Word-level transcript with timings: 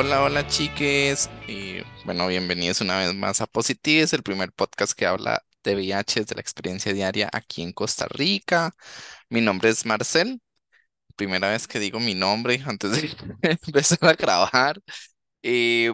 Hola, 0.00 0.22
hola 0.22 0.46
chiques. 0.46 1.28
Y 1.48 1.78
bueno, 2.04 2.28
bienvenidos 2.28 2.80
una 2.80 2.98
vez 2.98 3.12
más 3.16 3.40
a 3.40 3.48
Positives, 3.48 4.12
el 4.12 4.22
primer 4.22 4.52
podcast 4.52 4.92
que 4.92 5.06
habla 5.06 5.42
de 5.64 5.74
VIH 5.74 6.24
de 6.24 6.36
la 6.36 6.40
experiencia 6.40 6.92
diaria 6.92 7.28
aquí 7.32 7.62
en 7.62 7.72
Costa 7.72 8.06
Rica. 8.08 8.72
Mi 9.28 9.40
nombre 9.40 9.70
es 9.70 9.84
Marcel. 9.84 10.40
Primera 11.16 11.50
vez 11.50 11.66
que 11.66 11.80
digo 11.80 11.98
mi 11.98 12.14
nombre 12.14 12.62
antes 12.64 12.92
de 12.92 13.10
empezar 13.66 13.98
a 14.02 14.14
grabar. 14.14 14.80
Y 15.42 15.88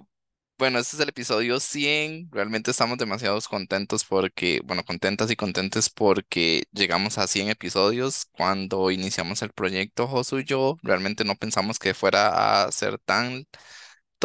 bueno, 0.59 0.79
este 0.79 0.96
es 0.96 1.02
el 1.02 1.09
episodio 1.09 1.59
100. 1.59 2.29
Realmente 2.30 2.73
estamos 2.73 2.98
demasiado 2.98 3.38
contentos 3.48 4.05
porque, 4.05 4.60
bueno, 4.65 4.84
contentas 4.84 5.30
y 5.30 5.37
contentes 5.37 5.88
porque 5.88 6.65
llegamos 6.73 7.16
a 7.16 7.27
100 7.27 7.48
episodios. 7.48 8.27
Cuando 8.32 8.91
iniciamos 8.91 9.41
el 9.43 9.52
proyecto, 9.52 10.07
Josu 10.09 10.41
y 10.41 10.45
yo, 10.45 10.77
realmente 10.82 11.24
no 11.24 11.37
pensamos 11.37 11.79
que 11.79 11.95
fuera 11.95 12.65
a 12.66 12.71
ser 12.73 12.98
tan 12.98 13.46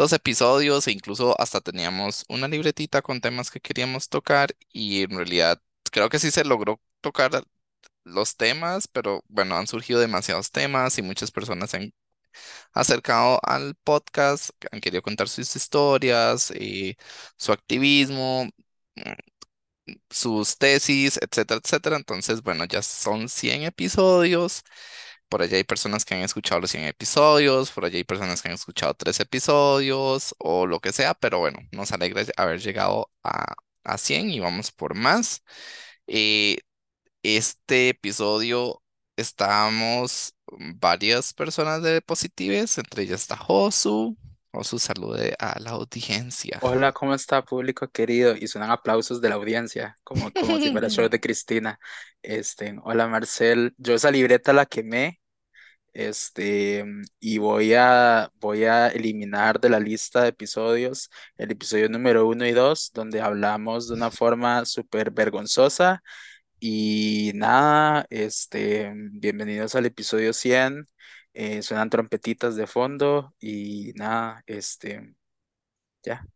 dos 0.00 0.12
episodios 0.14 0.86
e 0.88 0.92
incluso 0.92 1.38
hasta 1.40 1.60
teníamos 1.60 2.24
una 2.28 2.48
libretita 2.48 3.02
con 3.02 3.20
temas 3.20 3.50
que 3.50 3.60
queríamos 3.60 4.08
tocar 4.08 4.56
y 4.72 5.02
en 5.02 5.10
realidad 5.10 5.60
creo 5.92 6.08
que 6.08 6.18
sí 6.18 6.30
se 6.30 6.44
logró 6.44 6.80
tocar 7.02 7.44
los 8.04 8.36
temas, 8.36 8.88
pero 8.88 9.24
bueno, 9.28 9.56
han 9.56 9.66
surgido 9.66 10.00
demasiados 10.00 10.50
temas 10.52 10.98
y 10.98 11.02
muchas 11.02 11.30
personas 11.32 11.70
se 11.70 11.78
han 11.78 11.94
acercado 12.72 13.40
al 13.44 13.74
podcast, 13.76 14.50
han 14.72 14.80
querido 14.80 15.02
contar 15.02 15.28
sus 15.28 15.56
historias, 15.56 16.50
y 16.52 16.96
su 17.36 17.52
activismo, 17.52 18.46
mm, 18.96 19.12
sus 20.10 20.58
tesis, 20.58 21.18
etcétera, 21.22 21.60
etcétera. 21.64 21.96
Entonces, 21.96 22.42
bueno, 22.42 22.64
ya 22.64 22.82
son 22.82 23.28
100 23.28 23.62
episodios. 23.64 24.62
Por 25.30 25.42
allá 25.42 25.56
hay 25.58 25.64
personas 25.64 26.04
que 26.04 26.14
han 26.14 26.22
escuchado 26.22 26.60
los 26.60 26.72
100 26.72 26.84
episodios, 26.86 27.72
por 27.72 27.86
allá 27.86 27.96
hay 27.98 28.04
personas 28.04 28.42
que 28.42 28.48
han 28.48 28.54
escuchado 28.56 28.94
3 28.94 29.20
episodios 29.20 30.34
o 30.38 30.66
lo 30.66 30.80
que 30.80 30.92
sea, 30.92 31.14
pero 31.14 31.40
bueno, 31.40 31.60
nos 31.72 31.92
alegra 31.92 32.24
haber 32.36 32.60
llegado 32.60 33.10
a, 33.24 33.54
a 33.84 33.98
100 33.98 34.30
y 34.30 34.40
vamos 34.40 34.72
por 34.72 34.94
más. 34.94 35.44
Eh, 36.08 36.58
este 37.22 37.90
episodio 37.90 38.82
estamos 39.16 40.34
varias 40.48 41.34
personas 41.34 41.82
de 41.82 42.02
Positives, 42.02 42.78
entre 42.78 43.04
ellas 43.04 43.22
está 43.22 43.36
Josu. 43.36 44.16
Josu, 44.52 44.78
salude 44.78 45.36
a 45.38 45.60
la 45.60 45.70
audiencia. 45.70 46.58
Hola, 46.62 46.92
¿cómo 46.92 47.14
está, 47.14 47.44
público 47.44 47.88
querido? 47.88 48.34
Y 48.36 48.48
suenan 48.48 48.70
aplausos 48.70 49.20
de 49.20 49.28
la 49.28 49.36
audiencia, 49.36 49.96
como, 50.02 50.32
como 50.32 50.58
si 50.58 50.72
fuera 50.72 50.90
show 50.90 51.08
de 51.10 51.20
Cristina. 51.20 51.78
Este, 52.20 52.76
hola, 52.82 53.06
Marcel. 53.06 53.74
Yo 53.78 53.94
esa 53.94 54.10
libreta 54.10 54.52
la 54.52 54.66
quemé, 54.66 55.20
este, 55.92 56.84
y 57.20 57.38
voy 57.38 57.74
a, 57.74 58.30
voy 58.40 58.64
a 58.64 58.88
eliminar 58.88 59.60
de 59.60 59.68
la 59.70 59.80
lista 59.80 60.22
de 60.22 60.28
episodios 60.28 61.10
el 61.36 61.50
episodio 61.52 61.88
número 61.88 62.26
uno 62.26 62.46
y 62.46 62.52
dos, 62.52 62.90
donde 62.92 63.20
hablamos 63.20 63.88
de 63.88 63.94
una 63.94 64.10
forma 64.10 64.64
súper 64.64 65.12
vergonzosa 65.12 66.02
y 66.60 67.32
nada, 67.34 68.06
este, 68.10 68.92
bienvenidos 69.12 69.74
al 69.74 69.86
episodio 69.86 70.32
100. 70.32 70.86
Eh, 71.34 71.62
suenan 71.62 71.90
trompetitas 71.90 72.56
de 72.56 72.66
fondo 72.66 73.34
y 73.40 73.92
nada, 73.96 74.42
este, 74.46 75.14
ya. 76.04 76.26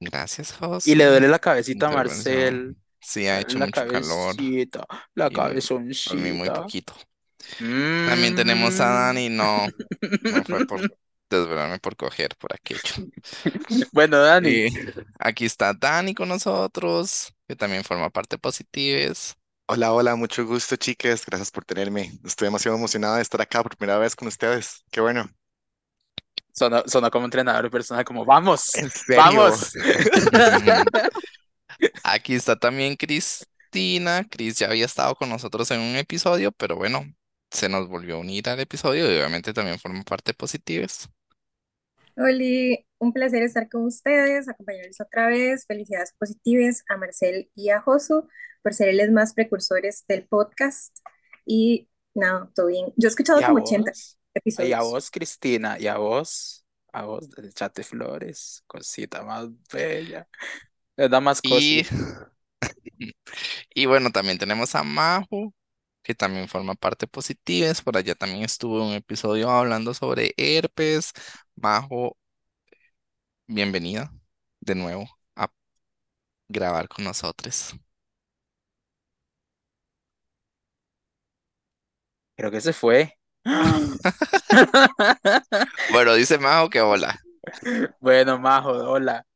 Gracias, 0.00 0.52
Y 0.82 0.94
le 0.96 1.06
duele 1.06 1.28
la 1.28 1.38
cabecita 1.38 1.90
a. 1.90 1.90
Marcel. 1.90 2.76
Sí, 3.00 3.26
ha 3.28 3.40
hecho 3.40 3.58
La 3.58 3.60
mucho 3.60 3.84
calor 3.86 4.36
cabecita, 4.36 4.86
la 5.14 5.30
y 5.30 5.54
a 6.06 6.14
mí 6.14 6.32
muy 6.32 6.50
cabezoncita. 6.50 6.50
poquito. 6.50 6.94
También 8.04 8.34
tenemos 8.34 8.80
a 8.80 8.86
Mm. 8.86 9.06
Dani, 9.06 9.28
no, 9.30 9.74
no 10.30 10.44
fue 10.44 10.62
por 10.62 10.82
desvelarme 11.30 11.78
por 11.80 11.96
coger 11.96 12.36
por 12.38 12.54
aquello. 12.54 12.94
Bueno, 13.92 14.18
Dani, 14.18 14.68
Y 14.70 14.94
aquí 15.18 15.44
está 15.46 15.72
Dani 15.74 16.14
con 16.14 16.28
nosotros, 16.28 17.34
que 17.48 17.56
también 17.56 17.84
forma 17.84 18.10
parte 18.10 18.36
de 18.36 18.40
Positives. 18.40 19.36
Hola, 19.66 19.92
hola, 19.92 20.16
mucho 20.16 20.46
gusto, 20.46 20.76
chicas. 20.76 21.24
Gracias 21.26 21.50
por 21.50 21.64
tenerme. 21.64 22.12
Estoy 22.24 22.46
demasiado 22.46 22.76
emocionada 22.78 23.16
de 23.16 23.22
estar 23.22 23.40
acá 23.42 23.62
por 23.62 23.76
primera 23.76 23.98
vez 23.98 24.14
con 24.16 24.28
ustedes. 24.28 24.84
Qué 24.90 25.00
bueno. 25.00 25.28
sonó, 26.52 26.82
sonó 26.86 27.10
como 27.10 27.24
entrenador 27.26 27.70
personal, 27.70 28.04
como 28.04 28.24
vamos, 28.24 28.70
En 28.74 28.90
serio. 28.90 29.16
vamos. 29.16 29.72
Aquí 32.02 32.34
está 32.34 32.56
también 32.56 32.96
Cristina. 32.96 34.24
Cris 34.30 34.58
ya 34.58 34.68
había 34.68 34.84
estado 34.86 35.14
con 35.16 35.28
nosotros 35.28 35.70
en 35.70 35.80
un 35.80 35.96
episodio, 35.96 36.52
pero 36.52 36.76
bueno, 36.76 37.04
se 37.50 37.68
nos 37.68 37.88
volvió 37.88 38.16
a 38.16 38.18
unir 38.18 38.48
al 38.48 38.60
episodio 38.60 39.04
y 39.12 39.16
obviamente 39.16 39.52
también 39.52 39.78
forma 39.78 40.02
parte 40.04 40.30
de 40.32 40.34
Positives. 40.34 41.08
Oli, 42.16 42.86
un 42.98 43.12
placer 43.12 43.42
estar 43.42 43.68
con 43.68 43.84
ustedes, 43.84 44.48
acompañarles 44.48 45.00
otra 45.00 45.26
vez. 45.28 45.66
Felicidades 45.66 46.12
positivas 46.18 46.84
a 46.88 46.96
Marcel 46.96 47.50
y 47.54 47.70
a 47.70 47.80
Josu 47.80 48.28
por 48.64 48.74
ser 48.74 48.94
los 48.96 49.10
más 49.12 49.34
precursores 49.34 50.06
del 50.08 50.26
podcast. 50.26 50.98
Y 51.46 51.90
nada, 52.14 52.50
todo 52.56 52.68
bien. 52.68 52.86
Yo 52.96 53.08
he 53.08 53.10
escuchado 53.10 53.40
Y 53.40 53.44
como 53.44 53.58
80 53.58 53.92
vos, 53.92 54.18
y 54.58 54.72
a 54.72 54.82
episodios. 54.82 54.82
vos, 54.82 55.10
Cristina, 55.10 55.78
y 55.78 55.86
a 55.86 55.98
vos, 55.98 56.66
a 56.92 57.04
vos, 57.04 57.30
del 57.30 57.52
chat 57.54 57.76
de 57.76 57.84
flores, 57.84 58.62
cosita 58.66 59.22
más 59.24 59.48
bella, 59.72 60.28
le 60.96 61.08
da 61.08 61.20
más 61.20 61.40
Y, 61.42 61.48
cosi. 61.48 61.86
y 63.74 63.86
bueno, 63.86 64.10
también 64.10 64.38
tenemos 64.38 64.74
a 64.74 64.82
Majo, 64.84 65.54
que 66.02 66.14
también 66.14 66.48
forma 66.48 66.74
parte 66.74 67.06
de 67.06 67.10
Positives. 67.10 67.82
Por 67.82 67.96
allá 67.96 68.14
también 68.14 68.44
estuvo 68.44 68.86
un 68.86 68.94
episodio 68.94 69.50
hablando 69.50 69.94
sobre 69.94 70.34
herpes. 70.36 71.12
Majo, 71.56 72.16
bienvenida 73.46 74.12
de 74.60 74.74
nuevo 74.74 75.06
a 75.36 75.50
grabar 76.48 76.88
con 76.88 77.04
nosotros. 77.04 77.74
Creo 82.36 82.50
que 82.50 82.60
se 82.60 82.72
fue. 82.72 83.18
Bueno, 85.92 86.14
dice 86.14 86.38
Majo 86.38 86.70
que 86.70 86.80
hola. 86.80 87.18
Bueno, 88.00 88.38
Majo, 88.38 88.70
hola. 88.70 89.26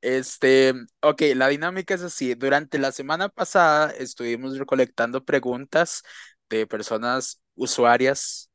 Este, 0.00 0.74
ok, 1.02 1.22
la 1.36 1.48
dinámica 1.48 1.94
es 1.94 2.02
así. 2.02 2.34
Durante 2.34 2.78
la 2.78 2.90
semana 2.92 3.28
pasada 3.28 3.90
estuvimos 3.90 4.58
recolectando 4.58 5.24
preguntas 5.24 6.02
de 6.48 6.66
personas 6.66 7.40
usuarias, 7.54 8.50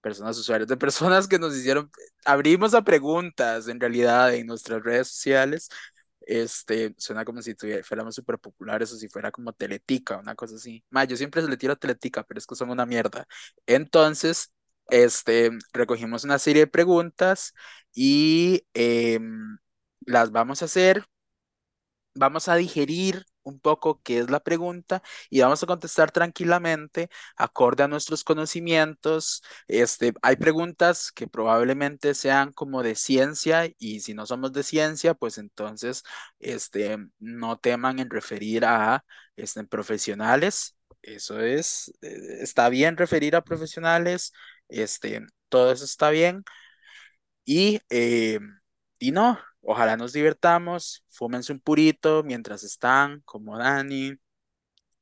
personas 0.00 0.38
usuarias, 0.38 0.68
de 0.68 0.76
personas 0.76 1.28
que 1.28 1.38
nos 1.38 1.56
hicieron, 1.56 1.90
abrimos 2.24 2.74
a 2.74 2.82
preguntas 2.84 3.68
en 3.68 3.80
realidad 3.80 4.34
en 4.34 4.46
nuestras 4.46 4.82
redes 4.82 5.08
sociales. 5.08 5.68
Este, 6.30 6.94
suena 6.98 7.24
como 7.24 7.40
si 7.42 7.54
fuéramos 7.84 8.14
súper 8.14 8.38
populares 8.38 8.92
o 8.92 8.96
si 8.96 9.08
fuera 9.08 9.30
como 9.32 9.52
Teletica, 9.54 10.18
una 10.18 10.34
cosa 10.34 10.56
así. 10.56 10.84
Ma, 10.90 11.04
yo 11.04 11.16
siempre 11.16 11.42
le 11.42 11.56
tiro 11.56 11.76
Teletica, 11.76 12.22
pero 12.24 12.38
es 12.38 12.46
que 12.46 12.54
son 12.54 12.68
una 12.70 12.84
mierda. 12.86 13.26
Entonces, 13.66 14.52
este, 14.90 15.50
recogimos 15.72 16.24
una 16.24 16.38
serie 16.38 16.62
de 16.62 16.66
preguntas 16.68 17.54
y 17.94 18.64
em, 18.74 19.58
las 20.06 20.30
vamos 20.30 20.60
a 20.62 20.66
hacer, 20.66 21.04
vamos 22.14 22.48
a 22.48 22.56
digerir 22.56 23.24
un 23.48 23.60
poco 23.60 24.00
qué 24.02 24.18
es 24.20 24.30
la 24.30 24.40
pregunta 24.40 25.02
y 25.30 25.40
vamos 25.40 25.62
a 25.62 25.66
contestar 25.66 26.10
tranquilamente, 26.10 27.10
acorde 27.36 27.82
a 27.84 27.88
nuestros 27.88 28.24
conocimientos. 28.24 29.42
Este, 29.68 30.12
hay 30.22 30.36
preguntas 30.36 31.12
que 31.12 31.26
probablemente 31.26 32.14
sean 32.14 32.52
como 32.52 32.82
de 32.82 32.94
ciencia 32.94 33.68
y 33.78 34.00
si 34.00 34.14
no 34.14 34.26
somos 34.26 34.52
de 34.52 34.62
ciencia, 34.62 35.14
pues 35.14 35.38
entonces 35.38 36.04
este, 36.38 36.98
no 37.18 37.58
teman 37.58 37.98
en 37.98 38.10
referir 38.10 38.64
a 38.64 39.04
este, 39.36 39.64
profesionales. 39.64 40.76
Eso 41.02 41.40
es, 41.40 41.92
eh, 42.02 42.38
está 42.40 42.68
bien 42.68 42.96
referir 42.96 43.36
a 43.36 43.42
profesionales, 43.44 44.32
este, 44.68 45.24
todo 45.48 45.72
eso 45.72 45.84
está 45.84 46.10
bien. 46.10 46.44
Y, 47.44 47.80
eh, 47.90 48.38
y 48.98 49.12
no, 49.12 49.38
ojalá 49.62 49.96
nos 49.96 50.12
divertamos, 50.12 51.04
fúmense 51.08 51.52
un 51.52 51.60
purito 51.60 52.22
mientras 52.24 52.64
están, 52.64 53.20
como 53.24 53.58
Dani, 53.58 54.14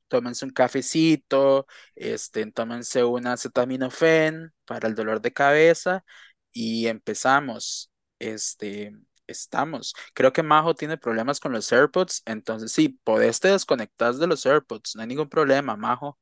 tómense 0.07 0.45
un 0.45 0.51
cafecito, 0.51 1.67
este, 1.95 2.49
tómense 2.51 3.03
una 3.03 3.33
acetaminofén 3.33 4.53
para 4.65 4.87
el 4.87 4.95
dolor 4.95 5.21
de 5.21 5.33
cabeza 5.33 6.03
y 6.51 6.87
empezamos. 6.87 7.91
Este, 8.19 8.93
estamos. 9.27 9.93
Creo 10.13 10.33
que 10.33 10.43
Majo 10.43 10.73
tiene 10.75 10.97
problemas 10.97 11.39
con 11.39 11.51
los 11.51 11.71
AirPods, 11.71 12.23
entonces 12.25 12.71
sí, 12.71 12.89
podés 13.03 13.39
te 13.39 13.49
desconectar 13.49 14.13
de 14.15 14.27
los 14.27 14.45
AirPods, 14.45 14.95
no 14.95 15.01
hay 15.01 15.07
ningún 15.07 15.29
problema, 15.29 15.75
Majo. 15.75 16.19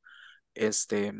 Este, 0.54 1.12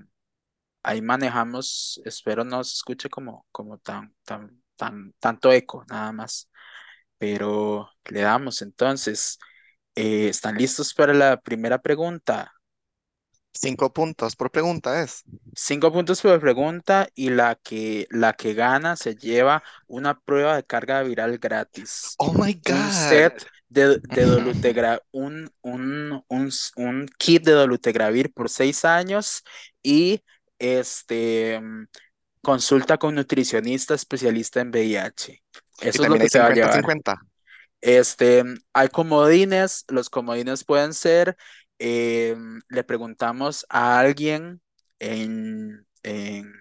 ahí 0.82 1.02
manejamos, 1.02 2.00
espero 2.04 2.44
no 2.44 2.62
se 2.64 2.74
escuche 2.74 3.08
como, 3.10 3.46
como 3.52 3.78
tan, 3.78 4.14
tan, 4.24 4.62
tan, 4.76 5.14
tanto 5.20 5.52
eco, 5.52 5.84
nada 5.88 6.12
más. 6.12 6.50
Pero 7.18 7.90
le 8.06 8.20
damos 8.22 8.62
entonces. 8.62 9.38
Eh, 9.96 10.28
¿están 10.28 10.56
listos 10.58 10.94
para 10.94 11.14
la 11.14 11.40
primera 11.40 11.80
pregunta? 11.82 12.52
Cinco 13.52 13.92
puntos 13.92 14.36
por 14.36 14.52
pregunta 14.52 15.02
es. 15.02 15.24
Cinco 15.54 15.90
puntos 15.92 16.20
por 16.20 16.38
pregunta 16.40 17.08
y 17.14 17.30
la 17.30 17.54
que, 17.56 18.06
la 18.10 18.34
que 18.34 18.52
gana 18.54 18.94
se 18.96 19.16
lleva 19.16 19.62
una 19.86 20.20
prueba 20.20 20.54
de 20.56 20.64
carga 20.64 21.02
viral 21.02 21.38
gratis. 21.38 22.20
Oh 22.20 22.32
my 22.34 22.52
Un 22.62 22.90
God. 22.92 22.92
set 22.92 23.42
de, 23.68 23.98
de 24.02 24.26
Ujú. 24.26 24.26
dolutegra- 24.26 25.00
un, 25.12 25.50
un, 25.62 26.22
un, 26.28 26.50
un 26.76 27.08
kit 27.18 27.42
de 27.44 27.52
dolutegravir 27.52 28.32
por 28.34 28.50
seis 28.50 28.84
años 28.84 29.42
y 29.82 30.22
este 30.58 31.58
mm, 31.60 31.86
consulta 32.42 32.98
con 32.98 33.14
nutricionista 33.16 33.94
especialista 33.94 34.60
en 34.60 34.70
VIH. 34.70 35.42
Y 35.80 35.88
Eso 35.88 36.02
es 36.02 36.08
lo 36.08 36.16
que 36.16 36.22
hay 36.22 36.28
se 36.28 36.38
va 36.38 36.46
a 36.46 36.54
llevar. 36.54 36.82
50-50. 36.82 37.20
Este, 37.80 38.42
hay 38.72 38.88
comodines, 38.88 39.84
los 39.88 40.10
comodines 40.10 40.64
pueden 40.64 40.94
ser, 40.94 41.36
eh, 41.78 42.36
le 42.68 42.84
preguntamos 42.84 43.66
a 43.68 43.98
alguien 43.98 44.60
en, 44.98 45.86
en, 46.02 46.52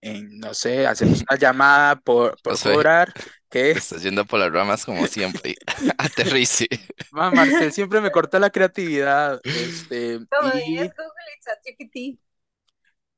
en, 0.00 0.38
no 0.38 0.54
sé, 0.54 0.86
hacemos 0.86 1.22
una 1.28 1.38
llamada 1.38 1.96
por, 1.96 2.36
por 2.42 2.54
Josué, 2.54 2.74
cobrar, 2.74 3.12
que, 3.50 3.72
estás 3.72 4.02
yendo 4.02 4.24
por 4.24 4.40
las 4.40 4.50
ramas 4.50 4.84
como 4.84 5.06
siempre. 5.06 5.54
Aterrice. 5.98 6.68
Ma, 7.10 7.30
Marcel 7.30 7.72
siempre 7.72 8.00
me 8.00 8.10
corta 8.10 8.38
la 8.38 8.50
creatividad, 8.50 9.40
este, 9.44 10.14
y 10.14 10.58
dirías 10.58 10.90
Google 10.96 11.32
y 11.36 11.44
ChatGPT. 11.44 12.22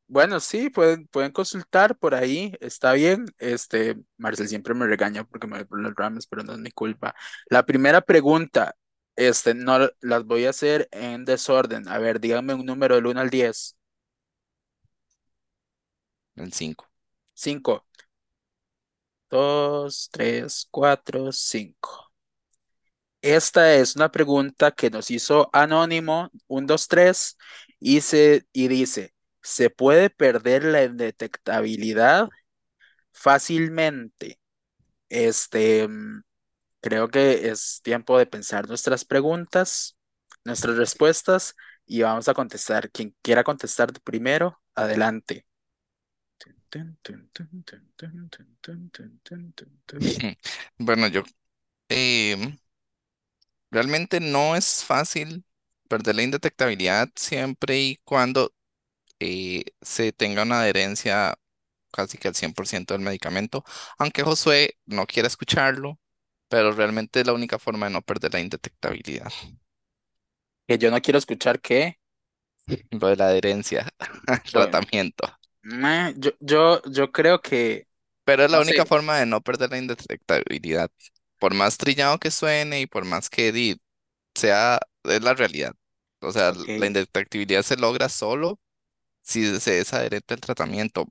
Bueno, 0.06 0.40
sí, 0.40 0.70
pueden, 0.70 1.06
pueden 1.08 1.32
consultar 1.32 1.96
por 1.96 2.14
ahí, 2.14 2.52
está 2.60 2.92
bien, 2.92 3.26
este, 3.38 3.96
Marcel 4.16 4.48
siempre 4.48 4.74
me 4.74 4.86
regaña 4.86 5.24
porque 5.24 5.46
me 5.46 5.56
voy 5.58 5.64
por 5.64 5.82
las 5.82 5.94
ramas, 5.94 6.26
pero 6.26 6.42
no 6.44 6.52
es 6.52 6.58
mi 6.58 6.70
culpa. 6.70 7.14
La 7.48 7.64
primera 7.66 8.00
pregunta, 8.02 8.76
este, 9.16 9.54
no 9.54 9.88
las 10.00 10.24
voy 10.24 10.44
a 10.46 10.50
hacer 10.50 10.88
en 10.92 11.24
desorden. 11.24 11.88
A 11.88 11.98
ver, 11.98 12.20
díganme 12.20 12.54
un 12.54 12.66
número 12.66 12.96
del 12.96 13.06
1 13.06 13.20
al 13.20 13.30
10. 13.30 13.76
El 16.36 16.52
5. 16.52 16.86
5, 17.34 17.86
2, 19.30 20.08
3, 20.12 20.68
4, 20.70 21.32
5. 21.32 22.12
Esta 23.22 23.74
es 23.74 23.96
una 23.96 24.10
pregunta 24.10 24.70
que 24.72 24.90
nos 24.90 25.10
hizo 25.10 25.48
Anónimo 25.52 26.30
1, 26.46 26.66
2, 26.66 26.88
3 26.88 27.36
y, 27.80 28.00
se, 28.02 28.46
y 28.52 28.68
dice, 28.68 29.13
se 29.44 29.70
puede 29.70 30.10
perder 30.10 30.64
la 30.64 30.84
indetectabilidad 30.84 32.30
fácilmente. 33.12 34.40
Este, 35.08 35.88
mm, 35.88 36.22
creo 36.80 37.08
que 37.08 37.48
es 37.50 37.80
tiempo 37.82 38.18
de 38.18 38.26
pensar 38.26 38.68
nuestras 38.68 39.04
preguntas, 39.04 39.96
nuestras 40.44 40.76
respuestas 40.76 41.54
y 41.86 42.02
vamos 42.02 42.28
a 42.28 42.34
contestar. 42.34 42.90
Quien 42.90 43.14
quiera 43.22 43.44
contestar 43.44 43.92
primero, 44.02 44.60
adelante. 44.74 45.46
Bueno, 50.78 51.08
yo 51.08 51.22
em, 51.88 52.58
realmente 53.70 54.20
no 54.20 54.56
es 54.56 54.84
fácil 54.84 55.44
perder 55.88 56.16
la 56.16 56.22
indetectabilidad 56.22 57.08
siempre 57.14 57.78
y 57.80 58.00
cuando 58.04 58.52
eh, 59.20 59.64
se 59.82 60.12
tenga 60.12 60.42
una 60.42 60.60
adherencia 60.62 61.36
casi 61.92 62.18
que 62.18 62.28
al 62.28 62.34
100% 62.34 62.94
del 62.94 63.02
medicamento, 63.02 63.64
aunque 63.98 64.22
Josué 64.22 64.78
no 64.86 65.06
quiera 65.06 65.28
escucharlo, 65.28 65.98
pero 66.48 66.72
realmente 66.72 67.20
es 67.20 67.26
la 67.26 67.34
única 67.34 67.58
forma 67.58 67.86
de 67.86 67.92
no 67.94 68.02
perder 68.02 68.34
la 68.34 68.40
indetectabilidad, 68.40 69.32
Que 70.68 70.76
yo 70.78 70.90
no 70.90 71.00
quiero 71.00 71.18
escuchar 71.18 71.60
qué. 71.60 71.98
lo 72.90 73.08
de 73.08 73.16
la 73.16 73.26
adherencia 73.28 73.88
al 74.26 74.42
tratamiento. 74.52 75.28
yo, 76.16 76.30
yo, 76.40 76.82
yo 76.90 77.12
creo 77.12 77.40
que, 77.40 77.88
Pero 78.24 78.44
es 78.44 78.50
la 78.50 78.60
no 78.60 78.60
única 78.60 78.86
sé, 78.86 78.86
forma 78.86 79.18
de 79.18 79.26
no 79.26 79.40
perder 79.42 79.70
la 79.70 79.78
indetectabilidad. 79.78 80.90
Por 81.38 81.54
más 81.54 81.76
trillado 81.78 82.18
que 82.18 82.30
suene 82.30 82.80
y 82.80 82.86
por 82.86 83.04
más 83.04 83.28
que 83.30 83.52
di- 83.52 83.80
sea, 84.34 84.80
es 85.04 85.22
la 85.22 85.34
realidad. 85.34 85.74
O 86.20 86.32
sea, 86.32 86.52
la 86.76 86.86
indetectabilidad 86.86 87.62
se 87.64 87.76
logra 87.76 88.08
solo 88.10 88.60
si 89.24 89.60
se 89.60 89.80
es 89.80 89.94
adherente 89.94 90.34
al 90.34 90.40
tratamiento. 90.42 91.06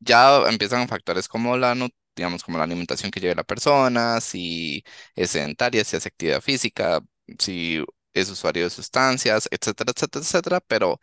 Ya 0.00 0.48
empiezan 0.48 0.88
factores 0.88 1.28
como 1.28 1.56
la, 1.56 1.74
digamos, 2.16 2.44
como 2.44 2.58
la 2.58 2.64
alimentación 2.64 3.10
que 3.10 3.20
lleve 3.20 3.34
la 3.34 3.44
persona, 3.44 4.20
si 4.20 4.84
es 5.14 5.30
sedentaria, 5.30 5.84
si 5.84 5.96
hace 5.96 6.08
actividad 6.08 6.40
física, 6.42 7.00
si 7.38 7.84
es 8.14 8.30
usuario 8.30 8.64
de 8.64 8.70
sustancias, 8.70 9.48
etcétera, 9.50 9.92
etcétera, 9.96 10.22
etcétera. 10.24 10.60
Pero 10.60 11.00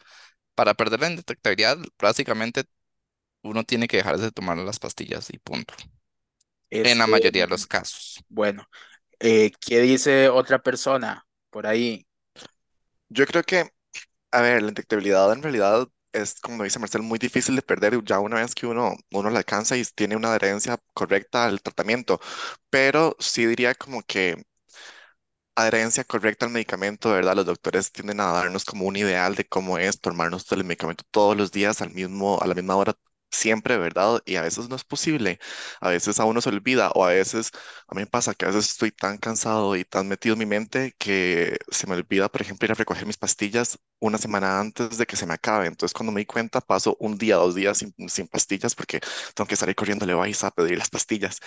para 0.55 0.73
perder 0.75 1.01
la 1.01 1.09
indetectabilidad, 1.11 1.77
básicamente 1.99 2.63
uno 3.43 3.63
tiene 3.65 3.87
que 3.87 3.97
dejar 3.97 4.17
de 4.19 4.31
tomar 4.31 4.57
las 4.59 4.79
pastillas 4.79 5.29
y 5.31 5.39
punto. 5.39 5.75
En 6.81 6.97
la 6.99 7.07
Este, 7.07 7.07
mayoría 7.07 7.43
de 7.43 7.49
los 7.49 7.65
casos. 7.67 8.23
bueno, 8.29 8.67
eh, 9.19 9.51
¿qué 9.61 9.81
dice 9.81 10.29
otra 10.29 10.59
persona 10.63 11.25
por 11.51 11.67
ahí? 11.67 12.07
Yo 13.09 13.25
creo 13.25 13.43
que, 13.43 13.69
a 14.31 14.41
ver, 14.41 14.61
la 14.63 14.69
indetectabilidad 14.69 15.33
en 15.33 15.43
realidad 15.43 15.87
es, 16.13 16.39
como 16.41 16.63
dice 16.63 16.79
Marcel, 16.79 17.01
muy 17.03 17.19
difícil 17.19 17.55
de 17.55 17.61
perder 17.61 18.01
ya 18.03 18.19
una 18.19 18.37
vez 18.37 18.55
que 18.55 18.67
uno, 18.67 18.95
uno 19.11 19.29
la 19.29 19.39
alcanza 19.39 19.77
y 19.77 19.83
tiene 19.85 20.15
una 20.15 20.29
adherencia 20.29 20.77
correcta 20.93 21.45
al 21.45 21.61
tratamiento. 21.61 22.19
Pero 22.69 23.15
sí 23.19 23.45
diría 23.45 23.75
como 23.75 24.03
que 24.03 24.43
adherencia 25.55 26.03
correcta 26.03 26.45
al 26.45 26.51
medicamento, 26.51 27.11
¿verdad? 27.11 27.35
Los 27.35 27.45
doctores 27.47 27.91
tienden 27.91 28.19
a 28.19 28.31
darnos 28.31 28.65
como 28.65 28.85
un 28.85 28.95
ideal 28.95 29.35
de 29.35 29.45
cómo 29.45 29.77
es 29.79 29.99
tomarnos 29.99 30.51
el 30.51 30.63
medicamento 30.63 31.03
todos 31.11 31.35
los 31.37 31.51
días 31.51 31.81
al 31.81 31.91
mismo, 31.91 32.39
a 32.41 32.47
la 32.47 32.53
misma 32.55 32.75
hora, 32.75 32.93
siempre, 33.33 33.77
¿verdad? 33.77 34.21
Y 34.25 34.35
a 34.37 34.41
veces 34.43 34.69
no 34.69 34.75
es 34.75 34.83
posible, 34.83 35.39
a 35.81 35.89
veces 35.89 36.19
a 36.19 36.25
uno 36.25 36.41
se 36.41 36.49
olvida 36.49 36.91
o 36.95 37.05
a 37.05 37.09
veces, 37.09 37.51
a 37.87 37.95
mí 37.95 38.01
me 38.01 38.07
pasa 38.07 38.33
que 38.33 38.45
a 38.45 38.47
veces 38.49 38.69
estoy 38.69 38.91
tan 38.91 39.17
cansado 39.17 39.75
y 39.75 39.85
tan 39.85 40.07
metido 40.07 40.33
en 40.33 40.39
mi 40.39 40.45
mente 40.45 40.93
que 40.97 41.57
se 41.69 41.87
me 41.87 41.95
olvida, 41.95 42.29
por 42.29 42.41
ejemplo, 42.41 42.65
ir 42.65 42.71
a 42.71 42.75
recoger 42.75 43.05
mis 43.05 43.17
pastillas 43.17 43.79
una 43.99 44.17
semana 44.17 44.59
antes 44.59 44.97
de 44.97 45.05
que 45.05 45.15
se 45.15 45.25
me 45.25 45.33
acabe. 45.33 45.67
Entonces, 45.67 45.93
cuando 45.93 46.11
me 46.11 46.21
di 46.21 46.25
cuenta, 46.25 46.61
paso 46.61 46.95
un 46.99 47.17
día, 47.17 47.35
dos 47.37 47.55
días 47.55 47.77
sin, 47.77 47.93
sin 48.09 48.27
pastillas 48.27 48.75
porque 48.75 48.99
tengo 49.35 49.47
que 49.47 49.55
salir 49.55 49.75
corriendo 49.75 50.05
a 50.11 50.15
vais 50.15 50.43
a 50.43 50.51
pedir 50.51 50.77
las 50.77 50.89
pastillas. 50.89 51.39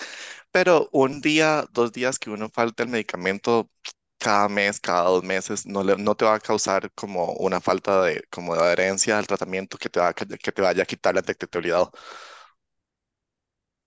Pero 0.52 0.88
un 0.92 1.20
día, 1.20 1.66
dos 1.72 1.92
días 1.92 2.18
que 2.18 2.30
uno 2.30 2.48
falta 2.50 2.82
el 2.82 2.88
medicamento 2.88 3.70
cada 4.18 4.48
mes, 4.48 4.80
cada 4.80 5.04
dos 5.04 5.24
meses, 5.24 5.66
no, 5.66 5.82
le- 5.84 5.96
no 5.96 6.14
te 6.16 6.24
va 6.24 6.34
a 6.34 6.40
causar 6.40 6.90
como 6.94 7.32
una 7.34 7.60
falta 7.60 8.02
de, 8.04 8.24
como 8.30 8.54
de 8.54 8.62
adherencia 8.62 9.18
al 9.18 9.26
tratamiento 9.26 9.78
que 9.78 9.88
te 9.90 10.00
va 10.00 10.12
que 10.14 10.26
te 10.26 10.62
vaya 10.62 10.82
a 10.82 10.86
quitar 10.86 11.14
la 11.14 11.22
detectabilidad. 11.22 11.90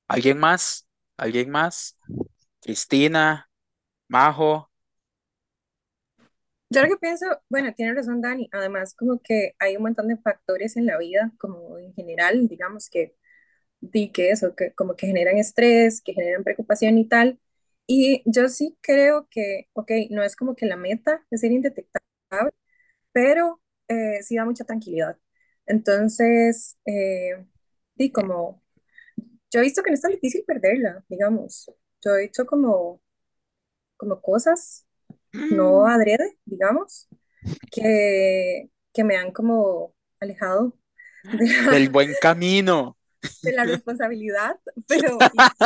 ¿Alguien 0.07 0.37
más? 0.39 0.87
¿Alguien 1.17 1.49
más? 1.49 1.97
Cristina, 2.61 3.49
Majo. 4.09 4.71
Yo 6.69 6.81
lo 6.83 6.87
que 6.89 6.97
pienso, 6.97 7.25
bueno, 7.49 7.73
tiene 7.73 7.95
razón 7.95 8.21
Dani, 8.21 8.47
además 8.51 8.93
como 8.93 9.19
que 9.21 9.55
hay 9.59 9.75
un 9.77 9.83
montón 9.83 10.07
de 10.07 10.17
factores 10.17 10.77
en 10.77 10.85
la 10.85 10.97
vida, 10.99 11.31
como 11.39 11.79
en 11.79 11.93
general, 11.95 12.47
digamos 12.47 12.89
que, 12.89 13.15
di 13.81 14.11
que 14.11 14.31
eso, 14.31 14.55
que 14.55 14.73
como 14.73 14.95
que 14.95 15.07
generan 15.07 15.37
estrés, 15.37 16.01
que 16.01 16.13
generan 16.13 16.43
preocupación 16.43 16.97
y 16.99 17.07
tal. 17.07 17.39
Y 17.89 18.23
yo 18.27 18.49
sí 18.49 18.77
creo 18.81 19.27
que, 19.31 19.67
ok, 19.73 19.91
no 20.11 20.23
es 20.23 20.35
como 20.37 20.55
que 20.55 20.67
la 20.67 20.77
meta 20.77 21.25
es 21.31 21.41
ser 21.41 21.51
indetectable, 21.53 22.03
pero 23.13 23.61
eh, 23.87 24.21
sí 24.23 24.35
da 24.37 24.45
mucha 24.45 24.65
tranquilidad. 24.65 25.17
Entonces, 25.67 26.77
eh, 26.85 27.45
como, 28.13 28.63
yo 29.51 29.59
he 29.61 29.63
visto 29.63 29.83
que 29.83 29.91
no 29.91 29.95
es 29.95 30.01
tan 30.01 30.11
difícil 30.11 30.43
perderla, 30.45 31.05
digamos. 31.09 31.71
Yo 32.03 32.15
he 32.17 32.25
hecho 32.25 32.45
como, 32.45 33.01
como 33.97 34.21
cosas, 34.21 34.87
no 35.49 35.85
Mm, 35.85 35.87
adrede, 35.87 36.39
digamos 36.45 37.09
que, 37.71 38.71
que 38.93 39.03
me 39.05 39.17
han 39.17 39.31
como 39.33 39.95
alejado 40.21 40.77
de 41.31 41.47
Del 41.69 41.89
buen 41.89 42.15
camino. 42.15 42.97
De 43.41 43.53
la 43.53 43.63
responsabilidad, 43.67 44.55
pero 44.87 45.17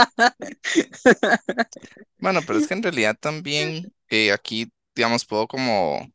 Bueno, 2.17 2.41
pero 2.45 2.59
es 2.59 2.67
que 2.67 2.73
en 2.73 2.83
realidad 2.83 3.17
también 3.19 3.93
eh, 4.09 4.31
aquí, 4.31 4.71
digamos, 4.95 5.25
puedo 5.25 5.47
como 5.47 6.07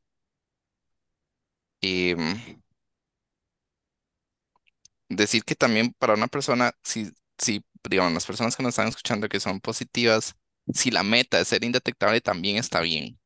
em, 1.83 2.39
decir 5.09 5.45
que 5.45 5.55
también 5.55 5.93
para 5.99 6.15
una 6.15 6.29
persona, 6.29 6.73
si, 6.83 7.11
si, 7.39 7.65
digamos, 7.89 8.13
las 8.13 8.27
personas 8.27 8.57
que 8.57 8.63
nos 8.63 8.71
están 8.71 8.89
escuchando 8.89 9.29
que 9.29 9.41
son 9.41 9.61
positivas, 9.61 10.35
si 10.75 10.91
la 10.91 11.03
meta 11.03 11.41
es 11.41 11.49
ser 11.49 11.65
indetectable, 11.65 12.21
también 12.21 12.57
está 12.57 12.81
bien. 12.81 13.19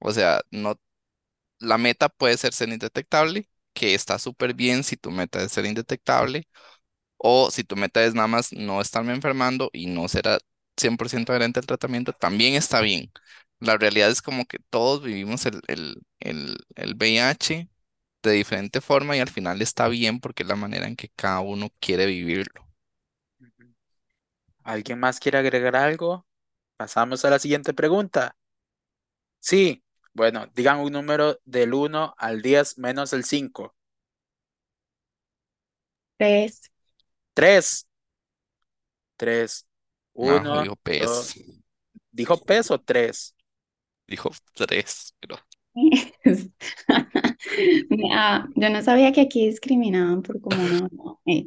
O 0.00 0.12
sea, 0.12 0.40
no, 0.50 0.80
la 1.60 1.78
meta 1.78 2.08
puede 2.08 2.36
ser 2.38 2.52
ser 2.54 2.68
indetectable, 2.70 3.48
que 3.72 3.94
está 3.94 4.18
súper 4.20 4.54
bien 4.54 4.84
si 4.84 4.96
tu 4.96 5.10
meta 5.12 5.42
es 5.42 5.52
ser 5.52 5.66
indetectable, 5.66 6.48
o 7.18 7.50
si 7.50 7.64
tu 7.64 7.76
meta 7.76 8.04
es 8.04 8.14
nada 8.14 8.28
más 8.28 8.52
no 8.52 8.80
estarme 8.80 9.12
enfermando 9.14 9.70
y 9.72 9.86
no 9.86 10.08
ser 10.08 10.24
100% 10.76 11.32
adherente 11.32 11.60
al 11.60 11.66
tratamiento, 11.66 12.12
también 12.12 12.54
está 12.54 12.80
bien. 12.80 13.12
La 13.60 13.76
realidad 13.76 14.10
es 14.10 14.22
como 14.22 14.46
que 14.46 14.58
todos 14.70 15.02
vivimos 15.02 15.46
el, 15.46 15.60
el, 15.68 15.96
el, 16.20 16.58
el 16.76 16.94
VIH 16.96 17.68
de 18.22 18.32
diferente 18.32 18.80
forma 18.80 19.16
y 19.16 19.20
al 19.20 19.30
final 19.30 19.62
está 19.62 19.88
bien 19.88 20.20
porque 20.20 20.42
es 20.44 20.48
la 20.48 20.56
manera 20.56 20.86
en 20.88 20.96
que 20.96 21.10
cada 21.16 21.40
uno 21.40 21.68
quiere 21.80 22.06
vivirlo. 22.06 22.68
¿Alguien 24.62 25.00
más 25.00 25.18
quiere 25.18 25.38
agregar 25.38 25.74
algo? 25.74 26.24
Pasamos 26.76 27.24
a 27.24 27.30
la 27.30 27.38
siguiente 27.40 27.74
pregunta. 27.74 28.36
Sí, 29.40 29.82
bueno, 30.14 30.46
digan 30.54 30.78
un 30.80 30.92
número 30.92 31.40
del 31.44 31.74
1 31.74 32.14
al 32.18 32.40
10 32.42 32.78
menos 32.78 33.12
el 33.12 33.24
5. 33.24 33.74
Tres. 37.38 37.86
3. 39.16 39.16
3. 39.16 39.66
Majo 40.16 40.40
1, 40.40 40.62
dijo 40.62 40.74
2. 40.74 40.78
pez, 40.82 41.34
¿Dijo 42.10 42.40
peso? 42.40 42.80
3. 42.80 43.36
dijo 44.08 44.30
tres, 44.54 45.14
pero 45.20 45.36
Ah, 48.12 48.48
yo 48.56 48.70
no 48.70 48.82
sabía 48.82 49.12
que 49.12 49.20
aquí 49.20 49.46
discriminaban 49.46 50.22
por 50.22 50.40
cómo 50.40 50.56
no. 50.56 50.88
no, 50.90 51.20
eh. 51.26 51.46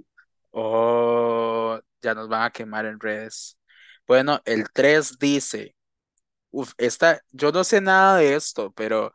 Oh, 0.51 1.77
ya 2.01 2.15
nos 2.15 2.29
van 2.29 2.43
a 2.43 2.51
quemar 2.51 2.85
en 2.85 2.97
redes. 2.97 3.57
Bueno, 4.07 4.39
el 4.45 4.71
3 4.71 5.19
dice, 5.19 5.75
uf, 6.51 6.71
esta, 6.77 7.19
yo 7.31 7.51
no 7.51 7.65
sé 7.65 7.81
nada 7.81 8.15
de 8.15 8.35
esto, 8.35 8.71
pero 8.71 9.11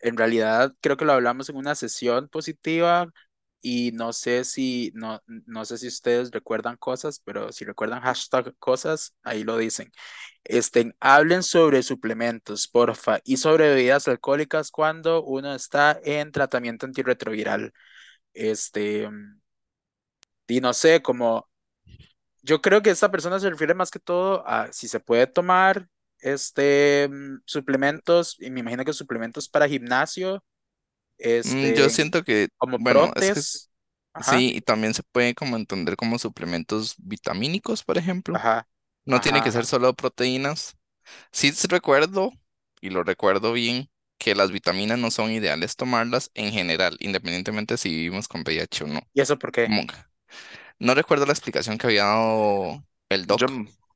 en 0.00 0.16
realidad 0.16 0.74
creo 0.80 0.96
que 0.96 1.04
lo 1.04 1.12
hablamos 1.12 1.48
en 1.50 1.56
una 1.56 1.76
sesión 1.76 2.28
positiva 2.28 3.12
y 3.64 3.92
no 3.92 4.12
sé 4.12 4.44
si, 4.44 4.92
no, 4.94 5.22
no 5.26 5.64
sé 5.64 5.78
si 5.78 5.88
ustedes 5.88 6.30
recuerdan 6.32 6.76
cosas, 6.76 7.20
pero 7.24 7.50
si 7.50 7.64
recuerdan 7.64 8.02
hashtag 8.02 8.54
cosas, 8.58 9.16
ahí 9.22 9.42
lo 9.42 9.56
dicen. 9.56 9.90
Este, 10.44 10.94
hablen 11.00 11.42
sobre 11.42 11.82
suplementos, 11.82 12.68
porfa, 12.68 13.20
y 13.24 13.38
sobre 13.38 13.70
bebidas 13.70 14.06
alcohólicas 14.08 14.70
cuando 14.70 15.22
uno 15.24 15.54
está 15.54 15.98
en 16.04 16.30
tratamiento 16.32 16.86
antirretroviral. 16.86 17.72
Este, 18.34 19.08
y 20.46 20.60
no 20.60 20.72
sé, 20.72 21.02
como 21.02 21.48
yo 22.42 22.60
creo 22.62 22.82
que 22.82 22.90
esta 22.90 23.10
persona 23.10 23.40
se 23.40 23.50
refiere 23.50 23.74
más 23.74 23.90
que 23.90 23.98
todo 24.00 24.46
a 24.48 24.72
si 24.72 24.88
se 24.88 25.00
puede 25.00 25.26
tomar 25.26 25.88
este 26.20 27.10
suplementos, 27.46 28.36
y 28.40 28.50
me 28.50 28.60
imagino 28.60 28.84
que 28.84 28.92
suplementos 28.92 29.48
para 29.48 29.68
gimnasio, 29.68 30.44
mm, 31.42 31.72
yo 31.74 31.88
este, 31.88 31.90
siento 31.90 32.24
que, 32.24 32.48
como 32.58 32.78
bueno, 32.78 33.12
es 33.16 33.30
que 33.30 33.42
protes, 33.44 33.70
ajá, 34.12 34.48
sí, 34.48 34.52
y 34.56 34.60
también 34.62 34.94
se 34.94 35.02
puede 35.04 35.34
como 35.34 35.56
entender 35.56 35.96
como 35.96 36.18
suplementos 36.18 36.94
vitamínicos, 36.98 37.84
por 37.84 37.98
ejemplo. 37.98 38.42
ajá, 38.42 38.68
No 39.06 39.20
tiene 39.20 39.42
ajá, 39.42 39.42
que 39.42 39.52
ser 39.52 39.66
ajá. 39.66 39.66
solo 39.66 39.94
proteínas. 39.94 40.76
Sí 41.32 41.52
recuerdo, 41.68 42.32
y 42.80 42.90
lo 42.90 43.04
recuerdo 43.04 43.52
bien, 43.52 43.90
que 44.18 44.34
las 44.36 44.52
vitaminas 44.52 44.98
no 44.98 45.10
son 45.12 45.32
ideales 45.32 45.76
tomarlas 45.76 46.30
en 46.34 46.52
general, 46.52 46.96
independientemente 47.00 47.76
si 47.78 47.90
vivimos 47.90 48.28
con 48.28 48.42
VIH 48.42 48.84
o 48.84 48.88
no. 48.88 49.00
¿Y 49.12 49.20
eso 49.20 49.38
por 49.38 49.52
qué? 49.52 49.74
Como- 49.76 49.84
no 50.78 50.94
recuerdo 50.94 51.26
la 51.26 51.32
explicación 51.32 51.78
que 51.78 51.86
había 51.86 52.04
dado 52.04 52.84
el 53.08 53.26
Yo, 53.28 53.46
doc. 53.46 53.52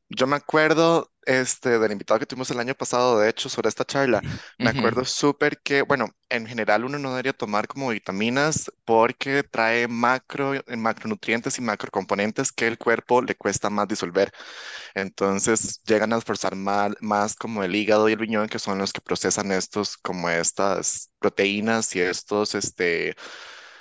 Yo 0.09 0.27
me 0.27 0.37
acuerdo 0.37 1.13
este, 1.27 1.79
del 1.79 1.93
invitado 1.93 2.19
que 2.21 2.27
tuvimos 2.27 2.51
el 2.51 2.59
año 2.61 2.75
pasado, 2.75 3.19
de 3.21 3.29
hecho, 3.29 3.49
sobre 3.49 3.69
esta 3.69 3.85
charla. 3.85 4.25
Me 4.61 4.71
Ujú. 4.71 4.71
acuerdo 4.71 5.05
súper 5.05 5.61
que, 5.63 5.83
bueno, 5.83 6.09
en 6.31 6.47
general 6.47 6.85
uno 6.85 6.99
no 6.99 7.11
debería 7.11 7.33
tomar 7.35 7.69
como 7.69 7.91
vitaminas 7.91 8.73
porque 8.85 9.43
trae 9.43 9.89
macro, 9.89 10.53
macronutrientes 10.77 11.59
y 11.59 11.63
macrocomponentes 11.63 12.53
que 12.53 12.67
el 12.67 12.79
cuerpo 12.79 13.23
le 13.23 13.35
cuesta 13.37 13.71
más 13.71 13.89
disolver. 13.89 14.33
Entonces 14.95 15.83
llegan 15.85 16.13
a 16.13 16.19
esforzar 16.19 16.57
más, 16.57 16.93
más 17.01 17.37
como 17.37 17.65
el 17.65 17.75
hígado 17.77 18.09
y 18.09 18.13
el 18.15 18.19
riñón, 18.21 18.49
que 18.49 18.59
son 18.59 18.79
los 18.79 18.93
que 18.93 19.01
procesan 19.03 19.53
estos, 19.53 19.97
como 19.99 20.31
estas 20.31 21.11
proteínas 21.19 21.95
y 21.97 22.01
estos, 22.01 22.55
este, 22.55 23.17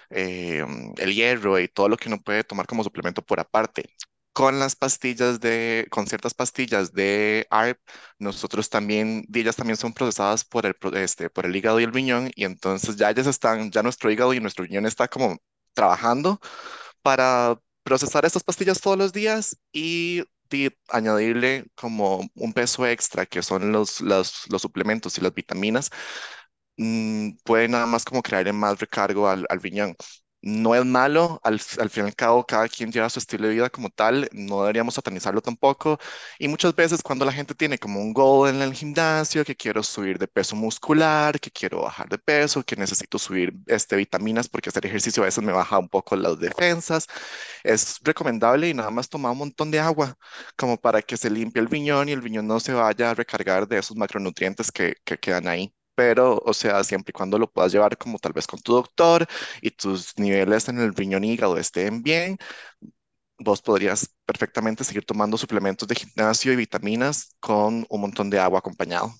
eh, 0.10 0.66
el 0.98 1.14
hierro 1.16 1.60
y 1.60 1.68
todo 1.68 1.90
lo 1.90 1.98
que 1.98 2.10
uno 2.10 2.22
puede 2.22 2.44
tomar 2.44 2.68
como 2.68 2.84
suplemento 2.84 3.22
por 3.24 3.40
aparte. 3.40 3.96
Con 4.38 4.60
las 4.60 4.76
pastillas 4.76 5.40
de, 5.40 5.88
con 5.90 6.06
ciertas 6.06 6.36
pastillas 6.36 6.94
de 6.94 7.48
ARP, 7.50 7.80
nosotros 8.20 8.70
también, 8.70 9.26
ellas 9.34 9.56
también 9.56 9.78
son 9.78 9.94
procesadas 9.94 10.46
por 10.46 10.68
el, 10.68 10.76
este, 10.96 11.32
por 11.32 11.48
el 11.48 11.56
hígado 11.56 11.80
y 11.80 11.86
el 11.86 11.92
riñón, 11.92 12.30
y 12.36 12.46
entonces 12.46 12.98
ya 12.98 13.10
ellas 13.10 13.26
están, 13.26 13.72
ya 13.72 13.82
nuestro 13.82 14.12
hígado 14.12 14.36
y 14.36 14.40
nuestro 14.40 14.66
riñón 14.66 14.86
está 14.86 15.08
como 15.08 15.38
trabajando 15.74 16.40
para 17.02 17.60
procesar 17.84 18.26
estas 18.26 18.44
pastillas 18.44 18.82
todos 18.82 18.98
los 18.98 19.14
días 19.14 19.58
y, 19.72 20.24
añadirle 20.90 21.66
como 21.76 22.22
un 22.36 22.54
peso 22.54 22.86
extra, 22.88 23.26
que 23.26 23.42
son 23.44 23.72
los, 23.72 24.02
los, 24.02 24.48
suplementos 24.62 25.18
y 25.18 25.22
las 25.22 25.34
vitaminas 25.34 25.90
mm, 26.78 27.32
puede 27.44 27.68
nada 27.70 27.86
más 27.88 28.06
como 28.06 28.22
crearle 28.24 28.54
más 28.54 28.80
recargo 28.80 29.28
al, 29.30 29.46
al 29.50 29.62
riñón. 29.62 29.96
No 30.42 30.76
es 30.76 30.86
malo, 30.86 31.40
al, 31.44 31.60
al 31.80 31.90
fin 31.90 32.06
y 32.06 32.08
al 32.08 32.16
cabo 32.16 32.46
cada 32.46 32.70
quien 32.70 32.92
lleva 32.92 33.10
su 33.10 33.20
estilo 33.20 33.48
de 33.48 33.56
vida 33.56 33.70
como 33.70 33.90
tal, 33.90 34.30
no 34.32 34.62
deberíamos 34.62 34.94
satanizarlo 34.94 35.42
tampoco. 35.42 36.00
Y 36.40 36.48
muchas 36.48 36.76
veces 36.76 37.02
cuando 37.04 37.26
la 37.26 37.34
gente 37.34 37.56
tiene 37.56 37.78
como 37.80 38.00
un 38.02 38.14
goal 38.14 38.50
en 38.56 38.62
el 38.62 38.74
gimnasio, 38.74 39.44
que 39.44 39.56
quiero 39.56 39.84
subir 39.84 40.18
de 40.20 40.28
peso 40.28 40.56
muscular, 40.56 41.40
que 41.40 41.52
quiero 41.52 41.82
bajar 41.82 42.08
de 42.10 42.18
peso, 42.20 42.64
que 42.64 42.76
necesito 42.76 43.18
subir 43.20 43.54
este, 43.66 43.96
vitaminas 43.96 44.48
porque 44.48 44.70
hacer 44.70 44.86
ejercicio 44.86 45.24
a 45.24 45.26
veces 45.26 45.44
me 45.44 45.52
baja 45.52 45.80
un 45.80 45.90
poco 45.90 46.16
las 46.16 46.40
defensas, 46.40 47.08
es 47.64 48.00
recomendable 48.04 48.70
y 48.70 48.74
nada 48.74 48.90
más 48.92 49.10
tomar 49.10 49.32
un 49.34 49.40
montón 49.40 49.72
de 49.72 49.80
agua 49.80 50.18
como 50.58 50.78
para 50.78 51.02
que 51.02 51.18
se 51.18 51.30
limpie 51.30 51.62
el 51.62 51.70
riñón 51.70 52.10
y 52.10 52.14
el 52.14 52.22
riñón 52.24 52.48
no 52.48 52.60
se 52.60 52.74
vaya 52.74 53.12
a 53.12 53.14
recargar 53.16 53.68
de 53.68 53.80
esos 53.80 53.98
macronutrientes 53.98 54.72
que, 54.72 54.96
que 55.06 55.18
quedan 55.20 55.48
ahí. 55.48 55.74
Pero, 55.98 56.42
o 56.46 56.54
sea, 56.56 56.86
siempre 56.86 57.12
y 57.12 57.14
cuando 57.16 57.40
lo 57.40 57.52
puedas 57.52 57.74
llevar 57.74 57.98
como 58.00 58.20
tal 58.20 58.34
vez 58.34 58.48
con 58.48 58.62
tu 58.62 58.74
doctor 58.76 59.28
y 59.62 59.72
tus 59.72 60.18
niveles 60.20 60.70
en 60.70 60.80
el 60.80 60.96
riñón 60.96 61.26
y 61.26 61.34
hígado 61.34 61.58
estén 61.60 62.04
bien, 62.04 62.38
vos 63.40 63.62
podrías 63.64 64.14
perfectamente 64.26 64.84
seguir 64.84 65.06
tomando 65.06 65.38
suplementos 65.38 65.88
de 65.88 65.96
gimnasio 65.96 66.54
y 66.54 66.56
vitaminas 66.56 67.36
con 67.40 67.86
un 67.90 68.02
montón 68.02 68.30
de 68.30 68.40
agua 68.40 68.60
acompañado. 68.60 69.14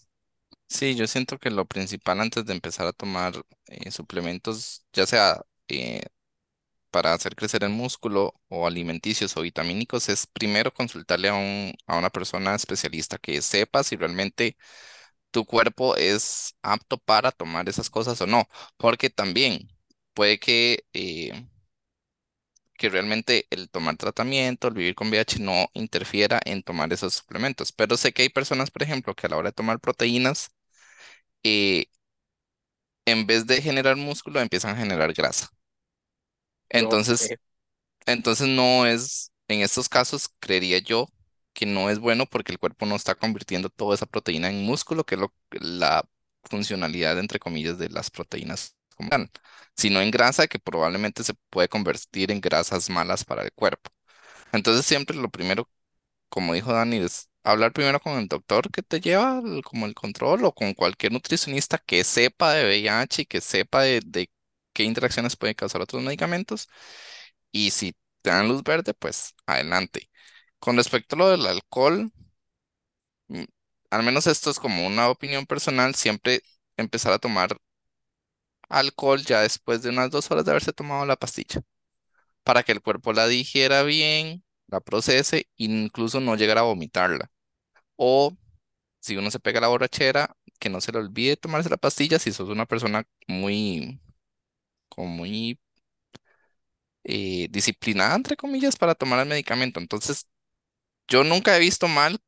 Sí, 0.70 0.96
yo 0.96 1.08
siento 1.08 1.40
que 1.40 1.50
lo 1.50 1.66
principal 1.66 2.20
antes 2.20 2.46
de 2.46 2.54
empezar 2.54 2.88
a 2.88 2.94
tomar 2.94 3.34
eh, 3.68 3.92
suplementos, 3.92 4.86
ya 4.94 5.06
sea 5.08 5.42
eh, 5.70 6.02
para 6.92 7.14
hacer 7.14 7.36
crecer 7.36 7.64
el 7.64 7.72
músculo 7.72 8.36
o 8.50 8.68
alimenticios 8.68 9.38
o 9.38 9.42
vitamínicos, 9.42 10.10
es 10.10 10.28
primero 10.28 10.74
consultarle 10.74 11.30
a 11.30 11.36
un, 11.36 11.74
a 11.88 11.98
una 11.98 12.10
persona 12.12 12.56
especialista 12.56 13.18
que 13.20 13.42
sepa 13.42 13.84
si 13.84 13.96
realmente 13.98 14.58
tu 15.32 15.46
cuerpo 15.46 15.96
es 15.98 16.56
apto 16.62 16.98
para 16.98 17.32
tomar 17.32 17.70
esas 17.70 17.90
cosas 17.90 18.22
o 18.22 18.28
no, 18.28 18.48
porque 18.78 19.10
también 19.10 19.70
puede 20.14 20.40
que, 20.40 20.86
eh, 20.94 21.48
que 22.78 22.90
realmente 22.90 23.48
el 23.50 23.70
tomar 23.70 23.98
tratamiento, 23.98 24.68
el 24.68 24.76
vivir 24.76 24.96
con 24.96 25.08
VIH 25.10 25.40
no 25.40 25.68
interfiera 25.74 26.40
en 26.46 26.62
tomar 26.64 26.94
esos 26.94 27.16
suplementos, 27.16 27.72
pero 27.72 27.98
sé 27.98 28.14
que 28.14 28.22
hay 28.24 28.30
personas, 28.30 28.70
por 28.72 28.84
ejemplo, 28.84 29.16
que 29.16 29.26
a 29.28 29.30
la 29.30 29.38
hora 29.38 29.50
de 29.50 29.54
tomar 29.54 29.80
proteínas, 29.80 30.50
eh, 31.44 31.88
en 33.06 33.26
vez 33.26 33.48
de 33.48 33.60
generar 33.60 33.96
músculo, 33.96 34.40
empiezan 34.40 34.76
a 34.76 34.80
generar 34.80 35.12
grasa. 35.14 35.50
Entonces, 36.70 37.36
entonces 38.08 38.48
no 38.50 38.86
es, 38.88 39.32
en 39.48 39.62
estos 39.62 39.90
casos, 39.90 40.30
creería 40.42 40.80
yo 40.80 41.08
que 41.58 41.66
no 41.68 41.90
es 41.90 42.00
bueno 42.00 42.28
porque 42.28 42.54
el 42.54 42.60
cuerpo 42.60 42.86
no 42.86 42.96
está 42.96 43.16
convirtiendo 43.16 43.70
toda 43.70 43.96
esa 43.96 44.06
proteína 44.08 44.50
en 44.50 44.64
músculo, 44.66 45.06
que 45.06 45.16
es 45.16 45.22
la 45.52 46.08
funcionalidad, 46.46 47.20
entre 47.20 47.40
comillas, 47.40 47.80
de 47.80 47.90
las 47.90 48.12
proteínas 48.12 48.78
como 48.96 49.10
tal, 49.10 49.32
sino 49.76 50.02
en 50.02 50.12
grasa 50.12 50.48
que 50.48 50.60
probablemente 50.60 51.24
se 51.24 51.34
puede 51.50 51.70
convertir 51.70 52.32
en 52.32 52.42
grasas 52.42 52.90
malas 52.92 53.26
para 53.26 53.44
el 53.44 53.54
cuerpo. 53.54 53.92
Entonces, 54.54 54.86
siempre 54.86 55.18
lo 55.18 55.30
primero, 55.30 55.70
como 56.30 56.54
dijo 56.54 56.74
Dani, 56.74 56.98
es 57.00 57.30
hablar 57.44 57.74
primero 57.74 58.00
con 58.02 58.20
el 58.20 58.28
doctor 58.28 58.72
que 58.72 58.84
te 58.84 59.02
lleva 59.02 59.40
el- 59.46 59.64
como 59.64 59.86
el 59.88 59.96
control 59.96 60.46
o 60.46 60.54
con 60.56 60.74
cualquier 60.76 61.12
nutricionista 61.14 61.78
que 61.80 62.04
sepa 62.04 62.54
de 62.54 62.66
VIH 62.66 63.24
y 63.24 63.26
que 63.26 63.42
sepa 63.42 63.84
de, 63.84 64.02
de 64.06 64.32
qué 64.74 64.84
interacciones 64.84 65.36
pueden 65.38 65.56
causar 65.56 65.82
otros 65.82 66.04
medicamentos. 66.04 66.70
Y 67.52 67.72
si 67.72 67.94
te 68.22 68.30
dan 68.32 68.48
luz 68.48 68.64
verde, 68.64 68.94
pues 68.94 69.34
adelante. 69.46 70.10
Con 70.60 70.78
respecto 70.78 71.16
a 71.16 71.18
lo 71.18 71.30
del 71.30 71.48
alcohol, 71.48 72.12
mm, 73.30 73.44
al 73.92 74.04
menos 74.04 74.28
esto 74.28 74.50
es 74.50 74.60
como 74.60 74.86
una 74.88 75.10
opinión 75.10 75.46
personal, 75.46 75.96
siempre 75.96 76.42
empezar 76.78 77.14
a 77.14 77.20
tomar 77.20 77.58
alcohol 78.70 79.22
ya 79.24 79.42
después 79.42 79.82
de 79.82 79.90
unas 79.90 80.12
dos 80.12 80.30
horas 80.32 80.46
de 80.46 80.52
haberse 80.52 80.74
tomado 80.74 81.06
la 81.06 81.16
pastilla, 81.16 81.62
para 82.44 82.64
que 82.64 82.72
el 82.74 82.82
cuerpo 82.82 83.14
la 83.14 83.28
digiera 83.28 83.84
bien, 83.84 84.44
la 84.68 84.82
procese, 84.82 85.50
incluso 85.58 86.20
no 86.22 86.36
llegar 86.38 86.58
a 86.58 86.64
vomitarla. 86.64 87.32
O 87.98 88.36
si 89.02 89.18
uno 89.18 89.32
se 89.32 89.40
pega 89.42 89.62
la 89.62 89.68
borrachera, 89.70 90.36
que 90.60 90.70
no 90.70 90.82
se 90.82 90.92
le 90.94 91.00
olvide 91.00 91.38
tomarse 91.38 91.70
la 91.70 91.78
pastilla 91.78 92.20
si 92.20 92.34
sos 92.34 92.50
una 92.50 92.66
persona 92.68 93.06
muy, 93.28 94.02
como 94.90 95.10
muy 95.10 95.60
eh, 97.04 97.48
disciplinada, 97.52 98.16
entre 98.16 98.36
comillas, 98.38 98.76
para 98.76 98.96
tomar 98.96 99.20
el 99.20 99.30
medicamento. 99.30 99.80
Entonces, 99.80 100.28
yo 101.08 101.24
nunca 101.24 101.56
he 101.56 101.60
visto 101.60 101.88
mal 101.88 102.20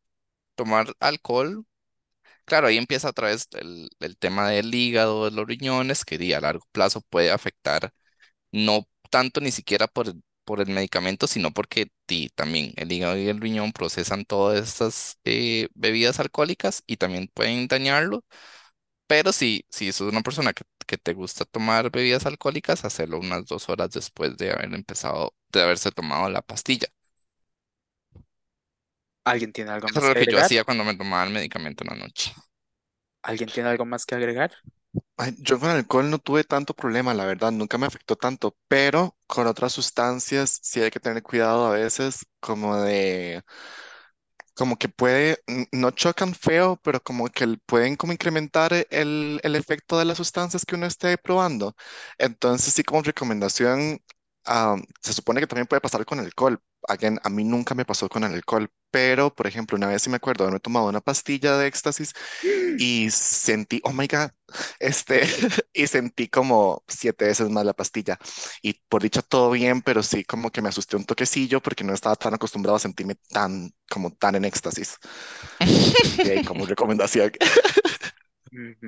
tomar 0.56 0.94
alcohol. 1.00 1.66
claro, 2.46 2.68
ahí 2.68 2.78
empieza 2.78 3.10
otra 3.10 3.28
vez 3.30 3.48
el, 3.54 3.90
el 4.00 4.18
tema 4.18 4.50
del 4.50 4.74
hígado, 4.74 5.26
de 5.26 5.32
los 5.32 5.48
riñones, 5.48 6.06
que 6.06 6.36
a 6.36 6.42
largo 6.42 6.66
plazo 6.72 7.02
puede 7.02 7.32
afectar 7.32 7.94
no 8.52 8.88
tanto 9.12 9.42
ni 9.42 9.52
siquiera 9.52 9.88
por, 9.88 10.08
el- 10.10 10.24
por 10.46 10.62
el 10.62 10.70
medicamento, 10.70 11.28
sino 11.28 11.52
porque 11.54 11.92
también 12.36 12.74
el 12.78 12.92
hígado 12.92 13.18
y 13.18 13.28
el 13.30 13.42
riñón 13.42 13.72
procesan 13.74 14.26
todas 14.26 14.60
estas 14.68 15.20
eh, 15.26 15.70
bebidas 15.76 16.20
alcohólicas 16.20 16.84
y 16.88 16.98
también 16.98 17.30
pueden 17.34 17.68
dañarlo. 17.68 18.26
Pero 19.08 19.34
si, 19.34 19.66
si 19.70 19.92
sos 19.92 20.12
una 20.12 20.22
persona 20.22 20.54
que, 20.54 20.64
que 20.88 20.98
te 20.98 21.14
gusta 21.14 21.46
tomar 21.46 21.92
bebidas 21.92 22.26
alcohólicas, 22.26 22.86
hacerlo 22.86 23.20
unas 23.20 23.46
dos 23.46 23.70
horas 23.70 23.92
después 23.92 24.38
de 24.38 24.52
haber 24.54 24.74
empezado, 24.74 25.36
de 25.52 25.62
haberse 25.64 25.92
tomado 25.92 26.30
la 26.30 26.42
pastilla. 26.42 26.88
¿Alguien 29.24 29.54
tiene 29.54 29.72
algo 29.72 29.90
Eso 29.94 30.00
más 30.00 30.10
es 30.10 30.10
lo 30.10 30.16
que 30.16 30.18
que 30.18 30.26
yo 30.28 30.40
agregar? 30.40 30.40
hacía 30.40 30.64
cuando 30.64 30.86
me 30.86 30.96
tomaba 30.96 31.26
el 31.26 31.34
medicamento 31.34 31.84
en 31.84 31.90
la 32.00 32.06
noche. 32.06 32.34
¿Alguien 33.24 33.50
tiene 33.52 33.70
algo 33.70 33.86
más 33.86 34.06
que 34.06 34.16
agregar? 34.16 34.52
Ay, 35.18 35.36
yo 35.40 35.60
con 35.60 35.70
alcohol 35.70 36.10
no 36.10 36.18
tuve 36.18 36.44
tanto 36.44 36.74
problema, 36.74 37.14
la 37.14 37.26
verdad, 37.26 37.52
nunca 37.52 37.78
me 37.78 37.86
afectó 37.86 38.16
tanto, 38.16 38.58
pero 38.68 39.16
con 39.28 39.46
otras 39.48 39.72
sustancias 39.74 40.60
sí 40.64 40.82
hay 40.82 40.90
que 40.92 41.00
tener 41.00 41.22
cuidado 41.22 41.68
a 41.68 41.72
veces, 41.72 42.26
como 42.40 42.76
de, 42.78 43.44
como 44.56 44.78
que 44.78 44.90
puede, 44.90 45.42
n- 45.48 45.68
no 45.72 45.92
chocan 45.92 46.34
feo, 46.36 46.78
pero 46.84 47.02
como 47.02 47.28
que 47.30 47.44
el- 47.46 47.60
pueden 47.60 47.96
como 47.96 48.14
incrementar 48.14 48.74
e- 48.74 48.88
el, 48.92 49.40
el 49.44 49.56
efecto 49.56 49.98
de 49.98 50.06
las 50.06 50.18
sustancias 50.18 50.66
que 50.66 50.76
uno 50.76 50.86
esté 50.86 51.18
probando. 51.18 51.76
Entonces 52.18 52.74
sí 52.74 52.84
como 52.84 53.02
recomendación, 53.04 54.00
ah, 54.46 54.76
se 55.02 55.14
supone 55.14 55.40
que 55.42 55.48
también 55.48 55.68
puede 55.68 55.82
pasar 55.82 56.06
con 56.06 56.20
alcohol. 56.20 56.62
Again, 56.88 57.20
a 57.24 57.30
mí 57.30 57.44
nunca 57.44 57.76
me 57.76 57.86
pasó 57.86 58.10
con 58.10 58.24
el 58.24 58.34
alcohol, 58.34 58.72
pero 58.92 59.34
por 59.34 59.48
ejemplo, 59.48 59.78
una 59.78 59.88
vez 59.88 60.02
sí 60.04 60.10
me 60.10 60.16
acuerdo 60.18 60.44
haberme 60.44 60.60
tomado 60.60 60.88
una 60.88 61.02
pastilla 61.02 61.58
de 61.58 61.68
éxtasis 61.68 62.14
y 62.78 63.10
sentí, 63.12 63.82
oh 63.84 63.94
my 63.94 64.08
God, 64.08 64.32
este, 64.80 65.22
y 65.74 65.88
sentí 65.88 66.28
como 66.30 66.84
siete 66.88 67.26
veces 67.26 67.50
más 67.50 67.66
la 67.66 67.74
pastilla. 67.74 68.18
Y 68.62 68.74
por 68.90 69.04
dicha 69.04 69.22
todo 69.22 69.52
bien, 69.52 69.82
pero 69.82 70.04
sí 70.04 70.24
como 70.26 70.52
que 70.52 70.62
me 70.62 70.70
asusté 70.70 70.96
un 70.98 71.06
toquecillo 71.06 71.62
porque 71.62 71.84
no 71.84 71.94
estaba 71.94 72.16
tan 72.16 72.34
acostumbrado 72.34 72.78
a 72.78 72.80
sentirme 72.80 73.16
tan, 73.30 73.72
como 73.90 74.12
tan 74.14 74.36
en 74.36 74.46
éxtasis. 74.46 74.98
Y 76.24 76.30
ahí 76.30 76.42
como 76.42 76.66
recomendación, 76.68 77.32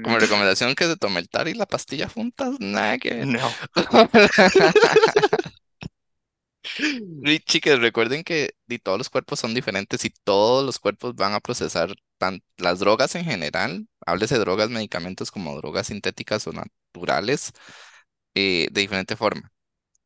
Como 0.02 0.20
recomendación 0.20 0.76
que 0.76 0.86
se 0.86 0.98
tome 0.98 1.20
el 1.20 1.30
tar 1.30 1.48
y 1.48 1.54
la 1.54 1.66
pastilla 1.68 2.10
juntas, 2.10 2.56
nada 2.60 2.98
que 2.98 3.26
no. 3.26 3.60
Y 7.24 7.40
chicas, 7.40 7.80
recuerden 7.80 8.24
que 8.24 8.52
todos 8.84 8.98
los 8.98 9.10
cuerpos 9.10 9.40
son 9.40 9.54
diferentes 9.54 10.04
y 10.06 10.10
todos 10.24 10.66
los 10.66 10.80
cuerpos 10.80 11.16
van 11.16 11.34
a 11.34 11.40
procesar 11.40 11.94
las 12.58 12.80
drogas 12.80 13.16
en 13.16 13.26
general, 13.26 13.88
háblese 14.06 14.36
de 14.36 14.42
drogas, 14.42 14.70
medicamentos 14.70 15.32
como 15.32 15.56
drogas 15.58 15.88
sintéticas 15.88 16.46
o 16.48 16.52
naturales, 16.54 17.52
eh, 18.36 18.68
de 18.72 18.82
diferente 18.82 19.16
forma. 19.18 19.52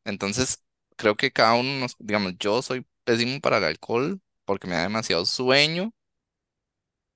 Entonces, 0.05 0.63
creo 0.97 1.15
que 1.17 1.31
cada 1.31 1.55
uno, 1.55 1.79
nos- 1.79 1.95
digamos, 1.99 2.33
yo 2.39 2.61
soy 2.63 2.85
pésimo 3.05 3.41
para 3.41 3.59
el 3.59 3.65
alcohol 3.65 4.21
porque 4.45 4.67
me 4.67 4.75
da 4.75 4.83
demasiado 4.83 5.25
sueño, 5.25 5.93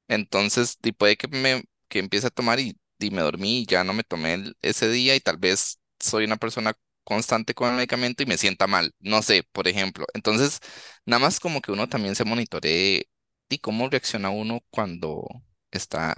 entonces 0.08 0.78
di, 0.82 0.92
puede 0.92 1.18
que 1.18 1.28
me 1.28 1.64
que 1.88 2.00
empiece 2.00 2.28
a 2.28 2.30
tomar 2.30 2.60
y, 2.60 2.78
y 3.00 3.12
me 3.12 3.22
dormí 3.22 3.60
y 3.62 3.66
ya 3.66 3.84
no 3.84 3.94
me 3.94 4.04
tomé 4.04 4.54
ese 4.62 4.90
día 4.90 5.16
y 5.16 5.20
tal 5.22 5.38
vez 5.38 5.80
soy 6.00 6.26
una 6.26 6.38
persona 6.38 6.74
constante 7.04 7.54
con 7.54 7.70
el 7.70 7.76
medicamento 7.76 8.24
y 8.24 8.26
me 8.26 8.38
sienta 8.38 8.68
mal, 8.68 8.94
no 9.00 9.22
sé, 9.22 9.44
por 9.52 9.68
ejemplo. 9.68 10.06
Entonces, 10.14 10.60
nada 11.06 11.20
más 11.22 11.40
como 11.40 11.62
que 11.62 11.72
uno 11.72 11.88
también 11.90 12.16
se 12.16 12.26
monitoree 12.26 13.10
y 13.50 13.60
cómo 13.60 13.90
reacciona 13.90 14.30
uno 14.30 14.62
cuando 14.70 15.26
está 15.72 16.16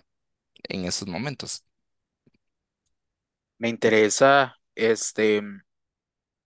en 0.70 0.86
esos 0.86 1.08
momentos. 1.10 1.66
Me 3.60 3.70
interesa 3.70 4.58
este 4.76 5.42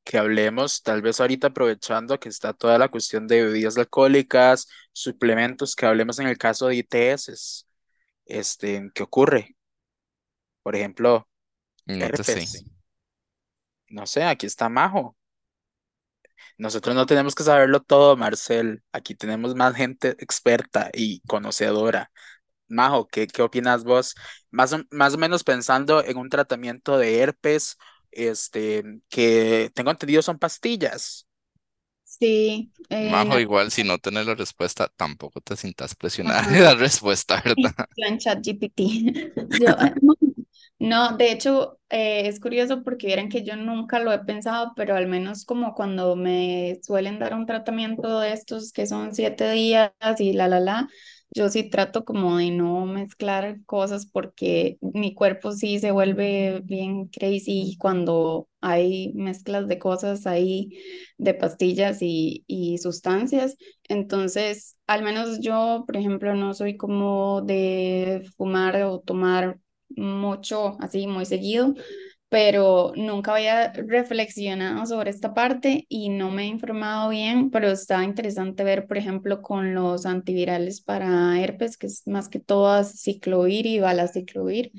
que 0.04 0.18
hablemos, 0.18 0.84
tal 0.84 1.02
vez 1.02 1.20
ahorita 1.20 1.48
aprovechando 1.48 2.20
que 2.20 2.30
está 2.30 2.54
toda 2.54 2.78
la 2.78 2.90
cuestión 2.90 3.28
de 3.28 3.44
bebidas 3.44 3.78
alcohólicas, 3.78 4.68
suplementos, 4.94 5.76
que 5.76 5.86
hablemos 5.88 6.20
en 6.20 6.28
el 6.28 6.38
caso 6.38 6.68
de 6.68 6.76
ITS, 6.78 7.66
este, 8.26 8.90
¿qué 8.94 9.04
ocurre? 9.04 9.56
Por 10.64 10.76
ejemplo, 10.76 11.28
No 11.88 12.10
sé. 12.24 12.46
No 13.96 14.06
sé, 14.06 14.24
aquí 14.26 14.46
está 14.46 14.68
Majo. 14.68 15.16
Nosotros 16.58 16.96
no 16.96 17.06
tenemos 17.06 17.34
que 17.34 17.44
saberlo 17.44 17.82
todo, 17.82 18.18
Marcel. 18.18 18.84
Aquí 18.92 19.16
tenemos 19.16 19.56
más 19.56 19.74
gente 19.76 20.10
experta 20.20 20.90
y 20.94 21.22
conocedora. 21.22 22.12
Majo, 22.68 23.08
¿qué, 23.08 23.28
qué 23.28 23.42
opinas 23.42 23.86
vos? 23.86 24.16
Más 24.52 24.74
o, 24.74 24.80
más 24.92 25.14
o 25.14 25.18
menos 25.18 25.46
pensando 25.46 26.04
en 26.04 26.18
un 26.18 26.30
tratamiento 26.30 26.98
de 26.98 27.20
herpes, 27.20 27.78
este, 28.12 28.84
que 29.08 29.72
tengo 29.74 29.92
entendido 29.92 30.22
son 30.22 30.40
pastillas. 30.40 31.26
Sí, 32.04 32.72
eh, 32.90 33.12
Majo, 33.12 33.30
no, 33.30 33.40
igual 33.40 33.72
si 33.72 33.86
no 33.86 33.98
tenés 33.98 34.26
la 34.26 34.36
respuesta, 34.36 34.92
tampoco 34.98 35.40
te 35.40 35.56
sientas 35.56 35.96
presionada 35.96 36.50
de 36.50 36.60
la 36.60 36.76
respuesta, 36.76 37.42
¿verdad? 37.46 37.88
Yo 37.98 38.06
en 38.08 38.18
ChatGPT. 38.18 38.80
Yo, 39.60 39.70
eh, 39.70 39.94
no, 40.80 41.16
de 41.18 41.32
hecho, 41.32 41.80
eh, 41.90 42.28
es 42.28 42.40
curioso 42.40 42.84
porque 42.84 43.08
vieran 43.08 43.30
que 43.30 43.44
yo 43.44 43.56
nunca 43.56 44.00
lo 44.00 44.12
he 44.12 44.20
pensado, 44.26 44.74
pero 44.76 44.96
al 44.96 45.08
menos 45.08 45.46
como 45.46 45.74
cuando 45.74 46.16
me 46.16 46.80
suelen 46.84 47.18
dar 47.20 47.34
un 47.34 47.46
tratamiento 47.46 48.20
de 48.20 48.34
estos 48.34 48.72
que 48.74 48.86
son 48.86 49.14
siete 49.16 49.50
días 49.52 49.92
y 50.20 50.34
la, 50.34 50.48
la, 50.50 50.60
la, 50.60 50.90
yo 51.34 51.50
sí 51.50 51.70
trato 51.70 52.04
como 52.06 52.38
de 52.38 52.52
no 52.52 52.86
mezclar 52.86 53.58
cosas 53.66 54.06
porque 54.06 54.78
mi 54.82 55.14
cuerpo 55.16 55.52
sí 55.54 55.80
se 55.80 55.92
vuelve 55.92 56.62
bien 56.64 57.08
crazy 57.08 57.78
cuando 57.80 58.50
hay 58.62 59.14
mezclas 59.14 59.68
de 59.68 59.80
cosas 59.80 60.28
ahí, 60.28 60.70
de 61.18 61.34
pastillas 61.34 62.00
y, 62.02 62.44
y 62.48 62.78
sustancias. 62.80 63.58
Entonces, 63.88 64.78
al 64.88 65.04
menos 65.04 65.40
yo, 65.40 65.84
por 65.88 65.98
ejemplo, 65.98 66.34
no 66.36 66.54
soy 66.54 66.78
como 66.78 67.42
de 67.42 68.24
fumar 68.38 68.82
o 68.84 69.00
tomar 69.00 69.60
mucho, 69.98 70.78
así 70.80 71.08
muy 71.08 71.26
seguido, 71.26 71.74
pero 72.30 72.92
nunca 72.96 73.34
había 73.34 73.72
reflexionado 73.74 74.86
sobre 74.86 75.12
esta 75.12 75.34
parte 75.34 75.86
y 75.90 76.10
no 76.10 76.32
me 76.32 76.44
he 76.44 76.48
informado 76.48 77.10
bien, 77.10 77.50
pero 77.52 77.70
está 77.70 78.04
interesante 78.04 78.64
ver, 78.64 78.88
por 78.88 78.98
ejemplo, 78.98 79.42
con 79.42 79.74
los 79.74 80.06
antivirales 80.06 80.82
para 80.82 81.40
herpes, 81.40 81.78
que 81.78 81.88
es 81.88 82.08
más 82.08 82.28
que 82.30 82.40
todo 82.40 82.84
ciclovir 82.84 83.66
y 83.66 83.80
balaciclovir, 83.80 84.72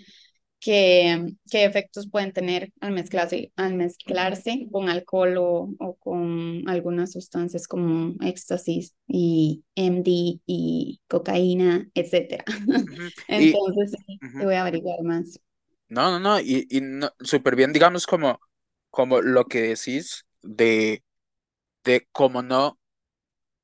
que, 0.60 1.34
qué 1.50 1.64
efectos 1.64 2.08
pueden 2.10 2.32
tener 2.32 2.72
al 2.80 2.92
mezclarse, 2.92 3.52
al 3.56 3.74
mezclarse 3.74 4.66
con 4.72 4.88
alcohol 4.88 5.36
o, 5.38 5.70
o 5.78 5.96
con 5.96 6.68
algunas 6.68 7.12
sustancias 7.12 7.68
como 7.68 8.14
éxtasis 8.24 8.94
y 9.06 9.64
MD 9.74 10.40
y 10.46 11.00
cocaína. 11.08 11.88
Y, 13.28 13.52
Entonces, 13.52 13.92
sí, 14.06 14.18
te 14.38 14.44
voy 14.44 14.54
a 14.54 14.62
averiguar 14.62 15.02
más. 15.02 15.38
No, 15.88 16.10
no, 16.10 16.18
no, 16.18 16.40
y, 16.40 16.66
y 16.68 16.80
no, 16.80 17.10
súper 17.20 17.54
bien, 17.54 17.72
digamos, 17.72 18.06
como, 18.06 18.40
como 18.90 19.20
lo 19.20 19.44
que 19.46 19.60
decís 19.62 20.26
de, 20.42 21.04
de 21.84 22.08
cómo 22.12 22.42
no, 22.42 22.78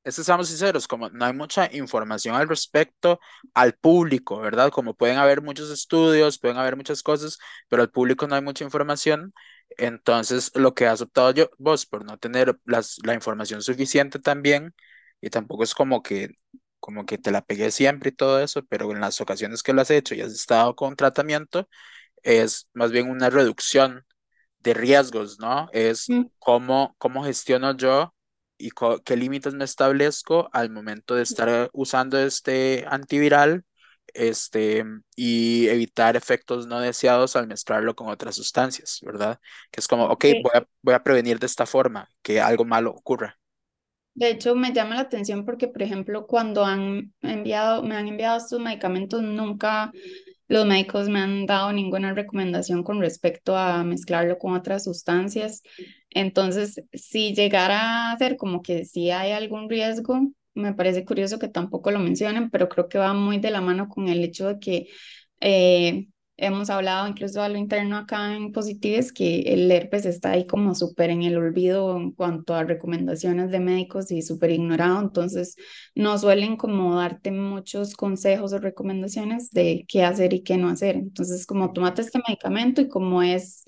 es 0.03 0.15
que 0.17 0.23
seamos 0.23 0.49
sinceros, 0.49 0.87
como 0.87 1.09
no 1.09 1.25
hay 1.25 1.33
mucha 1.33 1.69
información 1.73 2.35
al 2.35 2.49
respecto 2.49 3.19
al 3.53 3.73
público, 3.75 4.39
¿verdad? 4.39 4.69
Como 4.71 4.95
pueden 4.95 5.17
haber 5.17 5.41
muchos 5.41 5.69
estudios, 5.71 6.39
pueden 6.39 6.57
haber 6.57 6.75
muchas 6.75 7.03
cosas, 7.03 7.39
pero 7.69 7.81
al 7.83 7.91
público 7.91 8.27
no 8.27 8.35
hay 8.35 8.41
mucha 8.41 8.63
información. 8.65 9.33
Entonces, 9.77 10.51
lo 10.55 10.73
que 10.73 10.87
has 10.87 11.01
optado 11.01 11.31
yo, 11.31 11.49
vos, 11.57 11.85
por 11.85 12.05
no 12.05 12.17
tener 12.17 12.59
las, 12.65 12.97
la 13.03 13.13
información 13.13 13.61
suficiente 13.61 14.19
también, 14.19 14.73
y 15.21 15.29
tampoco 15.29 15.63
es 15.63 15.73
como 15.73 16.03
que, 16.03 16.29
como 16.79 17.05
que 17.05 17.17
te 17.17 17.31
la 17.31 17.43
pegué 17.45 17.71
siempre 17.71 18.09
y 18.09 18.13
todo 18.13 18.41
eso, 18.41 18.63
pero 18.65 18.91
en 18.91 18.99
las 19.01 19.21
ocasiones 19.21 19.63
que 19.63 19.73
lo 19.73 19.81
has 19.81 19.89
hecho 19.91 20.15
y 20.15 20.21
has 20.21 20.33
estado 20.33 20.75
con 20.75 20.95
tratamiento, 20.95 21.69
es 22.23 22.69
más 22.73 22.91
bien 22.91 23.09
una 23.09 23.29
reducción 23.29 24.05
de 24.59 24.73
riesgos, 24.73 25.39
¿no? 25.39 25.69
Es 25.73 26.15
cómo, 26.39 26.95
cómo 26.99 27.23
gestiono 27.25 27.75
yo 27.77 28.13
y 28.67 28.71
qué 29.03 29.15
límites 29.17 29.53
me 29.53 29.65
establezco 29.65 30.49
al 30.53 30.69
momento 30.69 31.15
de 31.15 31.23
estar 31.23 31.69
usando 31.73 32.19
este 32.19 32.85
antiviral, 32.87 33.65
este, 34.13 34.83
y 35.15 35.67
evitar 35.69 36.15
efectos 36.15 36.67
no 36.67 36.79
deseados 36.79 37.35
al 37.35 37.47
mezclarlo 37.47 37.95
con 37.95 38.09
otras 38.09 38.35
sustancias, 38.35 38.99
¿verdad? 39.03 39.39
Que 39.71 39.79
es 39.81 39.87
como, 39.87 40.05
ok, 40.07 40.25
De, 40.25 40.41
voy 40.41 40.51
a, 40.55 40.67
voy 40.81 40.93
a 40.93 41.03
prevenir 41.03 41.39
de 41.39 41.47
esta 41.47 41.65
forma 41.65 42.09
que 42.21 42.41
algo 42.41 42.65
malo 42.65 42.91
ocurra. 42.91 43.39
de 44.15 44.29
hecho, 44.29 44.55
me 44.55 44.73
llama 44.73 44.95
la 44.95 45.01
atención 45.01 45.43
porque, 45.45 45.67
por 45.67 45.81
ejemplo, 45.81 46.27
cuando 46.27 46.63
han 46.65 47.13
enviado, 47.21 47.81
me 47.83 47.95
han 47.95 48.07
enviado 48.07 48.37
estos 48.37 48.59
medicamentos, 48.59 49.23
nunca 49.23 49.91
los 50.47 50.65
médicos 50.65 51.09
me 51.09 51.19
han 51.19 51.45
dado 51.45 51.71
ninguna 51.73 52.13
recomendación 52.13 52.83
con 52.83 52.99
respecto 53.01 53.57
a 53.57 53.83
mezclarlo 53.83 54.37
con 54.37 54.53
otras 54.53 54.83
sustancias. 54.85 55.61
Entonces, 56.09 56.83
si 56.93 57.33
llegara 57.33 58.11
a 58.11 58.17
ser 58.17 58.37
como 58.37 58.61
que 58.61 58.85
sí 58.85 59.09
hay 59.11 59.31
algún 59.31 59.69
riesgo, 59.69 60.19
me 60.53 60.73
parece 60.73 61.05
curioso 61.05 61.39
que 61.39 61.47
tampoco 61.47 61.91
lo 61.91 61.99
mencionen, 61.99 62.49
pero 62.51 62.69
creo 62.69 62.87
que 62.89 62.99
va 62.99 63.13
muy 63.13 63.39
de 63.39 63.51
la 63.51 63.61
mano 63.61 63.87
con 63.89 64.07
el 64.09 64.23
hecho 64.23 64.47
de 64.47 64.59
que 64.59 64.87
Eh, 65.41 66.07
hemos 66.37 66.69
hablado 66.69 67.07
incluso 67.07 67.41
a 67.41 67.49
lo 67.49 67.57
interno 67.57 67.97
acá 67.97 68.35
en 68.35 68.51
Positives 68.51 69.11
que 69.13 69.41
el 69.41 69.71
herpes 69.71 70.05
está 70.05 70.31
ahí 70.31 70.47
como 70.47 70.75
súper 70.75 71.09
en 71.11 71.23
el 71.23 71.37
olvido 71.37 71.95
en 71.97 72.11
cuanto 72.11 72.53
a 72.55 72.63
recomendaciones 72.63 73.51
de 73.51 73.59
médicos 73.59 74.11
y 74.11 74.21
súper 74.21 74.51
ignorado, 74.51 74.99
entonces 75.01 75.55
no 75.95 76.17
suelen 76.17 76.57
como 76.57 76.95
darte 76.95 77.31
muchos 77.31 77.95
consejos 77.95 78.53
o 78.53 78.59
recomendaciones 78.59 79.51
de 79.51 79.85
qué 79.87 80.03
hacer 80.03 80.33
y 80.33 80.43
qué 80.43 80.57
no 80.57 80.69
hacer. 80.69 80.95
Entonces, 80.95 81.45
como 81.45 81.71
tomate 81.73 82.01
este 82.01 82.19
medicamento 82.27 82.81
y 82.81 82.87
como 82.89 83.21
es 83.23 83.63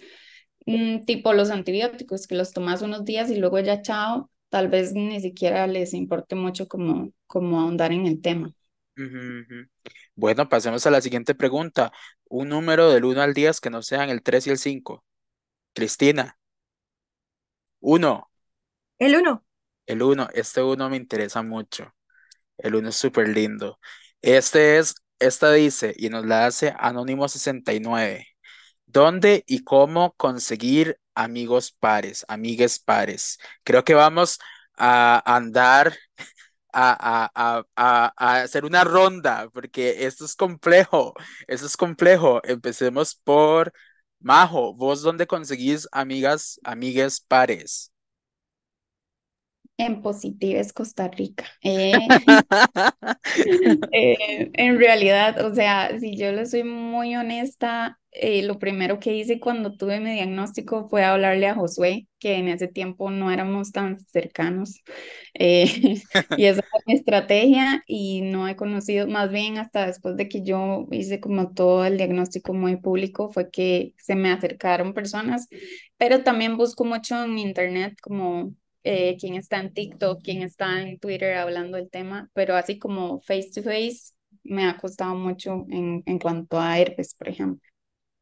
mm, 0.65 1.01
tipo 1.06 1.34
los 1.34 1.49
antibióticos 1.51 2.28
que 2.28 2.36
los 2.36 2.51
tomas 2.54 2.82
unos 2.82 3.06
días 3.06 3.30
y 3.30 3.36
luego 3.38 3.60
ya 3.60 3.82
chao, 3.82 4.30
tal 4.49 4.67
vez 4.69 4.93
ni 4.93 5.19
siquiera 5.21 5.67
les 5.67 5.93
importe 5.93 6.36
mucho 6.36 6.67
como, 6.67 7.12
como 7.28 7.60
ahondar 7.62 7.91
en 7.93 8.06
el 8.08 8.21
tema. 8.21 8.54
Ujú. 8.97 9.67
Bueno, 10.15 10.47
pasemos 10.47 10.86
a 10.86 10.91
la 10.91 11.01
siguiente 11.01 11.36
pregunta. 11.36 11.91
Un 12.29 12.49
número 12.49 12.89
del 12.91 13.05
1 13.05 13.21
al 13.21 13.33
10 13.33 13.59
que 13.61 13.69
no 13.69 13.81
sean 13.81 14.09
el 14.09 14.21
3 14.23 14.47
y 14.47 14.49
el 14.51 14.57
5. 14.57 15.03
Cristina, 15.73 16.38
1. 17.79 18.29
El 18.99 19.15
uno. 19.17 19.45
El 19.85 20.01
1. 20.03 20.29
Este 20.33 20.61
1 20.63 20.89
me 20.89 20.97
interesa 20.97 21.43
mucho. 21.43 21.93
El 22.57 22.75
1 22.75 22.89
es 22.89 22.95
súper 22.95 23.29
lindo. 23.29 23.79
Este 24.21 24.77
es, 24.79 24.95
esta 25.19 25.51
dice, 25.53 25.93
y 25.97 26.09
nos 26.09 26.25
la 26.25 26.45
hace 26.47 26.73
Anónimo69. 26.75 28.27
¿Dónde 28.85 29.43
y 29.47 29.63
cómo 29.63 30.13
conseguir 30.17 30.99
amigos 31.15 31.71
pares, 31.71 32.25
amigues 32.29 32.79
pares? 32.79 33.39
Creo 33.63 33.83
que 33.83 33.93
vamos 33.95 34.39
a 34.77 35.23
andar 35.35 35.95
a, 36.75 37.31
a, 37.33 37.65
a, 37.75 38.13
a, 38.17 38.41
hacer 38.41 38.65
una 38.65 38.83
ronda, 38.83 39.49
porque 39.51 40.05
esto 40.05 40.25
es 40.25 40.35
complejo, 40.35 41.13
esto 41.47 41.65
es 41.67 41.77
complejo. 41.77 42.41
Empecemos 42.43 43.15
por 43.15 43.73
Majo, 44.19 44.73
¿vos 44.75 45.01
dónde 45.01 45.27
conseguís 45.27 45.88
amigas, 45.91 46.59
amigues 46.63 47.21
pares? 47.21 47.91
En 49.77 50.01
Positives 50.01 50.71
Costa 50.71 51.09
Rica. 51.09 51.45
Eh, 51.61 51.91
eh, 53.91 54.49
en 54.53 54.79
realidad, 54.79 55.45
o 55.45 55.53
sea, 55.53 55.99
si 55.99 56.15
yo 56.15 56.31
le 56.31 56.45
soy 56.45 56.63
muy 56.63 57.15
honesta, 57.15 57.99
eh, 58.11 58.43
lo 58.43 58.57
primero 58.57 58.99
que 58.99 59.13
hice 59.13 59.41
cuando 59.41 59.75
tuve 59.75 59.99
mi 59.99 60.13
diagnóstico 60.13 60.88
fue 60.88 61.03
hablarle 61.03 61.47
a 61.47 61.55
Josué, 61.55 62.07
que 62.19 62.35
en 62.35 62.47
ese 62.47 62.69
tiempo 62.69 63.11
no 63.11 63.31
éramos 63.31 63.73
tan 63.73 63.99
cercanos. 63.99 64.81
y 65.33 66.45
esa 66.45 66.61
fue 66.61 66.79
mi 66.88 66.93
estrategia 66.93 67.83
y 67.85 68.21
no 68.21 68.47
he 68.47 68.55
conocido, 68.55 69.07
más 69.07 69.29
bien 69.29 69.57
hasta 69.57 69.88
después 69.88 70.15
de 70.15 70.29
que 70.29 70.41
yo 70.41 70.88
hice 70.91 71.19
como 71.19 71.51
todo 71.53 71.83
el 71.85 71.97
diagnóstico 71.97 72.53
muy 72.53 72.77
público, 72.77 73.29
fue 73.31 73.51
que 73.51 73.93
se 73.97 74.15
me 74.15 74.31
acercaron 74.31 74.93
personas, 74.93 75.49
pero 75.97 76.23
también 76.23 76.55
busco 76.55 76.85
mucho 76.85 77.21
en 77.25 77.38
internet 77.38 77.97
como 78.01 78.53
eh, 78.86 79.17
quién 79.19 79.36
está 79.36 79.60
en 79.60 79.74
TikTok, 79.74 80.24
quién 80.24 80.43
está 80.43 80.82
en 80.84 81.00
Twitter 81.00 81.38
hablando 81.38 81.78
del 81.78 81.91
tema, 81.91 82.30
pero 82.34 82.56
así 82.56 82.80
como 82.80 83.21
face 83.21 83.52
to 83.56 83.63
face 83.63 84.13
me 84.43 84.65
ha 84.67 84.78
costado 84.78 85.15
mucho 85.15 85.65
en, 85.69 86.04
en 86.08 86.19
cuanto 86.19 86.60
a 86.62 86.80
herpes, 86.80 87.15
por 87.15 87.30
ejemplo. 87.30 87.62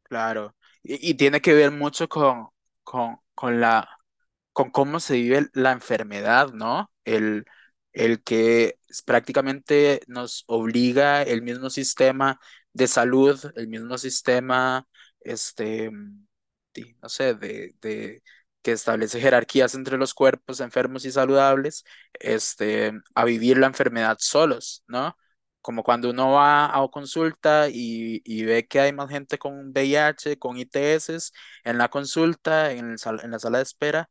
Claro, 0.03 0.55
y, 0.83 1.09
y 1.11 1.13
tiene 1.15 1.41
que 1.41 1.53
ver 1.53 1.71
mucho 1.71 2.07
con, 2.07 2.47
con, 2.83 3.17
con 3.33 3.59
la, 3.61 3.89
con 4.53 4.71
cómo 4.71 4.99
se 4.99 5.15
vive 5.15 5.47
la 5.53 5.71
enfermedad, 5.71 6.53
¿no? 6.53 6.91
El, 7.05 7.45
el 7.93 8.23
que 8.23 8.79
prácticamente 9.05 10.01
nos 10.07 10.43
obliga 10.47 11.23
el 11.23 11.41
mismo 11.43 11.69
sistema 11.69 12.39
de 12.73 12.87
salud, 12.87 13.39
el 13.55 13.67
mismo 13.67 13.97
sistema, 13.97 14.87
este, 15.21 15.91
no 17.01 17.09
sé, 17.09 17.33
de, 17.35 17.75
de, 17.81 18.23
que 18.63 18.71
establece 18.73 19.21
jerarquías 19.21 19.75
entre 19.75 19.97
los 19.97 20.13
cuerpos 20.15 20.59
enfermos 20.61 21.05
y 21.05 21.11
saludables, 21.11 21.85
este, 22.15 22.93
a 23.15 23.25
vivir 23.25 23.57
la 23.59 23.67
enfermedad 23.67 24.17
solos, 24.19 24.83
¿no? 24.87 25.17
Como 25.61 25.83
cuando 25.83 26.09
uno 26.09 26.31
va 26.33 26.65
a 26.77 26.87
consulta 26.89 27.69
y, 27.69 28.21
y 28.25 28.43
ve 28.45 28.67
que 28.67 28.79
hay 28.81 28.93
más 28.93 29.09
gente 29.09 29.37
con 29.37 29.69
VIH, 29.69 30.37
con 30.39 30.57
ITS 30.57 31.31
en 31.63 31.77
la 31.77 31.89
consulta, 31.89 32.71
en, 32.73 32.91
el 32.91 32.99
sal- 32.99 33.21
en 33.23 33.31
la 33.31 33.39
sala 33.39 33.59
de 33.59 33.63
espera, 33.63 34.09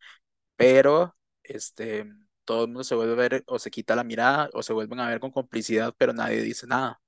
pero 0.56 1.16
este, 1.42 2.06
todo 2.44 2.62
el 2.64 2.68
mundo 2.68 2.84
se 2.84 2.94
vuelve 2.94 3.12
a 3.14 3.16
ver 3.16 3.44
o 3.46 3.58
se 3.58 3.70
quita 3.70 3.96
la 3.96 4.04
mirada 4.04 4.50
o 4.54 4.62
se 4.62 4.72
vuelven 4.72 5.00
a 5.00 5.08
ver 5.08 5.20
con 5.20 5.30
complicidad, 5.32 5.94
pero 5.98 6.12
nadie 6.12 6.42
dice 6.42 6.66
nada, 6.66 7.00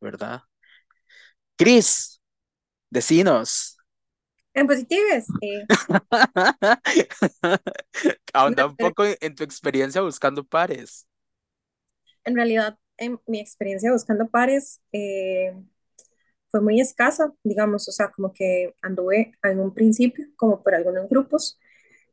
¿verdad? 0.00 0.42
Cris, 1.56 2.20
decinos. 2.90 3.78
En 4.54 4.66
positives. 4.66 5.34
eh, 5.40 5.68
Ahonda 8.32 8.66
no, 8.66 8.66
un 8.66 8.76
poco 8.78 9.04
en 9.04 9.16
en 9.20 9.34
tu 9.34 9.44
experiencia 9.44 10.00
buscando 10.02 10.44
pares. 10.44 11.06
en 12.24 12.36
realidad, 12.36 12.78
en 12.98 13.20
mi 13.26 13.40
experiencia 13.40 13.92
buscando 13.92 14.28
pares 14.28 14.82
eh, 14.92 15.52
fue 16.50 16.60
muy 16.60 16.80
escasa, 16.80 17.32
digamos, 17.44 17.88
o 17.88 17.92
sea, 17.92 18.10
como 18.12 18.32
que 18.32 18.74
anduve 18.82 19.32
en 19.42 19.60
un 19.60 19.74
principio 19.74 20.26
como 20.36 20.62
por 20.62 20.74
algunos 20.74 21.08
grupos 21.08 21.58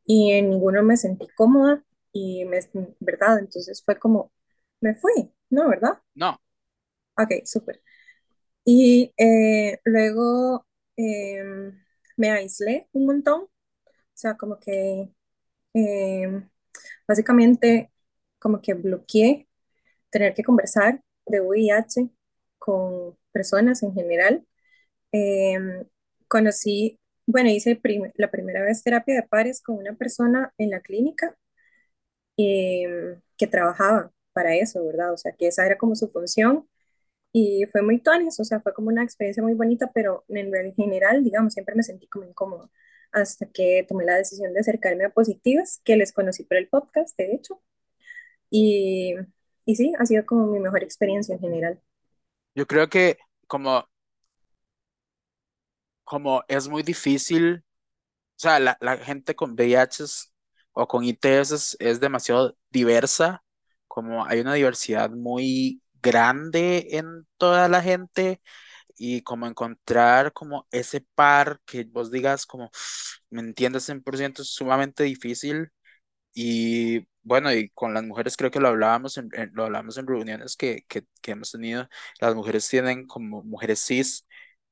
y 0.06 0.32
en 0.32 0.50
ninguno 0.50 0.82
me 0.82 0.96
sentí 0.96 1.28
cómoda 1.36 1.84
y 2.12 2.44
me, 2.46 2.60
¿verdad? 3.00 3.40
Entonces 3.40 3.82
fue 3.84 3.98
como, 3.98 4.32
me 4.80 4.94
fui, 4.94 5.32
¿no? 5.50 5.68
¿Verdad? 5.68 6.00
No, 6.14 6.38
Ok, 7.16 7.44
súper. 7.44 7.82
Y 8.64 9.12
eh, 9.18 9.80
luego 9.84 10.66
em, 10.96 11.82
me 12.16 12.30
aislé 12.30 12.88
un 12.92 13.06
montón, 13.06 13.42
o 13.44 13.48
sea, 14.14 14.36
como 14.36 14.58
que 14.60 15.10
em, 15.74 16.50
básicamente 17.08 17.92
como 18.40 18.60
que 18.62 18.74
bloqueé 18.74 19.48
tener 20.10 20.34
que 20.34 20.44
conversar 20.44 21.02
de 21.26 21.40
VIH 21.42 22.10
con 22.58 23.18
personas 23.32 23.82
en 23.82 23.94
general. 23.94 24.46
Em, 25.12 25.86
conocí, 26.28 27.00
bueno, 27.26 27.50
hice 27.50 27.76
prim- 27.76 28.12
la 28.16 28.30
primera 28.30 28.62
vez 28.64 28.82
terapia 28.84 29.14
de 29.16 29.22
pares 29.28 29.62
con 29.62 29.76
una 29.78 29.94
persona 29.96 30.54
en 30.58 30.70
la 30.70 30.80
clínica 30.80 31.36
em, 32.36 33.20
que 33.36 33.46
trabajaba 33.46 34.12
para 34.32 34.54
eso, 34.56 34.84
¿verdad? 34.86 35.12
O 35.12 35.16
sea, 35.16 35.32
que 35.32 35.48
esa 35.48 35.66
era 35.66 35.78
como 35.78 35.94
su 35.96 36.08
función 36.08 36.68
y 37.32 37.66
fue 37.72 37.82
muy 37.82 38.00
tuanis, 38.00 38.40
o 38.40 38.44
sea, 38.44 38.60
fue 38.60 38.74
como 38.74 38.88
una 38.88 39.04
experiencia 39.04 39.42
muy 39.42 39.54
bonita, 39.54 39.90
pero 39.94 40.24
en 40.28 40.52
real- 40.52 40.74
general, 40.76 41.24
digamos, 41.24 41.54
siempre 41.54 41.74
me 41.76 41.82
sentí 41.82 42.06
como 42.08 42.26
incómoda 42.26 42.70
hasta 43.12 43.46
que 43.46 43.84
tomé 43.88 44.04
la 44.04 44.16
decisión 44.16 44.52
de 44.54 44.60
acercarme 44.60 45.04
a 45.04 45.10
Positivas, 45.10 45.80
que 45.84 45.96
les 45.96 46.12
conocí 46.12 46.44
por 46.44 46.58
el 46.58 46.68
podcast, 46.68 47.16
de 47.18 47.34
hecho, 47.34 47.60
y, 48.50 49.14
y 49.66 49.76
sí, 49.76 49.92
ha 49.98 50.06
sido 50.06 50.26
como 50.26 50.46
mi 50.48 50.60
mejor 50.60 50.82
experiencia 50.84 51.34
en 51.34 51.40
general. 51.40 51.80
yo 52.54 52.66
creo 52.66 52.88
que 52.88 53.18
como, 53.46 53.88
como 56.04 56.42
es 56.48 56.68
muy 56.68 56.82
difícil, 56.82 57.56
o 57.58 57.62
sea, 58.36 58.60
la, 58.60 58.78
la 58.80 58.98
gente 58.98 59.36
con 59.36 59.52
VIH 59.52 60.04
o 60.72 60.88
con 60.88 61.04
ITS 61.04 61.54
es, 61.54 61.76
es 61.80 62.00
demasiado 62.00 62.56
diversa, 62.70 63.44
como 63.88 64.24
hay 64.26 64.40
una 64.40 64.54
diversidad 64.54 65.10
muy 65.10 65.82
grande 66.02 66.88
en 66.98 67.26
toda 67.38 67.68
la 67.68 67.82
gente 67.82 68.40
y 68.98 69.22
como 69.22 69.46
encontrar 69.46 70.32
como 70.34 70.68
ese 70.72 71.02
par 71.14 71.60
que 71.66 71.84
vos 71.84 72.10
digas 72.12 72.46
como 72.46 72.70
me 73.30 73.40
entiendes 73.42 73.84
100% 73.84 74.42
es 74.42 74.50
sumamente 74.50 75.04
difícil. 75.04 75.70
Y 76.34 77.06
bueno, 77.22 77.52
y 77.52 77.70
con 77.70 77.92
las 77.94 78.04
mujeres 78.04 78.36
creo 78.36 78.50
que 78.50 78.60
lo 78.60 78.68
hablábamos 78.68 79.18
en, 79.18 79.28
en- 79.34 79.50
lo 79.54 79.64
hablamos 79.64 79.98
en 79.98 80.06
reuniones 80.06 80.56
que, 80.56 80.84
que, 80.88 81.04
que 81.22 81.32
hemos 81.32 81.50
tenido, 81.52 81.88
las 82.20 82.34
mujeres 82.34 82.68
tienen 82.68 83.06
como 83.06 83.42
mujeres 83.42 83.80
cis 83.84 84.26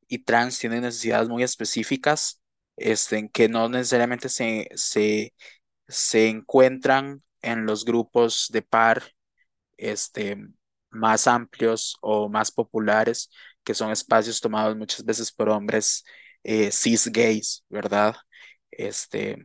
y 0.09 0.21
trans 0.25 0.59
tienen 0.59 0.83
necesidades 0.83 1.29
muy 1.29 1.43
específicas, 1.43 2.43
este, 2.77 3.31
que 3.31 3.49
no 3.49 3.69
necesariamente 3.69 4.29
se, 4.29 4.69
se, 4.75 5.35
se 5.89 6.29
encuentran 6.29 7.23
en 7.43 7.67
los 7.67 7.85
grupos 7.85 8.49
de 8.53 8.63
par 8.63 9.05
este, 9.77 10.37
más 10.91 11.27
amplios 11.27 11.97
o 12.03 12.29
más 12.29 12.51
populares, 12.51 13.31
que 13.65 13.75
son 13.75 13.91
espacios 13.93 14.41
tomados 14.41 14.77
muchas 14.77 15.05
veces 15.05 15.33
por 15.33 15.49
hombres 15.51 16.05
eh, 16.45 16.71
cis 16.73 17.09
gays, 17.13 17.65
¿verdad? 17.71 18.17
Este, 18.71 19.39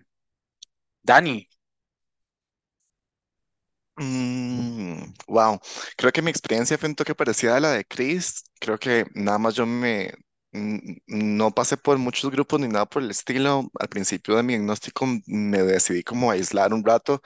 Dani, 1.03 1.47
Mm, 3.97 5.13
wow, 5.27 5.59
creo 5.97 6.11
que 6.11 6.21
mi 6.23 6.31
experiencia 6.31 6.77
fue 6.79 6.89
un 6.89 6.95
toque 6.95 7.13
parecida 7.15 7.57
a 7.57 7.59
la 7.59 7.71
de 7.71 7.85
Chris. 7.85 8.43
Creo 8.59 8.79
que 8.79 9.05
nada 9.13 9.37
más 9.37 9.53
yo 9.55 9.65
me 9.67 10.13
mm, 10.51 10.77
no 11.07 11.51
pasé 11.53 11.77
por 11.77 11.97
muchos 11.99 12.31
grupos 12.31 12.59
ni 12.59 12.67
nada 12.67 12.85
por 12.87 13.03
el 13.03 13.11
estilo. 13.11 13.69
Al 13.79 13.89
principio 13.89 14.35
de 14.35 14.43
mi 14.43 14.53
diagnóstico 14.53 15.05
me 15.27 15.61
decidí 15.63 16.03
como 16.03 16.31
aislar 16.31 16.73
un 16.73 16.83
rato 16.85 17.21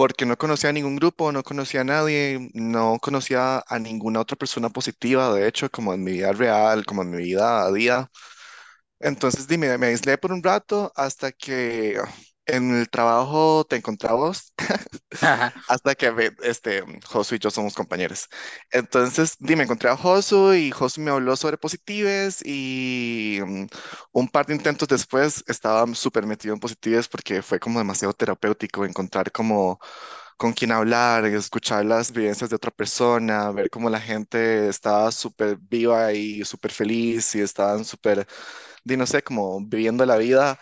porque 0.00 0.24
no 0.24 0.38
conocía 0.38 0.70
a 0.70 0.72
ningún 0.72 0.96
grupo, 0.96 1.30
no 1.30 1.42
conocía 1.42 1.82
a 1.82 1.84
nadie, 1.84 2.48
no 2.54 2.98
conocía 3.02 3.62
a 3.66 3.78
ninguna 3.78 4.20
otra 4.20 4.34
persona 4.38 4.70
positiva, 4.70 5.30
de 5.34 5.46
hecho, 5.46 5.68
como 5.70 5.92
en 5.92 6.02
mi 6.02 6.12
vida 6.12 6.32
real, 6.32 6.86
como 6.86 7.02
en 7.02 7.10
mi 7.10 7.18
vida 7.18 7.62
a 7.66 7.70
día. 7.70 8.10
Entonces, 9.00 9.48
dime, 9.48 9.78
me 9.78 9.88
aislé 9.88 10.18
por 10.18 10.32
un 10.32 10.42
rato 10.42 10.92
hasta 10.96 11.32
que 11.32 11.98
en 12.56 12.74
el 12.74 12.90
trabajo 12.90 13.64
te 13.68 13.76
encontramos, 13.76 14.52
hasta 15.68 15.94
que 15.94 16.32
este, 16.42 16.82
Josu 17.06 17.34
y 17.36 17.38
yo 17.38 17.50
somos 17.50 17.74
compañeros. 17.74 18.28
Entonces, 18.70 19.36
dime, 19.38 19.64
encontré 19.64 19.90
a 19.90 19.96
Josu 19.96 20.54
y 20.54 20.70
Josu 20.70 21.00
me 21.00 21.10
habló 21.10 21.36
sobre 21.36 21.58
positives 21.58 22.42
y 22.44 23.38
mm, 23.46 23.66
un 24.12 24.28
par 24.28 24.46
de 24.46 24.54
intentos 24.54 24.88
después 24.88 25.44
estaba 25.48 25.86
súper 25.94 26.26
metido 26.26 26.54
en 26.54 26.60
positives 26.60 27.08
porque 27.08 27.42
fue 27.42 27.60
como 27.60 27.78
demasiado 27.78 28.14
terapéutico 28.14 28.84
encontrar 28.84 29.32
como 29.32 29.78
con 30.38 30.52
quién 30.54 30.72
hablar, 30.72 31.24
escuchar 31.26 31.84
las 31.84 32.12
vivencias 32.12 32.50
de 32.50 32.56
otra 32.56 32.70
persona, 32.70 33.50
ver 33.52 33.70
cómo 33.70 33.90
la 33.90 34.00
gente 34.00 34.68
estaba 34.68 35.12
súper 35.12 35.56
viva 35.58 36.12
y 36.14 36.44
súper 36.44 36.72
feliz 36.72 37.34
y 37.34 37.40
estaban 37.42 37.84
súper 37.84 38.26
no 38.84 39.06
sé, 39.06 39.22
como 39.22 39.60
viviendo 39.66 40.04
la 40.06 40.16
vida 40.16 40.58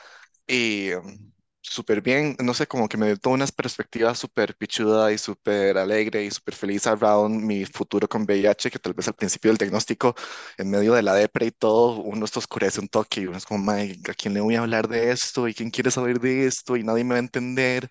y 0.47 0.91
mm, 1.03 1.28
súper 1.71 2.01
bien, 2.03 2.37
no 2.43 2.55
sé, 2.55 2.67
como 2.67 2.89
que 2.89 2.97
me 2.97 3.07
dio 3.07 3.17
toda 3.19 3.35
una 3.37 3.47
perspectiva 3.47 4.15
súper 4.15 4.57
pichuda 4.57 5.13
y 5.13 5.19
súper 5.19 5.79
alegre 5.79 6.25
y 6.25 6.31
súper 6.31 6.55
feliz 6.55 6.87
around 6.87 7.43
mi 7.45 7.65
futuro 7.67 8.09
con 8.09 8.23
VIH, 8.23 8.71
que 8.71 8.79
tal 8.79 8.95
vez 8.95 9.09
al 9.09 9.15
principio 9.15 9.51
del 9.51 9.59
diagnóstico, 9.59 10.15
en 10.57 10.71
medio 10.71 10.95
de 10.95 11.03
la 11.03 11.15
depre 11.15 11.47
y 11.47 11.51
todo, 11.53 12.01
uno 12.03 12.27
se 12.27 12.39
oscurece 12.39 12.81
un 12.81 12.89
toque 12.89 13.21
y 13.23 13.27
uno 13.27 13.37
es 13.39 13.45
como, 13.47 13.63
"Mae, 13.65 13.99
¿a 14.09 14.15
quién 14.15 14.35
le 14.35 14.41
voy 14.41 14.57
a 14.57 14.61
hablar 14.61 14.89
de 14.89 15.11
esto? 15.13 15.47
¿Y 15.49 15.55
quién 15.55 15.71
quiere 15.71 15.91
saber 15.91 16.21
de 16.21 16.47
esto? 16.47 16.77
Y 16.77 16.83
nadie 16.85 17.05
me 17.05 17.11
va 17.15 17.17
a 17.17 17.21
entender. 17.21 17.89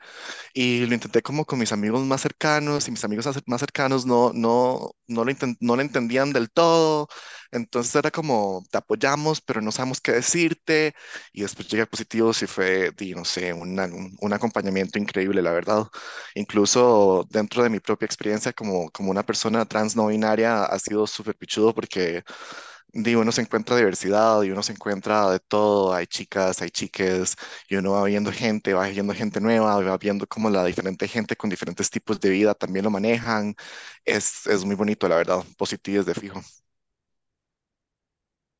Y 0.53 0.85
lo 0.85 0.93
intenté 0.93 1.21
como 1.21 1.45
con 1.45 1.59
mis 1.59 1.71
amigos 1.71 2.01
más 2.05 2.21
cercanos 2.21 2.87
y 2.87 2.91
mis 2.91 3.03
amigos 3.03 3.27
más 3.47 3.59
cercanos 3.61 4.05
no, 4.05 4.31
no, 4.33 4.91
no 5.07 5.23
lo, 5.25 5.31
no 5.59 5.75
lo 5.75 5.81
entendían 5.81 6.33
del 6.33 6.49
todo. 6.51 7.07
Entonces 7.51 7.95
era 7.95 8.11
como, 8.11 8.63
te 8.71 8.77
apoyamos, 8.77 9.41
pero 9.41 9.61
no 9.61 9.71
sabemos 9.71 10.01
qué 10.01 10.11
decirte. 10.13 10.93
Y 11.33 11.41
después 11.43 11.67
llegué 11.67 11.83
a 11.83 11.85
Positivos 11.85 12.41
y 12.43 12.47
fue, 12.47 12.91
di, 12.91 13.13
no 13.15 13.25
sé, 13.25 13.53
una- 13.53 13.85
un, 13.85 14.15
un 14.19 14.33
acompañamiento 14.33 14.99
increíble, 14.99 15.41
la 15.41 15.51
verdad. 15.51 15.87
Incluso 16.35 17.25
dentro 17.29 17.63
de 17.63 17.69
mi 17.69 17.79
propia 17.79 18.05
experiencia 18.05 18.53
como, 18.53 18.89
como 18.91 19.11
una 19.11 19.23
persona 19.25 19.65
trans 19.65 19.95
no 19.95 20.07
binaria 20.07 20.63
ha 20.65 20.79
sido 20.79 21.07
súper 21.07 21.35
pichudo 21.35 21.73
porque 21.73 22.23
di, 22.93 23.15
uno 23.15 23.31
se 23.31 23.41
encuentra 23.41 23.75
diversidad 23.75 24.41
y 24.43 24.51
uno 24.51 24.63
se 24.63 24.73
encuentra 24.73 25.29
de 25.31 25.39
todo. 25.39 25.93
Hay 25.93 26.07
chicas, 26.07 26.61
hay 26.61 26.69
chiques 26.69 27.35
y 27.69 27.75
uno 27.75 27.91
va 27.93 28.03
viendo 28.05 28.31
gente, 28.31 28.73
va 28.73 28.87
viendo 28.87 29.13
gente 29.13 29.39
nueva, 29.41 29.79
va 29.81 29.97
viendo 29.97 30.27
cómo 30.27 30.49
la 30.49 30.65
diferente 30.65 31.07
gente 31.07 31.35
con 31.35 31.49
diferentes 31.49 31.89
tipos 31.89 32.19
de 32.19 32.29
vida 32.29 32.53
también 32.53 32.85
lo 32.85 32.91
manejan. 32.91 33.55
Es, 34.05 34.45
es 34.47 34.65
muy 34.65 34.75
bonito, 34.75 35.07
la 35.07 35.17
verdad. 35.17 35.43
Positivos 35.57 36.05
de 36.05 36.13
fijo. 36.15 36.41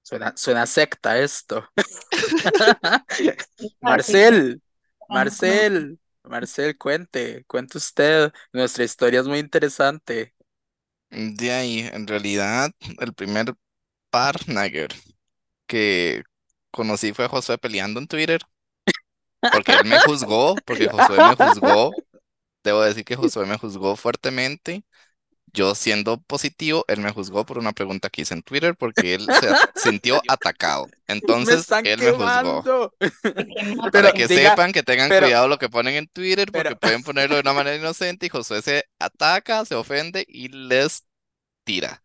Suena, 0.08 0.32
suena 0.38 0.66
secta 0.66 1.20
esto. 1.20 1.68
Marcel, 3.82 4.62
Marcel, 5.10 6.00
Marcel, 6.24 6.78
cuente, 6.78 7.44
cuente 7.46 7.78
usted. 7.78 8.32
Nuestra 8.54 8.86
historia 8.86 9.20
es 9.20 9.28
muy 9.28 9.40
interesante. 9.40 10.34
De 11.10 11.52
ahí, 11.52 11.90
en 11.92 12.08
realidad, 12.08 12.72
el 13.00 13.14
primer 13.14 13.54
partner 14.10 14.88
que 15.66 16.24
conocí 16.72 17.12
fue 17.12 17.28
Josué 17.28 17.58
peleando 17.58 18.00
en 18.00 18.08
Twitter, 18.08 18.40
porque 19.52 19.74
él 19.74 19.84
me 19.84 20.00
juzgó, 20.00 20.56
porque 20.66 20.88
Josué 20.88 21.18
me 21.18 21.36
juzgó. 21.36 21.92
Debo 22.64 22.82
decir 22.82 23.04
que 23.04 23.18
Josué 23.18 23.46
me 23.46 23.58
juzgó 23.58 23.98
fuertemente. 23.98 24.86
Yo 25.54 25.74
siendo 25.76 26.22
positivo, 26.22 26.84
él 26.88 27.00
me 27.00 27.12
juzgó 27.12 27.46
por 27.46 27.58
una 27.58 27.72
pregunta 27.72 28.10
que 28.10 28.22
hice 28.22 28.34
en 28.34 28.44
Twitter 28.44 28.76
porque 28.76 29.16
él 29.16 29.28
se 29.40 29.50
sintió 29.76 30.22
atacado. 30.28 30.86
Me 31.08 31.16
Entonces, 31.16 31.62
están 31.62 31.86
él 31.86 32.00
me 32.00 32.12
juzgó. 32.12 32.94
Para 33.92 34.12
que 34.12 34.28
diga, 34.28 34.52
sepan 34.52 34.72
que 34.74 34.84
tengan 34.84 35.10
pero- 35.10 35.26
cuidado 35.28 35.48
lo 35.48 35.58
que 35.58 35.70
ponen 35.70 35.96
en 35.96 36.08
Twitter 36.08 36.52
porque 36.52 36.70
pero- 36.70 36.80
pueden 36.80 37.04
ponerlo 37.04 37.36
de 37.36 37.42
una 37.42 37.54
manera 37.54 37.76
inocente 37.76 38.26
y 38.26 38.30
Josué 38.30 38.62
se 38.62 38.84
ataca, 39.00 39.66
se 39.66 39.76
ofende 39.76 40.26
y 40.28 40.50
les 40.50 41.06
tira. 41.64 42.02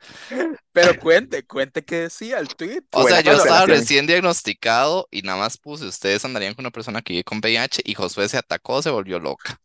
Pero 0.72 0.98
cuente, 0.98 1.44
cuente 1.46 1.84
qué 1.84 1.96
decía 2.02 2.38
el 2.38 2.48
tweet. 2.48 2.82
O 2.92 3.02
Buena 3.02 3.22
sea, 3.22 3.32
yo 3.32 3.38
estaba 3.38 3.66
recién 3.66 4.06
diagnosticado 4.06 5.06
y 5.10 5.22
nada 5.22 5.38
más 5.38 5.56
puse, 5.58 5.84
ustedes 5.86 6.24
andarían 6.24 6.54
con 6.54 6.64
una 6.64 6.70
persona 6.72 7.02
que 7.02 7.12
vive 7.12 7.24
con 7.24 7.38
VIH 7.38 7.82
y 7.84 7.94
Josué 7.94 8.28
se 8.28 8.38
atacó, 8.38 8.82
se 8.82 8.90
volvió 8.90 9.18
loca. 9.20 9.60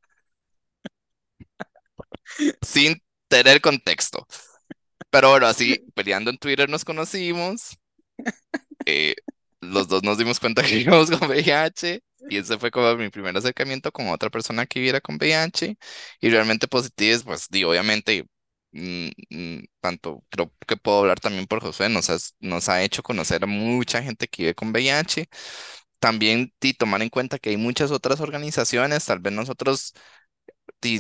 Sin 2.61 3.01
tener 3.27 3.61
contexto. 3.61 4.25
Pero 5.11 5.31
bueno, 5.31 5.47
así, 5.47 5.79
peleando 5.95 6.31
en 6.31 6.37
Twitter 6.39 6.69
nos 6.69 6.85
conocimos. 6.85 7.77
eh, 8.85 9.15
los 9.61 9.87
dos 9.87 10.03
nos 10.03 10.17
dimos 10.17 10.39
cuenta 10.39 10.63
que 10.63 10.69
vivíamos 10.75 11.09
con 11.11 11.29
VIH 11.29 12.01
y 12.29 12.37
ese 12.37 12.57
fue 12.59 12.71
como 12.71 12.95
mi 12.95 13.09
primer 13.09 13.35
acercamiento 13.37 13.91
con 13.91 14.09
otra 14.09 14.29
persona 14.29 14.65
que 14.65 14.79
viviera 14.79 15.01
con 15.01 15.15
VIH 15.15 15.77
y 16.21 16.29
realmente 16.29 16.67
positivos, 16.67 17.23
pues, 17.23 17.47
di, 17.49 17.63
obviamente, 17.63 18.25
mm, 18.71 19.07
mm, 19.29 19.59
tanto 19.79 20.23
creo 20.29 20.53
que 20.67 20.75
puedo 20.77 20.99
hablar 20.99 21.19
también 21.19 21.45
por 21.47 21.61
Josué, 21.61 21.89
nos, 21.89 22.09
has- 22.09 22.35
nos 22.39 22.69
ha 22.69 22.83
hecho 22.83 23.01
conocer 23.03 23.43
a 23.43 23.47
mucha 23.47 24.03
gente 24.03 24.27
que 24.27 24.43
vive 24.43 24.55
con 24.55 24.69
VIH. 24.69 25.29
También 25.99 26.53
di, 26.61 26.73
tomar 26.73 27.01
en 27.01 27.09
cuenta 27.09 27.39
que 27.39 27.49
hay 27.51 27.57
muchas 27.57 27.91
otras 27.91 28.19
organizaciones, 28.21 29.05
tal 29.05 29.19
vez 29.19 29.33
nosotros, 29.33 29.93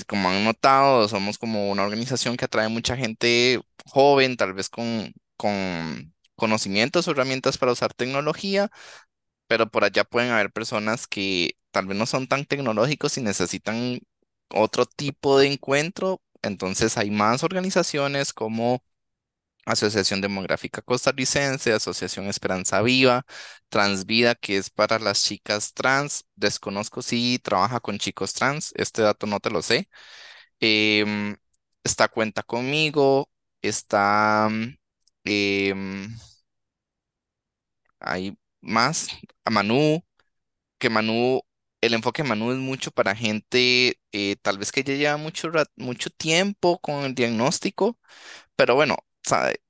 como 0.07 0.29
han 0.29 0.43
notado, 0.43 1.07
somos 1.07 1.37
como 1.37 1.69
una 1.71 1.83
organización 1.83 2.37
que 2.37 2.45
atrae 2.45 2.67
mucha 2.69 2.97
gente 2.97 3.61
joven, 3.85 4.37
tal 4.37 4.53
vez 4.53 4.69
con, 4.69 5.13
con 5.37 6.13
conocimientos 6.35 7.07
o 7.07 7.11
herramientas 7.11 7.57
para 7.57 7.71
usar 7.71 7.93
tecnología, 7.93 8.69
pero 9.47 9.69
por 9.69 9.83
allá 9.85 10.03
pueden 10.05 10.31
haber 10.31 10.51
personas 10.51 11.07
que 11.07 11.57
tal 11.71 11.87
vez 11.87 11.97
no 11.97 12.05
son 12.05 12.27
tan 12.27 12.45
tecnológicos 12.45 13.17
y 13.17 13.21
necesitan 13.21 13.99
otro 14.53 14.85
tipo 14.85 15.39
de 15.39 15.47
encuentro. 15.53 16.21
Entonces 16.43 16.97
hay 16.97 17.11
más 17.11 17.43
organizaciones 17.43 18.33
como 18.33 18.83
Asociación 19.67 20.21
Demográfica 20.21 20.81
Costarricense, 20.81 21.73
Asociación 21.73 22.27
Esperanza 22.27 22.81
Viva, 22.81 23.25
Transvida, 23.69 24.35
que 24.35 24.57
es 24.57 24.69
para 24.69 24.99
las 24.99 25.23
chicas 25.23 25.73
trans. 25.73 26.25
Desconozco 26.35 27.01
si 27.01 27.39
trabaja 27.39 27.79
con 27.81 27.99
chicos 27.99 28.33
trans, 28.33 28.73
este 28.77 29.01
dato 29.03 29.27
no 29.27 29.39
te 29.39 29.49
lo 29.51 29.61
sé. 29.61 29.89
Em, 30.59 31.35
está 31.83 32.07
Cuenta 32.09 32.43
Conmigo, 32.43 33.29
está... 33.61 34.49
em, 35.25 36.09
hay 37.99 38.37
más, 38.61 39.09
a 39.45 39.49
Manu, 39.49 40.03
que 40.79 40.89
Manu, 40.89 41.41
el 41.81 41.93
enfoque 41.93 42.23
de 42.23 42.29
Manu 42.29 42.51
es 42.51 42.57
mucho 42.59 42.91
para 42.91 43.15
gente 43.15 43.99
eh, 44.11 44.35
tal 44.41 44.57
vez 44.57 44.71
que 44.71 44.83
ya 44.83 44.95
lleva 44.95 45.17
mucho, 45.17 45.51
mucho 45.77 46.09
tiempo 46.11 46.79
con 46.79 47.05
el 47.05 47.15
diagnóstico, 47.15 47.99
pero 48.55 48.75
bueno, 48.75 48.97
sabe, 49.23 49.61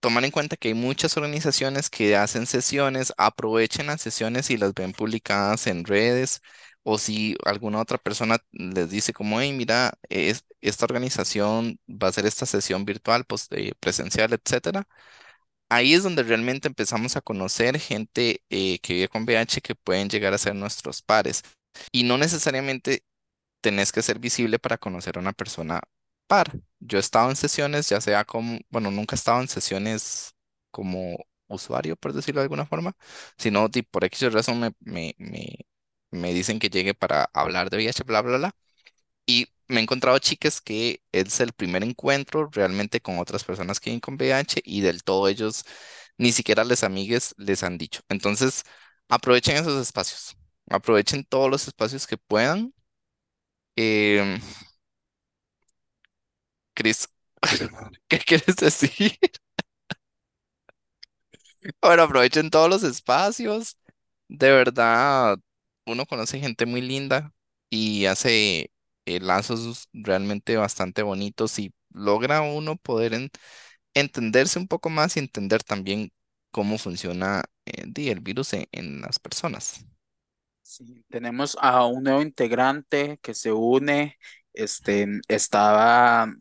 tomar 0.00 0.24
en 0.24 0.30
cuenta 0.32 0.56
que 0.56 0.68
hay 0.68 0.74
muchas 0.74 1.16
organizaciones 1.16 1.90
que 1.90 2.16
hacen 2.16 2.46
sesiones, 2.46 3.12
aprovechen 3.18 3.86
las 3.88 4.02
sesiones 4.02 4.50
y 4.50 4.56
las 4.58 4.74
ven 4.74 4.92
publicadas 4.92 5.66
en 5.68 5.84
redes, 5.84 6.40
o 6.84 6.98
si 6.98 7.36
alguna 7.46 7.80
otra 7.80 7.98
persona 7.98 8.38
les 8.52 8.90
dice 8.90 9.12
como, 9.14 9.40
hey, 9.40 9.52
mira, 9.52 9.94
es, 10.10 10.44
esta 10.60 10.86
organización 10.86 11.78
va 11.88 12.08
a 12.08 12.10
hacer 12.10 12.26
esta 12.26 12.46
sesión 12.46 12.84
virtual, 12.84 13.24
pues, 13.26 13.48
eh, 13.52 13.72
presencial, 13.80 14.32
etcétera 14.34 14.86
ahí 15.68 15.94
es 15.94 16.02
donde 16.02 16.22
realmente 16.22 16.68
empezamos 16.68 17.16
a 17.16 17.20
conocer 17.20 17.78
gente 17.80 18.42
eh, 18.50 18.78
que 18.80 18.94
vive 18.94 19.08
con 19.08 19.22
VIH 19.24 19.60
que 19.60 19.74
pueden 19.74 20.08
llegar 20.08 20.34
a 20.34 20.38
ser 20.38 20.54
nuestros 20.54 21.02
pares. 21.02 21.42
Y 21.92 22.04
no 22.04 22.18
necesariamente 22.18 23.04
tenés 23.60 23.92
que 23.92 24.02
ser 24.02 24.18
visible 24.20 24.58
para 24.60 24.78
conocer 24.78 25.18
a 25.18 25.20
una 25.20 25.32
persona 25.32 25.82
Yo 26.80 26.98
he 26.98 27.00
estado 27.00 27.30
en 27.30 27.36
sesiones, 27.36 27.88
ya 27.88 28.00
sea 28.00 28.24
como, 28.24 28.58
bueno, 28.70 28.90
nunca 28.90 29.14
he 29.14 29.18
estado 29.18 29.40
en 29.40 29.48
sesiones 29.48 30.34
como 30.70 31.16
usuario, 31.48 31.96
por 31.96 32.12
decirlo 32.12 32.40
de 32.40 32.44
alguna 32.44 32.66
forma, 32.66 32.96
sino 33.38 33.68
di- 33.68 33.82
por 33.82 34.04
X 34.04 34.32
razón 34.32 34.60
me, 34.60 34.72
me, 34.80 35.14
me, 35.18 35.56
me 36.10 36.32
dicen 36.34 36.58
que 36.58 36.68
llegue 36.70 36.94
para 36.94 37.30
hablar 37.32 37.70
de 37.70 37.76
VIH, 37.78 38.02
bla, 38.04 38.22
bla, 38.22 38.38
bla. 38.38 38.56
Y 39.26 39.48
me 39.68 39.80
he 39.80 39.82
encontrado 39.82 40.18
chicas 40.18 40.60
que 40.60 41.02
es 41.12 41.40
el 41.40 41.52
primer 41.52 41.82
encuentro 41.84 42.48
realmente 42.52 43.00
con 43.00 43.18
otras 43.18 43.44
personas 43.44 43.80
que 43.80 43.90
viven 43.90 44.00
con 44.00 44.14
VIH 44.16 44.60
y 44.64 44.80
del 44.82 45.02
todo 45.04 45.28
ellos, 45.28 45.64
ni 46.18 46.32
siquiera 46.32 46.64
les 46.64 46.84
amigues 46.84 47.34
les 47.38 47.62
han 47.62 47.78
dicho. 47.78 48.00
Entonces, 48.08 48.64
aprovechen 49.08 49.56
esos 49.56 49.80
espacios, 49.82 50.36
aprovechen 50.70 51.24
todos 51.24 51.50
los 51.50 51.66
espacios 51.68 52.06
que 52.06 52.18
puedan. 52.18 52.74
Em, 53.76 54.40
Cris, 56.74 57.08
¿qué 58.08 58.18
quieres 58.38 58.56
decir? 58.56 59.18
Bueno, 61.80 62.02
aprovechen 62.02 62.50
todos 62.50 62.68
los 62.68 62.82
espacios. 62.82 63.78
De 64.28 64.50
verdad, 64.50 65.38
uno 65.86 66.06
conoce 66.06 66.40
gente 66.40 66.66
muy 66.66 66.80
linda 66.80 67.32
y 67.70 68.06
hace 68.06 68.70
eh, 69.06 69.20
lazos 69.20 69.88
realmente 69.92 70.56
bastante 70.56 71.02
bonitos 71.02 71.58
y 71.58 71.72
logra 71.90 72.42
uno 72.42 72.76
poder 72.76 73.14
en- 73.14 73.30
entenderse 73.94 74.58
un 74.58 74.68
poco 74.68 74.90
más 74.90 75.16
y 75.16 75.20
entender 75.20 75.62
también 75.64 76.12
cómo 76.52 76.78
funciona 76.78 77.44
eh, 77.66 77.84
el 78.10 78.20
virus 78.20 78.52
en, 78.54 78.66
en 78.72 79.00
las 79.02 79.18
personas. 79.18 79.86
Sí, 80.62 81.04
tenemos 81.10 81.56
a 81.60 81.84
un 81.86 82.04
nuevo 82.04 82.22
integrante 82.22 83.18
que 83.22 83.34
se 83.34 83.52
une, 83.52 84.18
este, 84.54 85.06
estaba 85.28 86.32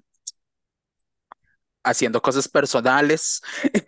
haciendo 1.84 2.22
cosas 2.22 2.48
personales. 2.48 3.42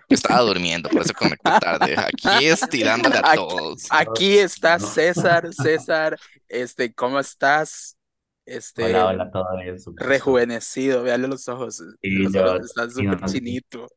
Estaba 0.09 0.41
durmiendo, 0.41 0.89
por 0.89 1.01
eso 1.01 1.13
conecté 1.17 1.51
tarde. 1.59 1.95
Aquí 1.97 2.45
es 2.45 2.61
tirándole 2.69 3.17
a 3.17 3.23
Aquí, 3.23 3.37
todos. 3.37 3.83
aquí 3.89 4.37
está. 4.37 4.79
César, 4.79 5.53
César, 5.53 6.17
este, 6.47 6.93
¿cómo 6.93 7.19
estás? 7.19 7.97
Este, 8.45 8.83
Hola, 8.85 9.07
hola, 9.07 9.31
todo 9.31 9.45
bien, 9.57 9.75
rejuvenecido, 9.95 11.01
véale 11.03 11.27
los 11.27 11.47
ojos, 11.47 11.81
Sí, 12.01 12.09
los 12.11 12.33
yo, 12.33 12.45
ojos 12.45 12.65
están 12.65 12.91
súper 12.91 13.19
no, 13.21 13.25
chinito. 13.25 13.87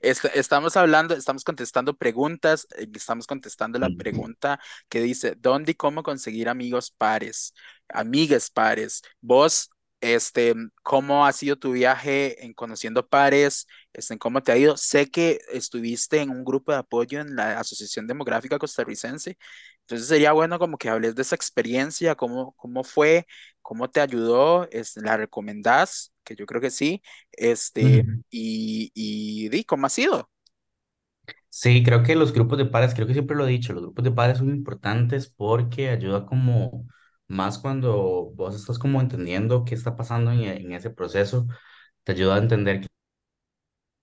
Est- 0.00 0.24
estamos 0.34 0.76
hablando, 0.76 1.14
estamos 1.14 1.44
contestando 1.44 1.94
preguntas, 1.96 2.66
eh, 2.76 2.88
estamos 2.94 3.26
contestando 3.26 3.78
la 3.78 3.90
pregunta 3.90 4.58
que 4.88 5.00
dice, 5.02 5.34
¿dónde 5.38 5.72
y 5.72 5.74
cómo 5.74 6.02
conseguir 6.02 6.48
amigos 6.48 6.90
pares, 6.90 7.54
amigues 7.88 8.50
pares? 8.50 9.02
Vos, 9.20 9.70
este, 10.02 10.54
¿cómo 10.82 11.26
ha 11.26 11.32
sido 11.32 11.56
tu 11.56 11.72
viaje 11.72 12.44
en 12.44 12.54
conociendo 12.54 13.08
pares? 13.08 13.66
Este, 13.94 14.18
¿cómo 14.18 14.42
te 14.42 14.52
ha 14.52 14.58
ido? 14.58 14.76
Sé 14.76 15.10
que 15.10 15.40
estuviste 15.52 16.20
en 16.20 16.30
un 16.30 16.44
grupo 16.44 16.72
de 16.72 16.78
apoyo 16.78 17.20
en 17.20 17.36
la 17.36 17.60
Asociación 17.60 18.06
Demográfica 18.08 18.58
Costarricense, 18.60 19.38
entonces 19.82 20.08
sería 20.08 20.32
bueno 20.32 20.58
como 20.58 20.78
que 20.78 20.88
hables 20.90 21.14
de 21.14 21.22
esa 21.22 21.36
experiencia, 21.36 22.14
cómo, 22.16 22.52
cómo 22.56 22.84
fue, 22.84 23.26
cómo 23.62 23.90
te 23.90 24.00
ayudó, 24.00 24.68
este, 24.72 25.00
¿la 25.02 25.16
recomendás? 25.16 26.12
Que 26.24 26.36
yo 26.36 26.46
creo 26.46 26.60
que 26.60 26.70
sí, 26.70 27.02
este, 27.32 28.08
y, 28.30 28.92
y 28.94 29.48
di, 29.50 29.64
¿cómo 29.64 29.86
ha 29.86 29.90
sido? 29.90 30.30
Sí, 31.48 31.82
creo 31.84 32.02
que 32.02 32.14
los 32.16 32.32
grupos 32.32 32.58
de 32.58 32.64
pares, 32.66 32.94
creo 32.94 33.06
que 33.06 33.12
siempre 33.12 33.36
lo 33.36 33.46
he 33.46 33.50
dicho, 33.50 33.72
los 33.72 33.82
grupos 33.82 34.04
de 34.04 34.10
pares 34.12 34.38
son 34.38 34.48
importantes 34.50 35.28
porque 35.28 35.90
ayuda 35.90 36.24
como 36.26 36.86
más 37.32 37.58
cuando 37.58 38.30
vos 38.34 38.54
estás 38.56 38.78
como 38.78 39.00
entendiendo 39.00 39.64
qué 39.64 39.74
está 39.74 39.96
pasando 39.96 40.32
en, 40.32 40.42
en 40.44 40.72
ese 40.72 40.90
proceso, 40.90 41.46
te 42.04 42.12
ayuda 42.12 42.36
a 42.36 42.38
entender 42.38 42.80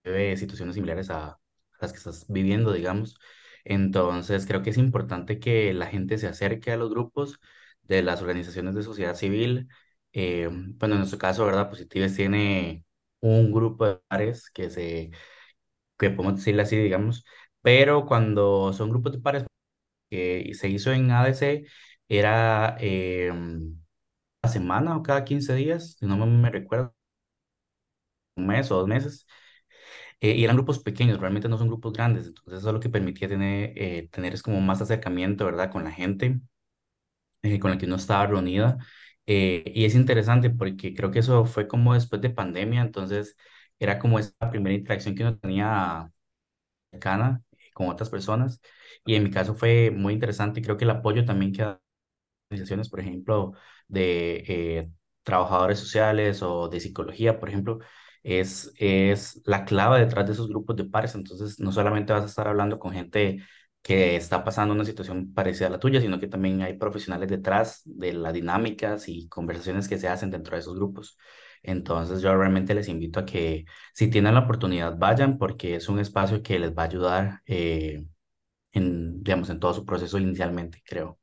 que 0.04 0.38
situaciones 0.38 0.76
similares 0.76 1.10
a 1.10 1.40
las 1.82 1.92
que 1.92 1.98
estás 1.98 2.26
viviendo, 2.28 2.74
digamos. 2.74 3.18
Entonces, 3.66 4.46
creo 4.46 4.62
que 4.64 4.70
es 4.72 4.78
importante 4.78 5.40
que 5.40 5.74
la 5.74 5.88
gente 5.88 6.18
se 6.18 6.28
acerque 6.28 6.72
a 6.72 6.78
los 6.78 6.90
grupos 6.90 7.40
de 7.84 8.02
las 8.04 8.22
organizaciones 8.22 8.76
de 8.76 8.84
sociedad 8.84 9.16
civil. 9.16 9.68
Eh, 10.14 10.50
bueno, 10.52 10.96
en 10.96 11.00
nuestro 11.00 11.20
caso, 11.20 11.46
¿verdad? 11.46 11.70
Positives 11.70 12.16
tiene 12.16 12.86
un 13.20 13.52
grupo 13.52 13.86
de 13.88 13.96
pares 14.08 14.50
que 14.52 14.70
se, 14.70 15.12
que 15.98 16.10
podemos 16.10 16.38
decirle 16.38 16.62
así, 16.64 16.78
digamos, 16.78 17.26
pero 17.62 18.06
cuando 18.06 18.74
son 18.74 18.90
grupos 18.90 19.14
de 19.14 19.20
pares 19.20 19.46
que 20.10 20.52
se 20.56 20.70
hizo 20.70 20.92
en 20.94 21.12
ADC, 21.12 21.68
era 22.10 22.78
eh, 22.82 23.32
semana 24.56 24.98
o 24.98 25.04
cada 25.04 25.24
15 25.26 25.54
días, 25.56 25.96
si 26.00 26.06
no 26.06 26.18
me, 26.26 26.50
recuerdo, 26.50 26.94
un 28.36 28.48
mes 28.48 28.72
o 28.72 28.76
dos 28.78 28.88
meses. 28.88 29.26
Eh, 30.22 30.34
y 30.36 30.44
eran 30.46 30.58
grupos 30.58 30.80
pequeños, 30.80 31.20
realmente 31.20 31.50
no 31.50 31.58
son 31.58 31.68
grupos 31.70 31.94
grandes, 31.94 32.28
entonces 32.28 32.60
eso 32.60 32.70
es 32.70 32.74
lo 32.76 32.80
que 32.82 32.90
permitía 32.90 33.28
tener, 33.30 33.74
eh, 33.78 34.10
tener 34.12 34.34
es 34.34 34.44
como 34.44 34.62
más 34.62 34.82
acercamiento, 34.82 35.46
¿verdad? 35.46 35.72
Con 35.72 35.84
la 35.86 35.92
gente 35.92 36.42
eh, 37.42 37.60
con 37.60 37.72
la 37.72 37.78
que 37.78 37.86
uno 37.86 37.96
estaba 37.96 38.28
reunida. 38.28 38.78
Eh, 39.26 39.64
y 39.76 39.86
es 39.86 39.96
interesante 39.96 40.50
porque 40.50 40.94
creo 40.94 41.12
que 41.12 41.20
eso 41.20 41.46
fue 41.46 41.68
como 41.68 41.94
después 41.94 42.22
de 42.22 42.30
pandemia, 42.32 42.82
entonces 42.82 43.36
era 43.80 44.00
como 44.00 44.20
esa 44.20 44.50
primera 44.50 44.76
interacción 44.76 45.16
que 45.16 45.24
uno 45.24 45.38
tenía 45.38 46.12
cercana 46.92 47.44
eh, 47.54 47.58
con 47.74 47.90
otras 47.90 48.10
personas. 48.10 48.62
Y 49.06 49.16
en 49.16 49.24
mi 49.24 49.32
caso 49.32 49.56
fue 49.56 49.92
muy 49.92 50.14
interesante 50.14 50.62
creo 50.62 50.78
que 50.78 50.86
el 50.86 50.92
apoyo 50.92 51.26
también 51.26 51.54
que 51.54 51.78
organizaciones, 52.50 52.90
por 52.90 53.00
ejemplo, 53.00 53.54
de 53.88 54.44
eh, 54.48 54.92
trabajadores 55.24 55.80
sociales 55.80 56.42
o 56.44 56.70
de 56.70 56.80
psicología, 56.80 57.40
por 57.40 57.50
ejemplo, 57.50 57.80
es, 58.24 58.72
es 58.78 59.42
la 59.46 59.66
clave 59.66 60.00
detrás 60.00 60.26
de 60.26 60.34
esos 60.34 60.48
grupos 60.50 60.76
de 60.76 60.86
pares. 60.86 61.16
Entonces, 61.16 61.60
no 61.60 61.72
solamente 61.72 62.14
vas 62.14 62.24
a 62.24 62.26
estar 62.28 62.48
hablando 62.48 62.80
con 62.80 62.92
gente 62.94 63.40
que 63.82 64.16
está 64.18 64.44
pasando 64.44 64.74
una 64.74 64.84
situación 64.86 65.34
parecida 65.34 65.68
a 65.68 65.70
la 65.72 65.80
tuya, 65.80 66.02
sino 66.02 66.20
que 66.20 66.28
también 66.28 66.62
hay 66.62 66.74
profesionales 66.78 67.30
detrás 67.30 67.82
de 67.86 68.14
las 68.14 68.34
dinámicas 68.34 69.08
y 69.08 69.28
conversaciones 69.30 69.88
que 69.88 69.98
se 69.98 70.08
hacen 70.10 70.32
dentro 70.32 70.56
de 70.56 70.60
esos 70.62 70.76
grupos. 70.76 71.18
Entonces, 71.64 72.22
yo 72.22 72.36
realmente 72.36 72.74
les 72.74 72.88
invito 72.88 73.20
a 73.20 73.26
que 73.26 73.66
si 73.94 74.10
tienen 74.10 74.34
la 74.34 74.42
oportunidad, 74.42 74.98
vayan 74.98 75.38
porque 75.38 75.76
es 75.76 75.90
un 75.90 76.00
espacio 76.00 76.42
que 76.44 76.60
les 76.60 76.72
va 76.78 76.84
a 76.84 76.86
ayudar 76.86 77.42
eh, 77.46 78.04
en, 78.72 79.24
digamos, 79.24 79.50
en 79.50 79.60
todo 79.60 79.74
su 79.74 79.86
proceso 79.86 80.18
inicialmente, 80.20 80.82
creo. 80.86 81.20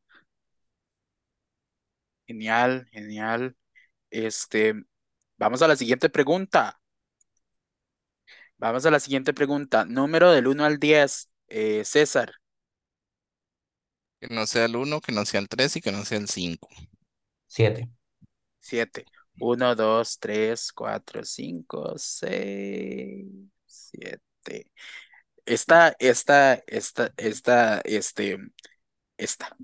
Genial, 2.27 2.87
genial. 2.93 3.57
Este, 4.11 4.75
vamos 5.39 5.63
a 5.63 5.69
la 5.69 5.77
siguiente 5.77 6.11
pregunta. 6.11 6.81
Vamos 8.59 8.87
a 8.87 8.91
la 8.91 9.01
siguiente 9.01 9.35
pregunta. 9.35 9.85
Número 9.85 10.33
del 10.33 10.47
1 10.47 10.65
al 10.65 10.79
10, 10.79 11.31
eh, 11.49 11.85
César. 11.85 12.33
Que 14.21 14.29
no 14.35 14.47
sea 14.47 14.65
el 14.65 14.77
1, 14.77 15.01
que 15.01 15.13
no 15.13 15.25
sea 15.25 15.41
el 15.41 15.49
3 15.49 15.77
y 15.77 15.81
que 15.81 15.93
no 15.93 16.05
sea 16.05 16.19
el 16.19 16.29
5. 16.29 16.69
Siete. 17.47 17.89
7. 18.61 19.05
1, 19.39 19.75
2, 19.75 20.19
3, 20.19 20.73
4, 20.73 21.25
5, 21.25 21.95
6, 21.97 23.27
7. 23.67 24.73
Esta, 25.45 25.95
esta, 25.99 26.55
esta, 26.67 27.13
esta, 27.17 27.81
este, 27.85 28.39
esta. 29.17 29.57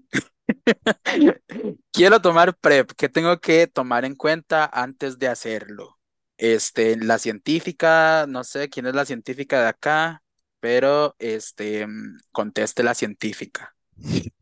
Quiero 1.92 2.20
tomar 2.20 2.56
PrEP. 2.56 2.92
¿Qué 2.96 3.08
tengo 3.08 3.38
que 3.40 3.66
tomar 3.66 4.04
en 4.04 4.14
cuenta 4.14 4.68
antes 4.72 5.18
de 5.18 5.28
hacerlo? 5.28 5.98
Este, 6.36 6.96
la 6.96 7.18
científica, 7.18 8.26
no 8.28 8.44
sé 8.44 8.68
quién 8.68 8.86
es 8.86 8.94
la 8.94 9.04
científica 9.04 9.62
de 9.62 9.68
acá, 9.68 10.22
pero 10.60 11.14
este, 11.18 11.86
mm, 11.86 12.18
conteste 12.32 12.82
la 12.82 12.94
científica. 12.94 13.74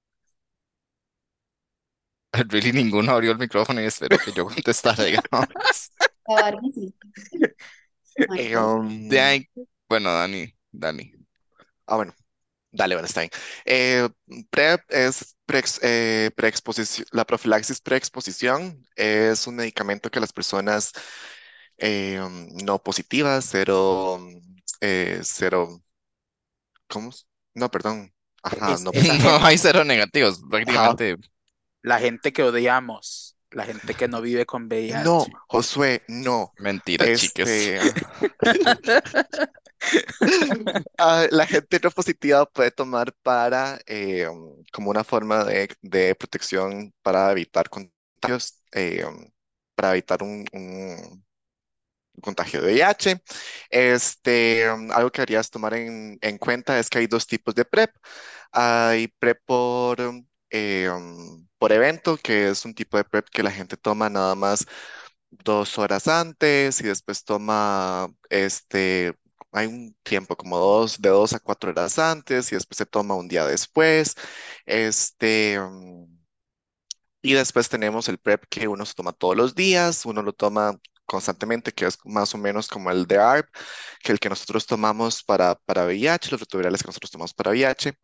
Really 2.32 2.72
ninguno 2.72 3.12
abrió 3.12 3.32
el 3.32 3.38
micrófono 3.38 3.80
y 3.82 3.86
espero 3.86 4.16
que 4.18 4.32
yo 4.32 4.44
contestara, 4.44 5.04
digamos. 5.04 5.46
Eh, 8.36 8.56
um, 8.56 9.08
De 9.08 9.20
ahí, 9.20 9.48
bueno, 9.88 10.12
Dani, 10.12 10.54
Dani. 10.70 11.12
ah, 11.86 11.96
bueno, 11.96 12.14
dale, 12.72 12.94
bueno, 12.94 13.06
está 13.06 13.20
bien. 13.20 13.30
Eh, 13.64 14.08
PrEP 14.50 14.82
es 14.88 15.36
preex- 15.46 15.78
eh, 15.82 16.30
preexposición, 16.36 17.06
la 17.12 17.24
profilaxis 17.26 17.80
preexposición 17.80 18.86
es 18.96 19.46
un 19.46 19.56
medicamento 19.56 20.10
que 20.10 20.20
las 20.20 20.32
personas 20.32 20.92
eh, 21.78 22.20
um, 22.20 22.48
no 22.64 22.82
positivas, 22.82 23.46
cero, 23.50 24.20
eh, 24.80 25.20
cero, 25.24 25.82
¿cómo? 26.88 27.10
No, 27.54 27.70
perdón. 27.70 28.12
Ajá, 28.42 28.78
no 28.78 28.92
esa 28.94 29.18
No 29.18 29.38
gente, 29.38 29.44
hay 29.44 29.58
cero 29.58 29.84
negativos, 29.84 30.40
Ajá. 30.64 30.96
prácticamente. 30.96 31.16
la 31.82 31.98
gente 32.00 32.32
que 32.32 32.42
odiamos, 32.44 33.38
la 33.50 33.66
gente 33.66 33.96
que 33.96 34.08
no 34.08 34.20
vive 34.22 34.46
con 34.46 34.68
No, 34.88 35.14
VIH. 35.14 35.40
Josué, 35.48 36.02
no. 36.08 36.52
Mentira, 36.58 37.08
chiques. 37.10 37.72
Ah, 40.98 41.26
la 41.30 41.46
gente 41.46 41.80
no 41.82 41.90
positiva 41.90 42.46
puede 42.46 42.70
tomar 42.70 43.12
para 43.22 43.80
eh, 43.86 44.28
um, 44.28 44.62
como 44.72 44.90
una 44.90 45.04
forma 45.04 45.44
de, 45.44 45.68
de 45.82 46.14
protección 46.14 46.92
para 47.02 47.32
evitar 47.32 47.68
contagios, 47.70 48.62
eh, 48.72 49.04
um, 49.04 49.30
para 49.74 49.92
evitar 49.92 50.22
un, 50.22 50.44
contagio 52.22 52.62
de 52.62 52.74
VIH. 52.74 53.22
Este, 53.70 54.70
um, 54.70 54.90
algo 54.92 55.10
que 55.10 55.22
deberías 55.22 55.50
tomar 55.50 55.74
en, 55.74 56.18
en 56.20 56.38
cuenta 56.38 56.78
es 56.78 56.90
que 56.90 56.98
hay 56.98 57.06
dos 57.06 57.26
tipos 57.26 57.54
de 57.54 57.64
PrEP. 57.64 57.90
Hay 58.52 59.08
PrEP 59.18 59.40
por, 59.46 60.00
um, 60.00 60.26
eh, 60.50 60.90
por 61.58 61.72
evento, 61.72 62.16
que 62.18 62.50
es 62.50 62.64
un 62.64 62.74
tipo 62.74 62.96
de 62.96 63.04
PrEP 63.04 63.28
que 63.30 63.42
la 63.42 63.50
gente 63.50 63.76
toma 63.76 64.10
nada 64.10 64.34
más 64.34 64.66
dos 65.30 65.78
horas 65.78 66.08
antes 66.08 66.80
y 66.80 66.84
después 66.84 67.24
toma 67.24 68.08
este. 68.30 69.14
Hay 69.52 69.66
un 69.66 69.94
tiempo 70.02 70.36
como 70.36 70.58
dos, 70.58 71.00
de 71.00 71.08
dos 71.10 71.32
a 71.32 71.40
cuatro 71.40 71.70
horas 71.70 71.98
antes 71.98 72.50
y 72.52 72.54
después 72.56 72.78
se 72.78 72.86
toma 72.86 73.14
un 73.16 73.28
día 73.28 73.46
después. 73.46 74.14
Este, 74.66 75.58
um, 75.60 76.08
y 77.22 77.34
después 77.34 77.68
tenemos 77.68 78.08
el 78.08 78.18
PrEP 78.18 78.44
que 78.48 78.68
uno 78.68 78.86
se 78.86 78.94
toma 78.94 79.12
todos 79.12 79.36
los 79.36 79.54
días, 79.54 80.06
uno 80.06 80.22
lo 80.22 80.32
toma 80.32 80.78
constantemente, 81.10 81.72
que 81.72 81.86
es 81.86 81.98
más 82.04 82.34
o 82.34 82.38
menos 82.38 82.68
como 82.68 82.90
el 82.90 83.06
de 83.06 83.18
ARP, 83.18 83.48
que 84.00 84.12
el 84.12 84.20
que 84.20 84.28
nosotros 84.28 84.64
tomamos 84.66 85.24
para, 85.24 85.56
para 85.56 85.84
VIH, 85.86 86.30
los 86.30 86.40
retrovirales 86.40 86.82
que 86.82 86.86
nosotros 86.88 87.10
tomamos 87.10 87.34
para 87.34 87.50
VIH. 87.50 87.94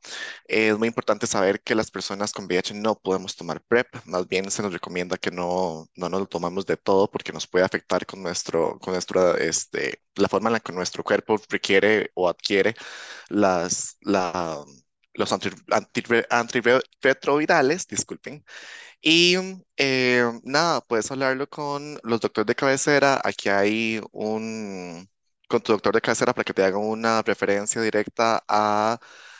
es 0.46 0.76
muy 0.78 0.88
importante 0.88 1.26
saber 1.26 1.62
que 1.62 1.74
las 1.76 1.90
personas 1.90 2.32
con 2.32 2.46
VIH 2.46 2.74
no 2.74 2.96
podemos 2.96 3.36
tomar 3.36 3.62
PrEP, 3.62 3.86
más 4.06 4.26
bien 4.28 4.50
se 4.50 4.62
nos 4.62 4.72
recomienda 4.72 5.16
que 5.18 5.30
no, 5.30 5.86
no 5.94 6.08
nos 6.08 6.20
lo 6.20 6.26
tomamos 6.26 6.66
de 6.66 6.76
todo 6.76 7.08
porque 7.10 7.32
nos 7.32 7.46
puede 7.46 7.64
afectar 7.64 8.06
con, 8.06 8.22
nuestro, 8.22 8.78
con 8.80 8.92
nuestra, 8.94 9.34
este, 9.38 10.02
la 10.16 10.28
forma 10.28 10.48
en 10.48 10.54
la 10.54 10.60
que 10.60 10.72
nuestro 10.72 11.04
cuerpo 11.04 11.36
requiere 11.48 12.10
o 12.14 12.28
adquiere 12.28 12.74
las, 13.28 13.96
la, 14.00 14.64
los 15.16 15.32
antirretrovirales, 15.32 17.86
disculpen, 17.86 18.44
y 19.00 19.36
eh, 19.76 20.24
nada, 20.44 20.80
puedes 20.82 21.10
hablarlo 21.10 21.48
con 21.48 21.98
los 22.02 22.20
doctores 22.20 22.46
de 22.46 22.54
cabecera. 22.54 23.20
Aquí 23.24 23.48
hay 23.48 24.00
un, 24.12 25.08
con 25.48 25.60
tu 25.62 25.72
doctor 25.72 25.94
de 25.94 26.00
cabecera 26.00 26.32
para 26.34 26.44
que 26.44 26.54
te 26.54 26.64
haga 26.64 26.78
una 26.78 27.22
referencia 27.22 27.80
directa 27.82 28.44
a 28.48 28.98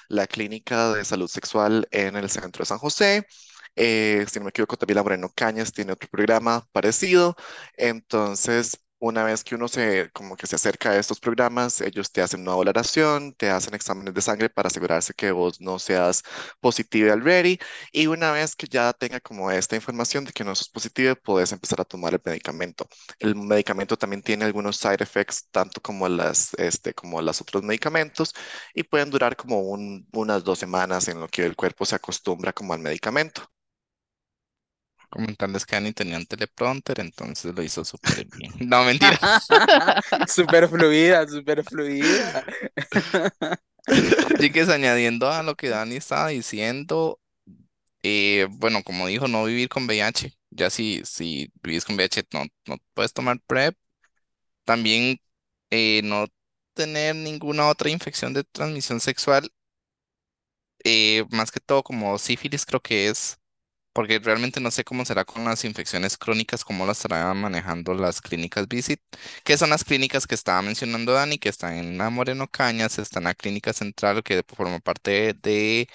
la 0.08 0.26
clínica 0.26 0.92
de 0.94 1.04
salud 1.04 1.28
sexual 1.28 1.86
en 1.90 2.16
el 2.16 2.30
centro 2.30 2.62
de 2.62 2.66
San 2.66 2.78
José. 2.78 3.26
Eh, 3.76 4.24
si 4.30 4.38
no 4.38 4.44
me 4.44 4.50
equivoco, 4.50 4.76
también 4.76 4.96
la 4.96 5.02
Moreno 5.02 5.30
Cañas 5.34 5.72
tiene 5.72 5.92
otro 5.92 6.08
programa 6.10 6.66
parecido. 6.72 7.36
Entonces, 7.76 8.78
una 9.06 9.24
vez 9.24 9.44
que 9.44 9.54
uno 9.54 9.68
se, 9.68 10.10
como 10.12 10.36
que 10.36 10.46
se 10.46 10.56
acerca 10.56 10.90
a 10.90 10.98
estos 10.98 11.20
programas, 11.20 11.80
ellos 11.80 12.10
te 12.12 12.22
hacen 12.22 12.40
una 12.42 12.54
valoración, 12.54 13.32
te 13.34 13.50
hacen 13.50 13.74
exámenes 13.74 14.14
de 14.14 14.20
sangre 14.22 14.50
para 14.50 14.68
asegurarse 14.68 15.14
que 15.14 15.30
vos 15.32 15.60
no 15.60 15.78
seas 15.78 16.22
positivo 16.60 17.12
already. 17.12 17.58
Y 17.92 18.06
una 18.06 18.32
vez 18.32 18.54
que 18.56 18.66
ya 18.68 18.92
tenga 18.92 19.20
como 19.20 19.50
esta 19.50 19.76
información 19.76 20.24
de 20.24 20.32
que 20.32 20.44
no 20.44 20.54
sos 20.54 20.68
positivo, 20.68 21.14
puedes 21.16 21.52
empezar 21.52 21.80
a 21.80 21.84
tomar 21.84 22.14
el 22.14 22.20
medicamento. 22.24 22.86
El 23.18 23.34
medicamento 23.36 23.96
también 23.96 24.22
tiene 24.22 24.44
algunos 24.44 24.76
side 24.76 24.96
effects, 25.02 25.48
tanto 25.50 25.80
como 25.80 26.08
las, 26.08 26.54
este, 26.54 26.94
como 26.94 27.20
los 27.22 27.40
otros 27.40 27.62
medicamentos, 27.62 28.32
y 28.74 28.82
pueden 28.84 29.10
durar 29.10 29.36
como 29.36 29.60
unas 29.60 30.44
dos 30.44 30.58
semanas 30.58 31.08
en 31.08 31.20
lo 31.20 31.28
que 31.28 31.44
el 31.44 31.56
cuerpo 31.56 31.84
se 31.86 31.96
acostumbra 31.96 32.52
como 32.52 32.72
al 32.74 32.80
medicamento. 32.80 33.42
Comentarles 35.10 35.64
que 35.66 35.76
Annie 35.76 35.92
tenía 35.92 36.18
un 36.18 36.26
teleprompter, 36.26 37.00
entonces 37.00 37.54
lo 37.54 37.62
hizo 37.62 37.84
súper 37.84 38.26
bien. 38.36 38.52
No, 38.68 38.84
mentira. 38.84 39.18
Súper 40.28 40.68
fluida, 40.68 41.26
súper 41.28 41.64
fluida. 41.64 42.44
Así 44.34 44.50
que 44.52 44.60
es 44.60 44.68
añadiendo 44.68 45.30
a 45.30 45.42
lo 45.42 45.54
que 45.56 45.68
Dani 45.68 45.96
estaba 45.96 46.28
diciendo, 46.28 47.20
eh, 48.02 48.48
bueno, 48.50 48.82
como 48.84 49.06
dijo, 49.08 49.28
no 49.28 49.44
vivir 49.44 49.68
con 49.68 49.84
VIH. 49.86 50.34
Ya 50.50 50.70
si, 50.70 51.02
si 51.04 51.52
vivís 51.62 51.84
con 51.84 51.96
VIH, 51.96 52.24
no, 52.32 52.44
no 52.66 52.76
puedes 52.94 53.12
tomar 53.12 53.40
PrEP. 53.46 53.76
También 54.64 55.20
eh, 55.70 56.02
no 56.04 56.26
tener 56.74 57.16
ninguna 57.16 57.68
otra 57.68 57.90
infección 57.90 58.34
de 58.34 58.44
transmisión 58.44 59.00
sexual. 59.00 59.50
Eh, 60.84 61.24
más 61.30 61.50
que 61.50 61.60
todo 61.60 61.82
como 61.82 62.16
sífilis 62.18 62.64
creo 62.64 62.80
que 62.80 63.08
es 63.08 63.38
porque 63.96 64.18
realmente 64.18 64.60
no 64.60 64.70
sé 64.70 64.84
cómo 64.84 65.06
será 65.06 65.24
con 65.24 65.46
las 65.46 65.64
infecciones 65.64 66.18
crónicas, 66.18 66.64
cómo 66.64 66.84
las 66.84 66.98
estarán 66.98 67.40
manejando 67.40 67.94
las 67.94 68.20
clínicas 68.20 68.68
Visit, 68.68 69.00
que 69.42 69.56
son 69.56 69.70
las 69.70 69.84
clínicas 69.84 70.26
que 70.26 70.34
estaba 70.34 70.60
mencionando 70.60 71.12
Dani, 71.12 71.38
que 71.38 71.48
están 71.48 71.74
en 71.78 71.96
Moreno 72.12 72.46
Cañas, 72.46 72.98
está 72.98 73.20
en 73.20 73.24
la 73.24 73.34
clínica 73.34 73.72
central, 73.72 74.22
que 74.22 74.44
forma 74.46 74.80
parte 74.80 75.32
de 75.42 75.88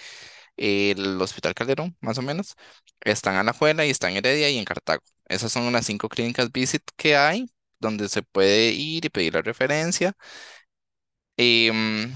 el 0.58 1.22
Hospital 1.22 1.54
Calderón, 1.54 1.96
más 2.02 2.18
o 2.18 2.24
menos. 2.24 2.56
Están 3.02 3.36
en 3.38 3.46
La 3.46 3.54
Juela 3.54 3.86
y 3.86 3.92
están 3.92 4.12
en 4.14 4.18
Heredia 4.18 4.50
y 4.50 4.58
en 4.58 4.66
Cartago. 4.66 5.04
Esas 5.28 5.52
son 5.52 5.72
las 5.72 5.86
cinco 5.86 6.10
clínicas 6.10 6.52
Visit 6.52 6.84
que 6.96 7.16
hay, 7.18 7.52
donde 7.80 8.10
se 8.10 8.24
puede 8.24 8.72
ir 8.72 9.06
y 9.06 9.10
pedir 9.10 9.36
la 9.36 9.44
referencia. 9.44 10.16
Em, 11.38 12.14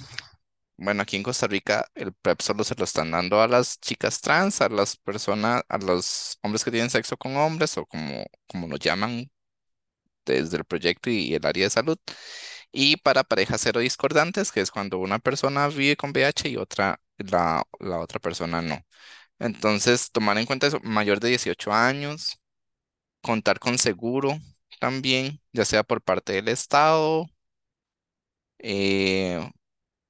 bueno, 0.78 1.02
aquí 1.04 1.16
en 1.18 1.24
Costa 1.24 1.48
Rica 1.48 1.88
el 1.96 2.14
PrEP 2.14 2.42
solo 2.42 2.64
se 2.64 2.76
lo 2.76 2.84
están 2.84 3.12
dando 3.12 3.42
a 3.42 3.48
las 3.48 3.80
chicas 3.80 4.22
trans, 4.22 4.62
a 4.62 4.70
las 4.70 4.98
personas, 4.98 5.64
a 5.70 5.78
los 5.78 6.38
hombres 6.44 6.64
que 6.64 6.72
tienen 6.72 6.90
sexo 6.90 7.18
con 7.18 7.38
hombres 7.38 7.78
o 7.78 7.86
como, 7.86 8.26
como 8.48 8.68
lo 8.68 8.78
llaman 8.78 9.30
desde 10.26 10.58
el 10.58 10.66
proyecto 10.66 11.10
y 11.10 11.34
el 11.36 11.46
área 11.46 11.66
de 11.66 11.70
salud. 11.70 11.98
Y 12.72 12.98
para 12.98 13.24
parejas 13.24 13.62
cero 13.64 13.80
discordantes, 13.80 14.52
que 14.52 14.62
es 14.62 14.72
cuando 14.72 15.00
una 15.00 15.20
persona 15.20 15.68
vive 15.70 15.96
con 15.98 16.12
VIH 16.12 16.50
y 16.50 16.58
otra, 16.58 17.00
la, 17.18 17.64
la 17.80 18.00
otra 18.00 18.20
persona 18.20 18.62
no. 18.62 18.80
Entonces, 19.40 20.12
tomar 20.12 20.38
en 20.38 20.46
cuenta 20.48 20.68
eso, 20.68 20.80
mayor 20.84 21.20
de 21.22 21.30
18 21.30 21.74
años, 21.74 22.40
contar 23.22 23.60
con 23.60 23.78
seguro 23.80 24.38
también, 24.80 25.42
ya 25.54 25.66
sea 25.66 25.84
por 25.84 26.02
parte 26.04 26.34
del 26.34 26.50
Estado, 26.50 27.28
eh, 28.60 29.40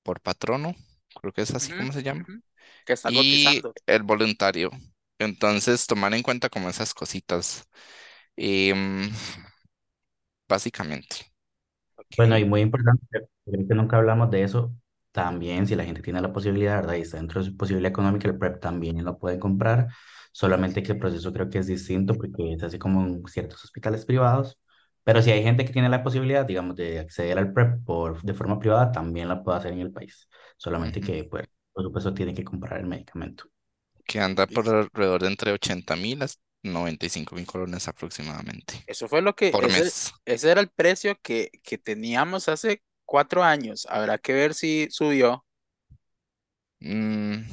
por 0.05 0.21
patrono, 0.21 0.75
creo 1.21 1.33
que 1.33 1.43
es 1.43 1.55
así 1.55 1.73
como 1.73 1.93
se 1.93 2.03
llama, 2.03 2.29
Que 2.85 2.93
está 2.93 3.09
y 3.09 3.61
el 3.87 4.03
voluntario. 4.03 4.71
Entonces, 5.19 5.87
tomar 5.87 6.13
en 6.15 6.23
cuenta 6.23 6.49
como 6.49 6.69
esas 6.69 6.93
cositas, 6.93 7.67
em, 8.37 9.11
básicamente. 10.47 11.31
Bueno, 12.17 12.37
y 12.37 12.45
muy 12.45 12.61
importante, 12.61 13.05
creo 13.45 13.67
que 13.67 13.75
nunca 13.75 13.97
hablamos 13.97 14.29
de 14.31 14.43
eso. 14.43 14.73
También, 15.11 15.65
si 15.67 15.75
la 15.75 15.85
gente 15.85 16.01
tiene 16.01 16.21
la 16.21 16.33
posibilidad, 16.33 16.77
¿verdad? 16.77 16.95
Y 16.95 17.01
está 17.01 17.17
dentro 17.17 17.41
de 17.41 17.49
su 17.49 17.57
posibilidad 17.57 17.89
económica, 17.91 18.27
el 18.27 18.37
PrEP 18.37 18.59
también 18.59 19.03
lo 19.03 19.17
puede 19.17 19.39
comprar. 19.39 19.87
Solamente 20.31 20.83
que 20.83 20.91
el 20.93 20.99
proceso 20.99 21.31
creo 21.33 21.49
que 21.49 21.59
es 21.59 21.67
distinto 21.67 22.15
porque 22.15 22.53
es 22.53 22.63
así 22.63 22.77
como 22.79 23.05
en 23.05 23.25
ciertos 23.27 23.63
hospitales 23.63 24.05
privados. 24.05 24.59
Pero 25.05 25.21
si 25.21 25.29
hay 25.29 25.43
gente 25.43 25.63
que 25.63 25.71
tiene 25.71 25.87
la 25.87 26.03
posibilidad, 26.03 26.45
digamos, 26.45 26.75
de 26.75 26.97
acceder 26.97 27.37
al 27.37 27.53
PrEP 27.53 27.85
por, 27.85 28.21
de 28.23 28.33
forma 28.33 28.57
privada, 28.57 28.91
también 28.91 29.29
la 29.29 29.43
puede 29.43 29.59
hacer 29.59 29.71
en 29.71 29.81
el 29.81 29.91
país. 29.91 30.27
Solamente 30.57 30.99
que, 30.99 31.23
pues, 31.25 31.47
por 31.71 31.83
supuesto, 31.83 32.11
tiene 32.11 32.33
que 32.33 32.43
comprar 32.43 32.79
el 32.79 32.87
medicamento. 32.87 33.45
Que 34.03 34.19
anda 34.19 34.47
por 34.47 34.67
alrededor 34.67 35.21
de 35.21 35.27
entre 35.27 35.51
80 35.51 35.95
mil 35.95 36.23
a 36.23 36.27
95 36.63 37.35
mil 37.35 37.45
colones 37.45 37.87
aproximadamente. 37.87 38.83
Eso 38.87 39.07
fue 39.07 39.21
lo 39.21 39.35
que, 39.35 39.51
por 39.51 39.65
ese, 39.65 39.83
mes. 39.83 40.13
ese 40.25 40.49
era 40.49 40.59
el 40.59 40.69
precio 40.69 41.15
que, 41.21 41.51
que 41.63 41.77
teníamos 41.77 42.49
hace 42.49 42.81
cuatro 43.05 43.43
años. 43.43 43.85
Habrá 43.87 44.17
que 44.17 44.33
ver 44.33 44.55
si 44.55 44.87
subió. 44.89 45.45
Mm, 46.79 47.43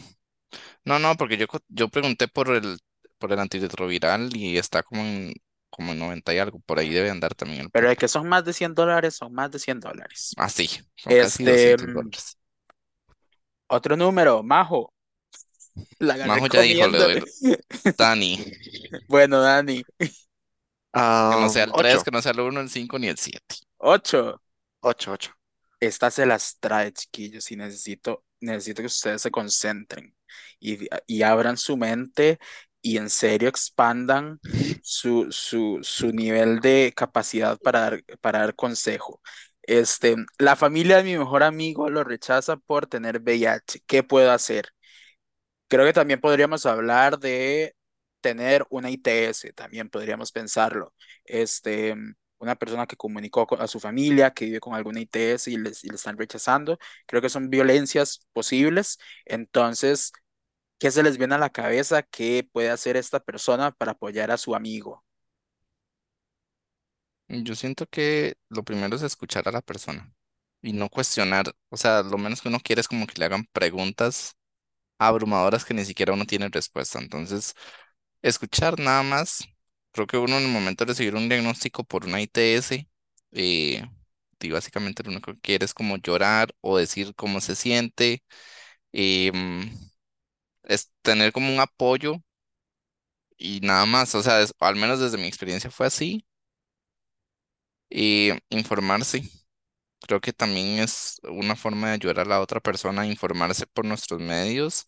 no, 0.86 0.98
no, 0.98 1.14
porque 1.16 1.36
yo, 1.36 1.46
yo 1.68 1.88
pregunté 1.90 2.28
por 2.28 2.50
el, 2.50 2.78
por 3.18 3.30
el 3.30 3.38
antirretroviral 3.38 4.34
y 4.34 4.56
está 4.56 4.82
como 4.82 5.02
en 5.02 5.34
como 5.72 5.92
en 5.92 6.00
90 6.00 6.34
y 6.34 6.38
algo, 6.38 6.60
por 6.60 6.78
ahí 6.80 6.90
debe 6.90 7.10
andar 7.10 7.34
también 7.36 7.62
el 7.62 7.72
Pero 7.72 7.88
de 7.88 7.96
que 7.96 8.08
son 8.08 8.28
más 8.28 8.44
de 8.44 8.52
100 8.52 8.74
dólares, 8.74 9.14
son 9.16 9.32
más 9.34 9.50
de 9.50 9.58
100 9.58 9.80
dólares. 9.80 10.34
Ah, 10.36 10.48
sí, 10.48 10.68
son 10.96 11.14
casi 11.14 11.44
Este, 11.44 11.46
200 11.46 11.88
mm, 11.88 11.92
dólares. 11.92 12.38
Otro 13.68 13.96
número, 13.96 14.42
Majo. 14.44 14.92
La 16.00 16.16
Majo 16.24 16.46
ya 16.48 16.60
dijo, 16.62 16.86
le 16.88 16.98
doy. 16.98 17.24
Dani, 17.98 18.38
Bueno, 19.08 19.40
Dani. 19.40 19.84
que 21.28 21.36
no 21.36 21.48
sea 21.48 21.64
Ah, 21.64 21.64
el 21.64 21.74
3, 21.74 22.02
ocho, 22.02 22.04
que 22.04 22.10
no 22.10 22.22
sea 22.22 22.32
el 22.32 22.40
1, 22.40 22.60
el 22.60 22.70
5 22.70 22.98
ni 22.98 23.08
el 23.08 23.18
7. 23.18 23.56
Ocho. 23.78 24.40
ocho, 24.80 25.12
ocho. 25.12 25.32
Esta 25.80 26.10
se 26.10 26.26
las 26.26 26.58
trae, 26.60 26.92
chiquillos, 26.92 27.50
y 27.50 27.56
necesito, 27.56 28.24
necesito 28.40 28.82
que 28.82 28.86
ustedes 28.86 29.22
se 29.22 29.30
concentren 29.30 30.14
y, 30.60 30.88
y 31.06 31.22
abran 31.22 31.56
su 31.56 31.76
mente 31.76 32.38
y 32.82 32.98
en 32.98 33.10
serio 33.10 33.48
expandan 33.48 34.40
su, 34.82 35.30
su, 35.32 35.78
su 35.82 36.12
nivel 36.12 36.60
de 36.60 36.92
capacidad 36.96 37.58
para 37.60 37.80
dar, 37.80 38.04
para 38.20 38.40
dar 38.40 38.54
consejo. 38.54 39.20
Este, 39.62 40.16
la 40.38 40.56
familia 40.56 40.98
de 40.98 41.04
mi 41.04 41.18
mejor 41.18 41.42
amigo 41.44 41.88
lo 41.90 42.04
rechaza 42.04 42.56
por 42.56 42.86
tener 42.86 43.18
VIH. 43.18 43.80
¿Qué 43.86 44.02
puedo 44.02 44.32
hacer? 44.32 44.70
Creo 45.68 45.86
que 45.86 45.92
también 45.92 46.20
podríamos 46.20 46.66
hablar 46.66 47.18
de 47.18 47.74
tener 48.20 48.64
una 48.70 48.90
ITS, 48.90 49.52
también 49.54 49.88
podríamos 49.90 50.30
pensarlo. 50.32 50.94
Este, 51.24 51.94
una 52.38 52.56
persona 52.56 52.86
que 52.86 52.96
comunicó 52.96 53.46
a 53.58 53.66
su 53.66 53.80
familia 53.80 54.32
que 54.32 54.44
vive 54.46 54.60
con 54.60 54.74
alguna 54.74 55.00
ITS 55.00 55.50
y, 55.50 55.56
les, 55.56 55.82
y 55.84 55.88
le 55.88 55.94
están 55.96 56.18
rechazando. 56.18 56.78
Creo 57.06 57.22
que 57.22 57.30
son 57.30 57.48
violencias 57.50 58.26
posibles. 58.32 58.98
Entonces, 59.24 60.12
¿qué 60.82 60.92
se 60.92 61.04
les 61.04 61.18
viene 61.18 61.36
a 61.36 61.38
la 61.38 61.50
cabeza 61.50 62.02
que 62.04 62.48
puede 62.52 62.70
hacer 62.70 62.98
esta 62.98 63.20
persona 63.20 63.72
para 63.72 63.92
apoyar 63.94 64.32
a 64.32 64.38
su 64.38 64.54
amigo? 64.56 65.04
Yo 67.28 67.54
siento 67.54 67.86
que 67.88 68.36
lo 68.50 68.62
primero 68.64 68.96
es 68.96 69.02
escuchar 69.02 69.48
a 69.48 69.52
la 69.52 69.62
persona 69.62 70.12
y 70.62 70.72
no 70.74 70.90
cuestionar. 70.90 71.54
O 71.70 71.76
sea, 71.78 72.02
lo 72.02 72.18
menos 72.18 72.42
que 72.42 72.48
uno 72.48 72.60
quiere 72.60 72.80
es 72.82 72.88
como 72.88 73.06
que 73.06 73.14
le 73.18 73.24
hagan 73.26 73.46
preguntas 73.52 74.34
abrumadoras 74.98 75.64
que 75.64 75.74
ni 75.74 75.84
siquiera 75.86 76.14
uno 76.14 76.26
tiene 76.26 76.48
respuesta. 76.50 76.98
Entonces, 77.00 77.54
escuchar 78.22 78.78
nada 78.80 79.02
más. 79.04 79.44
Creo 79.92 80.06
que 80.08 80.18
uno 80.18 80.38
en 80.38 80.44
el 80.44 80.50
momento 80.52 80.84
de 80.86 80.90
recibir 80.92 81.14
un 81.16 81.28
diagnóstico 81.28 81.84
por 81.84 82.06
una 82.06 82.20
ITS, 82.22 82.88
eh, 83.32 83.84
y 84.40 84.50
básicamente 84.50 85.02
lo 85.04 85.10
único 85.12 85.34
que 85.34 85.40
quiere 85.40 85.64
es 85.66 85.74
como 85.74 85.96
llorar 85.98 86.54
o 86.62 86.78
decir 86.78 87.14
cómo 87.16 87.40
se 87.40 87.56
siente. 87.56 88.22
em, 88.92 89.70
es 90.64 90.92
tener 91.02 91.32
como 91.32 91.52
un 91.52 91.60
apoyo 91.60 92.16
y 93.36 93.60
nada 93.60 93.86
más. 93.86 94.14
O 94.14 94.22
sea, 94.22 94.44
al 94.60 94.76
menos 94.76 95.00
desde 95.00 95.18
mi 95.18 95.26
experiencia 95.26 95.70
fue 95.70 95.86
así. 95.86 96.24
Y 97.90 98.30
informarse. 98.50 99.22
Creo 100.00 100.20
que 100.20 100.32
también 100.32 100.80
es 100.80 101.20
una 101.24 101.56
forma 101.56 101.88
de 101.88 101.94
ayudar 101.94 102.20
a 102.20 102.24
la 102.26 102.40
otra 102.40 102.60
persona 102.60 103.02
a 103.02 103.06
informarse 103.06 103.66
por 103.66 103.84
nuestros 103.86 104.20
medios. 104.20 104.86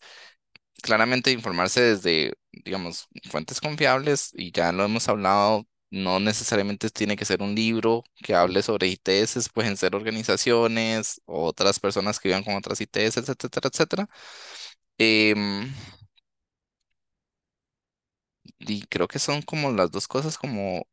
Claramente 0.83 1.31
informarse 1.31 1.81
desde, 1.81 2.33
digamos, 2.51 3.07
fuentes 3.31 3.61
confiables 3.61 4.31
y 4.33 4.51
ya 4.51 4.71
lo 4.73 4.85
hemos 4.85 5.09
hablado, 5.09 5.67
no 5.91 6.19
necesariamente 6.21 6.89
tiene 6.91 7.15
que 7.17 7.25
ser 7.25 7.41
un 7.43 7.55
libro 7.55 8.03
que 8.17 8.35
hable 8.35 8.63
sobre 8.63 8.87
ITS, 8.89 9.49
pueden 9.49 9.77
ser 9.77 9.95
organizaciones 9.95 11.21
otras 11.25 11.79
personas 11.79 12.19
que 12.19 12.29
vivan 12.29 12.43
con 12.45 12.55
otras 12.55 12.81
ITS, 12.81 13.21
etcétera, 13.21 13.69
etcétera. 13.73 14.09
Em, 14.99 15.71
y 18.59 18.83
creo 18.87 19.07
que 19.07 19.19
son 19.19 19.41
como 19.41 19.71
las 19.71 19.91
dos 19.91 20.07
cosas 20.07 20.37
como 20.37 20.87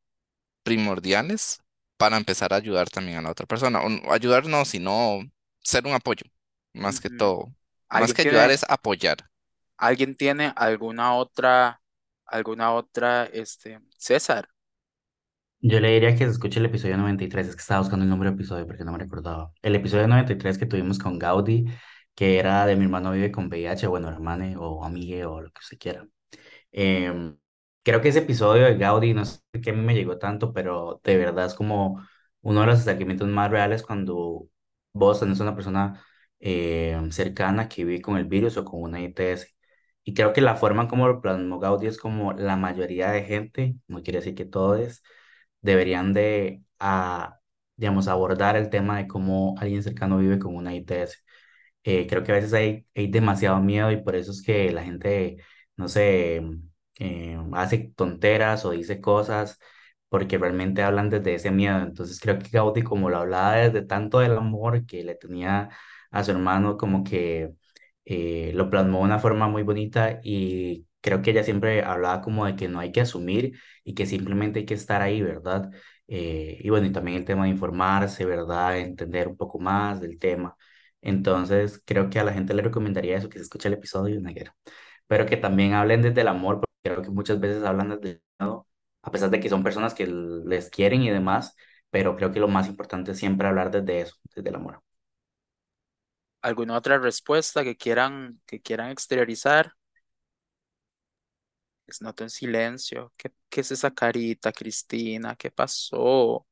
primordiales 0.64 1.62
para 1.98 2.16
empezar 2.16 2.52
a 2.54 2.56
ayudar 2.56 2.90
también 2.90 3.18
a 3.18 3.22
la 3.22 3.32
otra 3.32 3.46
persona. 3.46 3.80
O 3.82 4.12
ayudar 4.12 4.46
no, 4.46 4.64
sino 4.66 5.20
ser 5.62 5.86
un 5.86 5.94
apoyo, 5.94 6.24
más 6.74 7.00
que 7.00 7.10
Ujú. 7.10 7.10
todo. 7.10 7.54
Más 7.92 8.12
¿Alguien 8.12 8.14
que 8.14 8.22
ayudar 8.22 8.50
tiene, 8.50 8.52
es 8.52 8.64
apoyar. 8.68 9.18
alguien 9.76 10.14
tiene 10.16 10.52
alguna 10.56 11.14
otra, 11.14 11.82
alguna 12.26 12.72
otra, 12.72 13.24
este, 13.26 13.80
César? 13.98 14.48
Yo 15.60 15.78
le 15.80 15.90
diría 15.92 16.10
que 16.12 16.24
se 16.24 16.30
escuche 16.32 16.58
el 16.58 16.66
episodio 16.66 16.96
93, 16.96 17.46
es 17.48 17.54
que 17.54 17.60
estaba 17.60 17.80
buscando 17.80 18.02
el 18.04 18.10
número 18.10 18.30
de 18.30 18.34
episodio 18.36 18.66
porque 18.66 18.84
no 18.84 18.92
me 18.92 18.98
recordaba. 18.98 19.52
El 19.62 19.76
episodio 19.76 20.08
93 20.08 20.58
que 20.58 20.66
tuvimos 20.66 20.98
con 20.98 21.18
Gaudí, 21.20 21.66
que 22.14 22.38
era 22.38 22.66
de 22.66 22.76
mi 22.76 22.84
hermano 22.84 23.12
vive 23.12 23.32
con 23.32 23.46
VIH, 23.48 23.86
bueno, 23.88 24.08
hermane 24.08 24.56
o 24.58 24.84
amigue 24.84 25.24
o 25.26 25.40
lo 25.40 25.50
que 25.50 25.60
usted 25.60 25.78
quiera. 25.78 26.06
Em, 26.72 27.38
creo 27.82 28.00
que 28.00 28.08
ese 28.08 28.20
episodio 28.20 28.64
de 28.66 28.76
Gaudí, 28.78 29.14
no 29.14 29.24
sé 29.24 29.40
qué 29.62 29.70
a 29.70 29.72
me 29.74 29.94
llegó 29.94 30.18
tanto, 30.18 30.52
pero 30.52 31.00
de 31.04 31.16
verdad 31.16 31.46
es 31.46 31.54
como 31.54 32.02
uno 32.42 32.60
de 32.60 32.66
los 32.66 32.80
acercamientos 32.80 33.28
más 33.28 33.50
reales 33.50 33.82
cuando 33.82 34.48
vos 34.92 35.20
tenés 35.20 35.40
una 35.40 35.54
persona 35.54 36.04
em, 36.40 37.10
cercana 37.12 37.68
que 37.68 37.84
vive 37.84 38.02
con 38.02 38.16
el 38.16 38.24
virus 38.26 38.56
o 38.56 38.64
con 38.64 38.82
una 38.82 39.00
ITS. 39.00 39.48
Y 40.04 40.14
creo 40.14 40.32
que 40.32 40.40
la 40.40 40.56
forma 40.56 40.82
en 40.82 40.88
como 40.88 41.06
lo 41.08 41.20
plasmó 41.20 41.58
Gaudí 41.60 41.86
es 41.86 41.98
como 41.98 42.32
la 42.32 42.56
mayoría 42.56 43.10
de 43.10 43.24
gente, 43.24 43.76
no 43.86 44.02
quiere 44.02 44.18
decir 44.18 44.34
que 44.34 44.44
todos, 44.44 45.02
deberían 45.60 46.12
de, 46.12 46.62
ah, 46.78 47.38
digamos, 47.76 48.08
abordar 48.08 48.56
el 48.56 48.70
tema 48.70 48.98
de 48.98 49.06
cómo 49.08 49.54
alguien 49.58 49.82
cercano 49.82 50.18
vive 50.18 50.38
con 50.38 50.54
una 50.56 50.74
ITS. 50.74 51.18
Eh, 51.84 52.06
creo 52.08 52.22
que 52.22 52.32
a 52.32 52.36
veces 52.36 52.52
hay, 52.52 52.86
hay 52.94 53.08
demasiado 53.10 53.60
miedo 53.60 53.90
y 53.90 54.02
por 54.02 54.14
eso 54.16 54.30
es 54.32 54.42
que 54.42 54.70
la 54.72 54.84
gente, 54.84 55.38
no 55.76 55.88
sé, 55.88 56.42
eh, 56.98 57.38
hace 57.54 57.92
tonteras 57.96 58.64
o 58.64 58.70
dice 58.70 59.00
cosas 59.00 59.58
porque 60.08 60.38
realmente 60.38 60.82
hablan 60.82 61.10
desde 61.10 61.34
ese 61.34 61.50
miedo. 61.50 61.78
Entonces 61.82 62.20
creo 62.20 62.38
que 62.38 62.48
Gaudí, 62.50 62.82
como 62.82 63.10
lo 63.10 63.18
hablaba 63.18 63.56
desde 63.56 63.82
tanto 63.82 64.18
del 64.20 64.36
amor 64.36 64.86
que 64.86 65.02
le 65.04 65.14
tenía 65.16 65.70
a 66.10 66.24
su 66.24 66.30
hermano, 66.32 66.76
como 66.76 67.02
que 67.04 67.52
eh, 68.04 68.52
lo 68.54 68.68
plasmó 68.70 68.98
de 68.98 69.04
una 69.04 69.18
forma 69.18 69.48
muy 69.48 69.62
bonita 69.62 70.20
y 70.22 70.86
creo 71.00 71.22
que 71.22 71.30
ella 71.30 71.44
siempre 71.44 71.82
hablaba 71.82 72.20
como 72.20 72.46
de 72.46 72.56
que 72.56 72.68
no 72.68 72.80
hay 72.80 72.92
que 72.92 73.00
asumir 73.00 73.58
y 73.84 73.94
que 73.94 74.06
simplemente 74.06 74.60
hay 74.60 74.66
que 74.66 74.74
estar 74.74 75.02
ahí, 75.02 75.22
¿verdad? 75.22 75.70
Eh, 76.08 76.58
y 76.60 76.68
bueno, 76.70 76.86
y 76.86 76.92
también 76.92 77.16
el 77.18 77.24
tema 77.24 77.44
de 77.44 77.50
informarse, 77.50 78.24
¿verdad? 78.24 78.78
Entender 78.78 79.28
un 79.28 79.36
poco 79.36 79.58
más 79.58 80.00
del 80.00 80.18
tema. 80.18 80.56
Entonces, 81.02 81.82
creo 81.86 82.10
que 82.10 82.20
a 82.20 82.24
la 82.24 82.34
gente 82.34 82.54
le 82.54 82.62
recomendaría 82.62 83.18
eso, 83.18 83.30
que 83.30 83.38
se 83.38 83.44
escuche 83.44 83.68
el 83.68 83.74
episodio, 83.74 84.20
Neguero. 84.20 84.54
Pero 85.08 85.26
que 85.26 85.36
también 85.38 85.74
hablen 85.74 86.02
desde 86.02 86.22
el 86.22 86.28
amor, 86.28 86.56
porque 86.60 86.74
creo 86.84 87.02
que 87.02 87.10
muchas 87.10 87.40
veces 87.40 87.64
hablan 87.64 87.90
desde 87.90 88.10
el 88.12 88.22
miedo, 88.40 88.68
a 89.02 89.12
pesar 89.12 89.30
de 89.30 89.40
que 89.40 89.50
son 89.50 89.64
personas 89.64 89.94
que 89.94 90.06
les 90.06 90.70
quieren 90.70 91.02
y 91.02 91.10
demás, 91.10 91.56
pero 91.90 92.16
creo 92.16 92.32
que 92.32 92.40
lo 92.40 92.48
más 92.48 92.68
importante 92.68 93.12
es 93.12 93.18
siempre 93.18 93.48
hablar 93.48 93.70
desde 93.70 94.00
eso, 94.02 94.16
desde 94.34 94.48
el 94.50 94.56
amor. 94.56 94.82
¿Alguna 96.40 96.76
otra 96.76 96.98
respuesta 96.98 97.64
que 97.64 97.76
quieran, 97.76 98.40
que 98.46 98.60
quieran 98.60 98.90
exteriorizar? 98.90 99.72
Les 101.86 102.00
noto 102.02 102.24
en 102.24 102.30
silencio. 102.30 103.12
¿Qué, 103.16 103.32
qué 103.48 103.60
es 103.62 103.70
esa 103.72 103.90
carita, 103.92 104.52
Cristina? 104.52 105.36
¿Qué 105.36 105.50
pasó? 105.50 106.46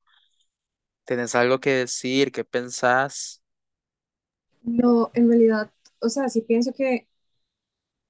¿Tenés 1.04 1.34
algo 1.34 1.60
que 1.60 1.70
decir? 1.70 2.30
¿Qué 2.32 2.44
pensás? 2.44 3.39
No, 4.62 5.10
en 5.14 5.28
realidad, 5.28 5.70
o 6.00 6.08
sea, 6.08 6.28
sí 6.30 6.40
pienso 6.42 6.72
que, 6.72 7.08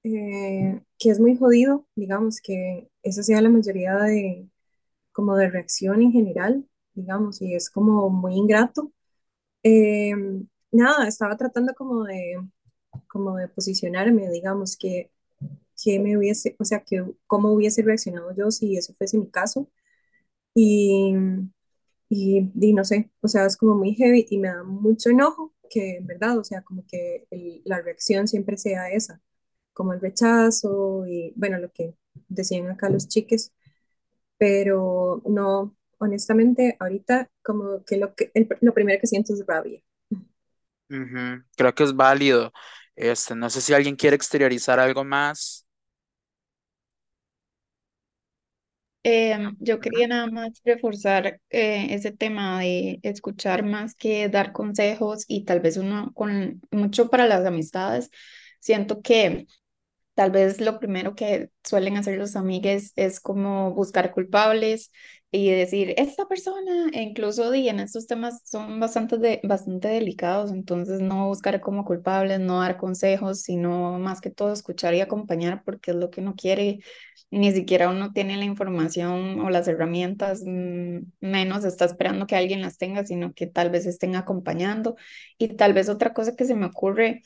eh, 0.03 0.81
que 0.99 1.09
es 1.09 1.19
muy 1.19 1.37
jodido, 1.37 1.87
digamos, 1.95 2.41
que 2.41 2.89
esa 3.03 3.23
sea 3.23 3.41
la 3.41 3.49
mayoría 3.49 3.95
de, 3.97 4.49
como 5.13 5.37
de 5.37 5.49
reacción 5.49 6.01
en 6.03 6.11
general, 6.11 6.65
digamos, 6.95 7.41
y 7.41 7.55
es 7.55 7.69
como 7.71 8.09
muy 8.11 8.35
ingrato. 8.35 8.91
Eh, 9.63 10.13
nada, 10.71 11.07
estaba 11.07 11.37
tratando 11.37 11.73
como 11.75 12.05
de, 12.05 12.35
como 13.09 13.37
de 13.37 13.47
posicionarme, 13.49 14.29
digamos, 14.31 14.77
que, 14.77 15.11
que 15.83 15.99
me 15.99 16.17
hubiese, 16.17 16.55
o 16.59 16.65
sea, 16.65 16.81
que 16.83 17.05
cómo 17.27 17.51
hubiese 17.53 17.83
reaccionado 17.83 18.35
yo 18.35 18.51
si 18.51 18.77
eso 18.77 18.93
fuese 18.95 19.17
mi 19.19 19.29
caso. 19.29 19.69
Y, 20.55 21.15
y, 22.09 22.51
y 22.59 22.73
no 22.73 22.83
sé, 22.83 23.11
o 23.21 23.27
sea, 23.27 23.45
es 23.45 23.57
como 23.57 23.75
muy 23.75 23.95
heavy 23.95 24.25
y 24.29 24.37
me 24.37 24.49
da 24.49 24.63
mucho 24.63 25.09
enojo 25.09 25.53
que, 25.71 25.97
en 25.97 26.07
verdad, 26.07 26.39
o 26.39 26.45
sea, 26.45 26.63
como 26.63 26.85
que 26.87 27.27
la 27.65 27.81
reacción 27.81 28.27
siempre 28.29 28.57
sea 28.57 28.91
esa, 28.91 29.21
como 29.73 29.93
el 29.93 30.01
rechazo 30.01 31.05
y, 31.07 31.33
bueno, 31.37 31.59
lo 31.59 31.71
que 31.73 31.95
decían 32.29 32.69
acá 32.71 32.89
los 32.89 33.07
chiques, 33.09 33.53
pero 34.37 35.21
no, 35.27 35.75
honestamente, 35.99 36.77
ahorita 36.79 37.29
como 37.43 37.83
que 37.85 37.97
lo, 37.97 38.15
que, 38.15 38.31
el- 38.35 38.49
lo 38.61 38.73
primero 38.73 38.99
que 39.01 39.07
siento 39.07 39.33
es 39.33 39.45
rabia. 39.47 39.81
Ujú, 40.89 41.43
Creo 41.55 41.73
que 41.73 41.83
es 41.83 41.95
válido. 41.95 42.51
Este, 42.95 43.35
no 43.35 43.49
sé 43.49 43.61
si 43.61 43.73
alguien 43.73 43.95
quiere 43.95 44.15
exteriorizar 44.15 44.79
algo 44.79 45.03
más. 45.03 45.65
Em, 49.03 49.55
yo 49.59 49.79
quería 49.79 50.07
nada 50.07 50.27
más 50.27 50.61
reforzar 50.63 51.41
eh, 51.49 51.87
ese 51.95 52.11
tema 52.11 52.59
de 52.59 52.99
escuchar 53.01 53.63
más 53.63 53.95
que 53.95 54.29
dar 54.29 54.51
consejos 54.53 55.25
y 55.27 55.43
tal 55.45 55.59
vez 55.59 55.77
uno 55.77 56.11
con 56.13 56.61
mucho 56.71 57.09
para 57.09 57.25
las 57.27 57.45
amistades. 57.45 58.09
Siento 58.59 59.01
que 59.01 59.47
Tal 60.15 60.31
vez 60.31 60.61
lo 60.61 60.79
primero 60.79 61.15
que 61.15 61.49
suelen 61.63 61.97
hacer 61.97 62.17
los 62.19 62.35
amigues 62.35 62.93
es 62.97 63.19
como 63.21 63.73
buscar 63.73 64.11
culpables 64.13 64.91
y 65.33 65.49
decir, 65.51 65.93
esta 65.97 66.27
persona, 66.27 66.89
e 66.93 67.01
incluso 67.01 67.55
y 67.55 67.69
en 67.69 67.79
estos 67.79 68.05
temas 68.05 68.41
son 68.45 68.81
bastante, 68.81 69.17
de, 69.17 69.39
bastante 69.43 69.87
delicados, 69.87 70.51
entonces 70.51 70.99
no 70.99 71.27
buscar 71.27 71.61
como 71.61 71.85
culpables, 71.85 72.41
no 72.41 72.59
dar 72.59 72.75
consejos, 72.77 73.41
sino 73.41 73.97
más 73.97 74.19
que 74.19 74.29
todo 74.29 74.51
escuchar 74.51 74.93
y 74.93 74.99
acompañar 74.99 75.63
porque 75.63 75.91
es 75.91 75.97
lo 75.97 76.09
que 76.09 76.19
uno 76.19 76.35
quiere, 76.35 76.79
ni 77.29 77.51
siquiera 77.53 77.89
uno 77.89 78.11
tiene 78.11 78.35
la 78.35 78.43
información 78.43 79.39
o 79.39 79.49
las 79.49 79.67
herramientas, 79.69 80.43
mm, 80.45 80.97
menos 81.21 81.63
está 81.63 81.85
esperando 81.85 82.27
que 82.27 82.35
alguien 82.35 82.61
las 82.61 82.77
tenga, 82.77 83.05
sino 83.05 83.33
que 83.33 83.47
tal 83.47 83.69
vez 83.69 83.85
estén 83.85 84.15
acompañando. 84.17 84.95
Y 85.37 85.49
tal 85.49 85.73
vez 85.73 85.87
otra 85.89 86.13
cosa 86.13 86.35
que 86.35 86.45
se 86.45 86.55
me 86.55 86.65
ocurre 86.65 87.21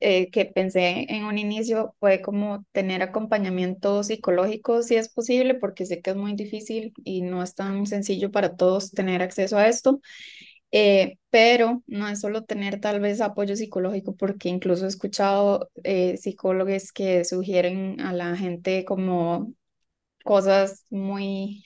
eh, 0.00 0.30
que 0.30 0.44
pensé 0.46 1.06
en 1.08 1.24
un 1.24 1.38
inicio 1.38 1.94
fue 2.00 2.22
como 2.22 2.64
tener 2.72 3.02
acompañamiento 3.02 4.02
psicológico 4.04 4.82
si 4.82 4.96
es 4.96 5.08
posible, 5.08 5.54
porque 5.54 5.86
sé 5.86 6.00
que 6.02 6.10
es 6.10 6.16
muy 6.16 6.34
difícil 6.34 6.92
y 7.04 7.22
no 7.22 7.42
es 7.42 7.54
tan 7.54 7.86
sencillo 7.86 8.30
para 8.30 8.56
todos 8.56 8.90
tener 8.92 9.22
acceso 9.22 9.58
a 9.58 9.68
esto, 9.68 10.00
eh, 10.72 11.16
pero 11.30 11.82
no 11.86 12.08
es 12.08 12.20
solo 12.20 12.44
tener 12.44 12.80
tal 12.80 13.00
vez 13.00 13.20
apoyo 13.20 13.56
psicológico, 13.56 14.16
porque 14.16 14.48
incluso 14.48 14.84
he 14.86 14.88
escuchado 14.88 15.70
eh, 15.84 16.16
psicólogos 16.18 16.92
que 16.92 17.24
sugieren 17.24 18.00
a 18.00 18.12
la 18.12 18.36
gente 18.36 18.84
como 18.84 19.52
cosas 20.24 20.84
muy 20.90 21.64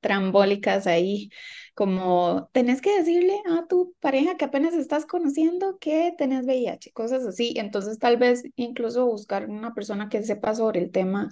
trambólicas 0.00 0.86
ahí, 0.86 1.30
como 1.78 2.50
tenés 2.52 2.82
que 2.82 2.98
decirle 2.98 3.40
a 3.56 3.68
tu 3.68 3.94
pareja 4.00 4.36
que 4.36 4.44
apenas 4.46 4.74
estás 4.74 5.06
conociendo 5.06 5.78
que 5.78 6.12
tenés 6.18 6.44
VIH, 6.44 6.92
cosas 6.92 7.24
así. 7.24 7.54
Entonces, 7.56 8.00
tal 8.00 8.16
vez 8.16 8.42
incluso 8.56 9.06
buscar 9.06 9.48
una 9.48 9.74
persona 9.74 10.08
que 10.08 10.24
sepa 10.24 10.56
sobre 10.56 10.80
el 10.80 10.90
tema 10.90 11.30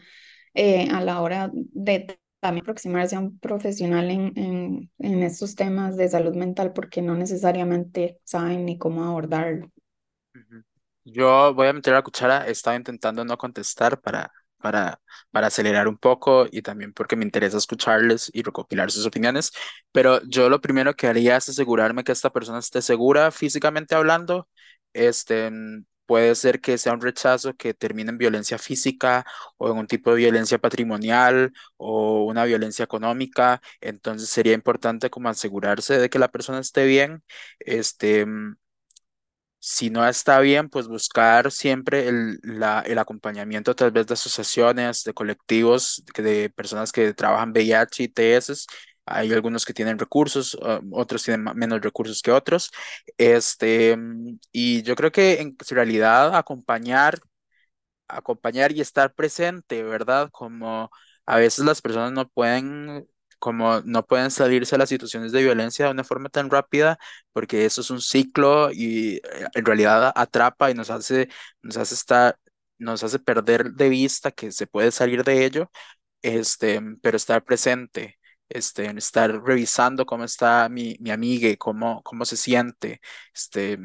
eh, 0.55 0.89
a 0.93 1.01
la 1.03 1.21
hora 1.21 1.51
de 1.53 2.21
también 2.41 2.63
aproximarse 2.65 3.17
a 3.17 3.21
un 3.21 3.41
profesional 3.41 4.09
en, 4.13 4.33
en, 4.39 4.93
en 5.01 5.23
estos 5.25 5.57
temas 5.57 5.97
de 5.97 6.09
salud 6.09 6.37
mental, 6.37 6.73
porque 6.73 7.03
no 7.03 7.17
necesariamente 7.17 8.21
saben 8.25 8.67
ni 8.67 8.79
cómo 8.79 9.05
abordarlo. 9.05 9.73
Yo 11.05 11.55
voy 11.55 11.69
a 11.69 11.73
meter 11.73 11.95
la 11.95 12.03
cuchara. 12.03 12.47
Estaba 12.47 12.77
intentando 12.77 13.25
no 13.25 13.37
contestar 13.39 14.01
para, 14.01 14.33
para, 14.59 15.01
para 15.31 15.49
acelerar 15.49 15.89
un 15.89 15.99
poco 15.99 16.47
y 16.51 16.63
también 16.63 16.93
porque 16.93 17.17
me 17.17 17.25
interesa 17.25 17.59
escucharles 17.59 18.31
y 18.35 18.43
recopilar 18.43 18.91
sus 18.91 19.07
opiniones. 19.07 19.53
Pero 19.93 20.21
yo 20.29 20.49
lo 20.49 20.61
primero 20.61 20.95
que 20.95 21.07
haría 21.09 21.37
es 21.37 21.49
asegurarme 21.49 22.05
que 22.05 22.13
esta 22.13 22.31
persona 22.31 22.59
esté 22.59 22.83
segura 22.83 23.31
físicamente 23.31 23.95
hablando. 23.95 24.49
Este, 24.93 25.51
puede 26.07 26.35
ser 26.35 26.61
que 26.61 26.79
sea 26.79 26.93
un 26.95 27.01
rechazo 27.01 27.55
que 27.57 27.75
termine 27.75 28.11
en 28.11 28.19
violencia 28.19 28.59
física 28.59 29.25
o 29.59 29.71
en 29.71 29.79
un 29.79 29.87
tipo 29.87 30.11
de 30.11 30.17
violencia 30.19 30.59
patrimonial 30.59 31.53
o 31.77 32.25
una 32.25 32.45
violencia 32.45 32.85
económica. 32.85 33.61
Entonces 33.81 34.29
sería 34.29 34.55
importante 34.55 35.11
como 35.11 35.29
asegurarse 35.29 35.99
de 35.99 36.09
que 36.11 36.19
la 36.19 36.29
persona 36.29 36.61
esté 36.61 36.85
bien. 36.87 37.23
Este, 37.59 38.27
si 39.69 39.91
no 39.91 40.07
está 40.07 40.39
bien, 40.41 40.69
pues 40.69 40.87
buscar 40.87 41.51
siempre 41.51 42.07
el, 42.09 42.39
la, 42.45 42.81
el 42.83 42.99
acompañamiento 42.99 43.73
a 43.73 43.75
través 43.75 44.07
de 44.07 44.15
asociaciones, 44.15 45.03
de 45.03 45.13
colectivos, 45.13 46.05
de 46.17 46.51
personas 46.51 46.93
que 46.93 47.13
trabajan 47.15 47.51
VIH 47.51 48.05
y 48.05 48.09
TS. 48.09 48.67
Hay 49.07 49.33
algunos 49.33 49.65
que 49.65 49.73
tienen 49.75 49.99
recursos, 49.99 50.55
uh, 50.55 50.81
otros 50.93 51.25
tienen 51.25 51.45
menos 51.57 51.81
recursos 51.81 52.23
que 52.23 52.31
otros. 52.31 52.71
Este, 53.19 53.97
y 54.53 54.83
yo 54.83 54.95
creo 54.95 55.11
que 55.13 55.41
en 55.41 55.57
realidad 55.71 56.37
acompañar, 56.37 57.19
acompañar 58.09 58.73
y 58.73 58.81
estar 58.81 59.15
presente, 59.15 59.83
¿verdad? 59.83 60.31
Como 60.33 60.91
a 61.27 61.37
veces 61.39 61.65
las 61.65 61.83
personas 61.83 62.13
no 62.13 62.29
pueden 62.29 63.07
como 63.39 63.81
no 63.83 64.05
pueden 64.07 64.31
salirse 64.31 64.79
las 64.79 64.89
situaciones 64.89 65.33
de 65.33 65.43
violencia 65.43 65.87
de 65.87 65.91
una 65.93 66.05
forma 66.05 66.29
tan 66.29 66.51
rápida, 66.51 66.99
porque 67.33 67.65
eso 67.67 67.81
es 67.83 67.91
un 67.91 68.01
ciclo 68.01 68.71
y 68.73 69.17
eh, 69.17 69.23
en 69.55 69.65
realidad 69.65 70.13
atrapa 70.15 70.71
y 70.71 70.75
nos 70.75 70.91
hace, 70.91 71.29
nos 71.63 71.77
hace 71.77 71.95
estar, 71.95 72.39
nos 72.79 73.03
hace 73.05 73.19
perder 73.19 73.73
de 73.73 73.89
vista 73.89 74.31
que 74.33 74.53
se 74.53 74.67
puede 74.67 74.91
salir 74.91 75.25
de 75.25 75.45
ello, 75.45 75.71
este, 76.23 76.81
pero 77.03 77.17
estar 77.17 77.45
presente, 77.45 78.19
este, 78.49 78.87
estar 78.99 79.43
revisando 79.45 80.07
cómo 80.07 80.25
está 80.25 80.69
mi, 80.69 80.97
mi 81.01 81.11
amiga, 81.11 81.49
cómo, 81.59 82.03
cómo 82.03 82.25
se 82.25 82.37
siente, 82.37 83.01
este, 83.35 83.79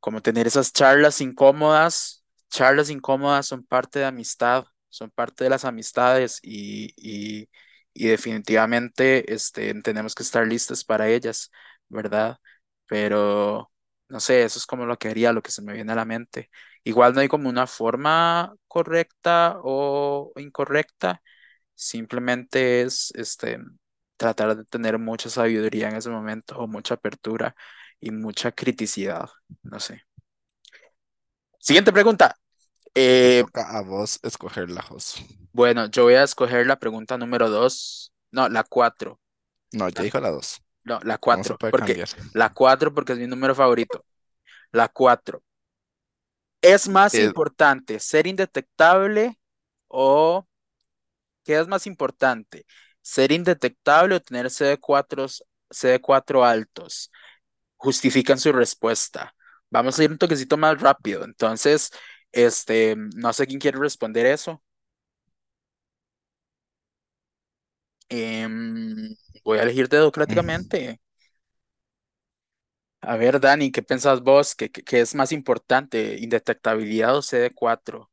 como 0.00 0.22
tener 0.22 0.46
esas 0.46 0.72
charlas 0.72 1.20
incómodas, 1.20 2.24
charlas 2.50 2.90
incómodas 2.90 3.46
son 3.46 3.64
parte 3.64 4.00
de 4.00 4.06
amistad, 4.06 4.64
son 4.88 5.10
parte 5.10 5.44
de 5.44 5.50
las 5.50 5.64
amistades 5.64 6.38
y, 6.42 6.92
y 6.96 7.48
y 7.94 8.08
definitivamente 8.08 9.32
este, 9.32 9.74
tenemos 9.82 10.14
que 10.14 10.22
estar 10.22 10.46
listos 10.46 10.84
para 10.84 11.08
ellas, 11.08 11.50
¿verdad? 11.88 12.38
Pero 12.86 13.70
no 14.08 14.20
sé, 14.20 14.42
eso 14.44 14.58
es 14.58 14.66
como 14.66 14.86
lo 14.86 14.98
que 14.98 15.08
haría, 15.08 15.32
lo 15.32 15.42
que 15.42 15.50
se 15.52 15.62
me 15.62 15.72
viene 15.72 15.92
a 15.92 15.94
la 15.96 16.04
mente. 16.04 16.50
Igual 16.84 17.14
no 17.14 17.20
hay 17.20 17.28
como 17.28 17.48
una 17.48 17.66
forma 17.66 18.54
correcta 18.68 19.56
o 19.62 20.32
incorrecta, 20.36 21.22
simplemente 21.74 22.82
es 22.82 23.12
este, 23.16 23.58
tratar 24.16 24.56
de 24.56 24.64
tener 24.64 24.98
mucha 24.98 25.30
sabiduría 25.30 25.88
en 25.90 25.96
ese 25.96 26.10
momento 26.10 26.58
o 26.58 26.66
mucha 26.68 26.94
apertura 26.94 27.54
y 28.00 28.10
mucha 28.12 28.52
criticidad, 28.52 29.28
no 29.62 29.80
sé. 29.80 30.02
Siguiente 31.58 31.92
pregunta. 31.92 32.36
Eh, 32.94 33.44
toca 33.44 33.62
a 33.78 33.82
vos 33.82 34.18
escoger 34.22 34.70
la 34.70 34.80
host. 34.88 35.18
bueno, 35.52 35.86
yo 35.90 36.04
voy 36.04 36.14
a 36.14 36.22
escoger 36.24 36.66
la 36.66 36.78
pregunta 36.78 37.18
número 37.18 37.50
dos, 37.50 38.12
no, 38.30 38.48
la 38.48 38.64
cuatro. 38.64 39.20
No, 39.72 39.88
ya 39.88 40.02
La- 40.02 40.04
dijo 40.04 40.20
la 40.20 40.30
dos. 40.30 40.62
No, 40.84 41.00
la 41.04 41.18
No 41.30 41.42
se 41.44 41.54
4, 41.54 41.56
puede 41.56 41.72
porque 41.72 41.74
cambiar. 41.74 42.08
la 42.32 42.52
4 42.54 42.94
porque 42.94 43.12
es 43.14 43.18
mi 43.20 43.26
número 43.28 43.54
favorito. 43.54 44.06
La 44.72 44.88
4. 44.88 45.42
¿Es 46.62 46.88
más 46.88 47.18
importante 47.18 47.98
ser 48.00 48.26
indetectable 48.26 49.38
o 49.88 50.46
qué 51.44 51.58
es 51.60 51.68
más 51.68 51.86
importante? 51.86 52.66
¿Ser 53.02 53.32
indetectable 53.32 54.16
o 54.16 54.20
tener 54.20 54.50
CD4, 54.50 55.26
CD4 55.70 56.44
altos? 56.44 57.10
Justifican 57.76 58.38
su 58.38 58.52
respuesta. 58.52 59.34
Vamos 59.70 59.98
a 59.98 60.04
ir 60.04 60.10
un 60.12 60.18
toquecito 60.18 60.56
más 60.58 60.80
rápido. 60.80 61.24
Entonces, 61.24 61.90
este, 62.32 62.96
no 63.16 63.32
sé 63.32 63.46
quién 63.46 63.60
quiere 63.60 63.78
responder 63.78 64.26
eso. 64.26 64.62
Em, 68.08 69.16
voy 69.44 69.58
a 69.58 69.62
elegir 69.62 69.88
democráticamente. 69.88 71.00
A 73.00 73.16
ver, 73.16 73.38
Dani, 73.40 73.70
¿qué 73.70 73.82
pensás 73.82 74.22
vos? 74.22 74.54
¿Qué, 74.56 74.70
qué- 74.70 75.00
es 75.00 75.14
más 75.14 75.30
importante, 75.32 76.16
indetectabilidad 76.20 77.16
o 77.16 77.22
CD4? 77.22 78.10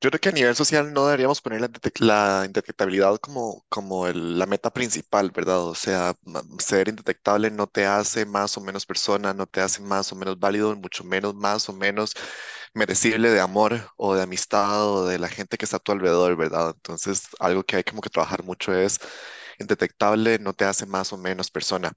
Yo 0.00 0.10
creo 0.10 0.20
que 0.20 0.28
a 0.30 0.32
nivel 0.32 0.56
social 0.56 0.92
no 0.92 1.06
deberíamos 1.06 1.40
poner 1.40 1.60
la, 1.60 1.70
la 2.00 2.42
indetectabilidad 2.46 3.18
como, 3.18 3.64
como 3.68 4.08
el- 4.08 4.36
la 4.38 4.46
meta 4.46 4.72
principal, 4.72 5.30
¿verdad? 5.30 5.60
O 5.60 5.74
sea, 5.76 6.16
ser 6.58 6.88
indetectable 6.88 7.50
no 7.52 7.68
te 7.68 7.86
hace 7.86 8.26
más 8.26 8.56
o 8.56 8.60
menos 8.60 8.84
persona, 8.84 9.32
no 9.32 9.46
te 9.46 9.60
hace 9.60 9.80
más 9.80 10.10
o 10.12 10.16
menos 10.16 10.38
válido, 10.40 10.74
mucho 10.74 11.04
menos 11.04 11.34
más 11.36 11.68
o 11.68 11.72
menos 11.72 12.14
merecible 12.74 13.30
de 13.30 13.40
amor 13.40 13.90
o 13.96 14.14
de 14.14 14.22
amistad 14.22 14.86
o 14.88 15.06
de 15.06 15.18
la 15.18 15.28
gente 15.28 15.56
que 15.58 15.64
está 15.64 15.76
a 15.78 15.80
tu 15.80 15.92
alrededor, 15.92 16.36
¿verdad? 16.36 16.72
Entonces, 16.76 17.28
algo 17.40 17.64
que 17.64 17.76
hay 17.76 17.84
como 17.84 18.00
que 18.02 18.10
trabajar 18.10 18.42
mucho 18.44 18.74
es 18.74 18.98
indetectable 19.58 20.38
no 20.38 20.52
te 20.54 20.64
hace 20.64 20.86
más 20.86 21.12
o 21.12 21.18
menos 21.18 21.50
persona. 21.50 21.92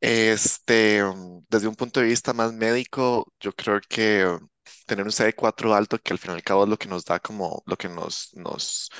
Este, 0.00 1.02
desde 1.48 1.68
un 1.68 1.76
punto 1.76 2.00
de 2.00 2.06
vista 2.06 2.32
más 2.34 2.52
médico, 2.52 3.32
yo 3.40 3.52
creo 3.54 3.80
que 3.88 4.38
tener 4.86 5.04
un 5.04 5.12
CD4 5.12 5.74
alto, 5.74 5.98
que 5.98 6.12
al 6.12 6.18
fin 6.18 6.32
y 6.32 6.34
al 6.34 6.42
cabo 6.42 6.64
es 6.64 6.70
lo 6.70 6.76
que 6.78 6.88
nos 6.88 7.04
da 7.04 7.20
como, 7.20 7.62
lo 7.66 7.76
que 7.76 7.88
nos, 7.88 8.30
nos 8.34 8.90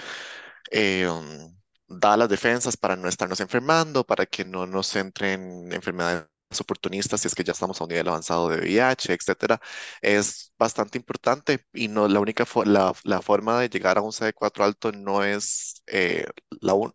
eh, 0.71 1.07
mm, 1.09 1.99
da 2.01 2.17
las 2.17 2.29
defensas 2.29 2.77
para 2.77 2.97
no 2.97 3.09
estarnos 3.09 3.41
enfermando, 3.41 4.05
para 4.05 4.27
que 4.27 4.45
no 4.45 4.67
nos 4.67 4.95
entren 4.97 5.73
enfermedades 5.73 6.27
oportunistas 6.61 7.21
si 7.21 7.29
es 7.29 7.35
que 7.35 7.45
ya 7.45 7.53
estamos 7.53 7.81
a 7.81 7.85
un 7.85 7.89
nivel 7.91 8.09
avanzado 8.09 8.49
de 8.49 8.59
VIH, 8.59 9.13
etcétera, 9.15 9.61
es 10.03 10.53
bastante 10.59 10.99
importante 10.99 11.65
y 11.73 11.89
no 11.89 12.09
la 12.09 12.21
única 12.21 12.45
fo- 12.47 12.65
la, 12.65 12.93
la 13.05 13.23
forma 13.23 13.61
de 13.61 13.69
llegar 13.69 13.99
a 13.99 14.03
un 14.03 14.13
CD4 14.13 14.65
alto 14.65 14.93
no 14.93 15.25
es 15.25 15.83
eh, 15.87 16.27
la 16.61 16.75
un- 16.75 16.95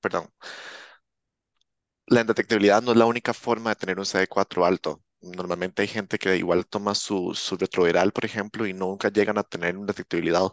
perdón, 0.00 0.28
la 2.06 2.20
indetectabilidad 2.20 2.82
no 2.82 2.92
es 2.92 2.96
la 2.98 3.06
única 3.06 3.32
forma 3.34 3.70
de 3.70 3.76
tener 3.76 3.98
un 3.98 4.06
CD4 4.06 4.64
alto. 4.64 5.02
Normalmente 5.20 5.80
hay 5.82 5.88
gente 5.88 6.18
que 6.18 6.36
igual 6.36 6.66
toma 6.66 6.94
su, 6.94 7.32
su 7.34 7.56
retroviral, 7.56 8.12
por 8.12 8.24
ejemplo, 8.26 8.66
y 8.66 8.74
nunca 8.74 9.08
llegan 9.10 9.38
a 9.38 9.42
tener 9.42 9.76
una 9.76 9.86
detectabilidad. 9.86 10.48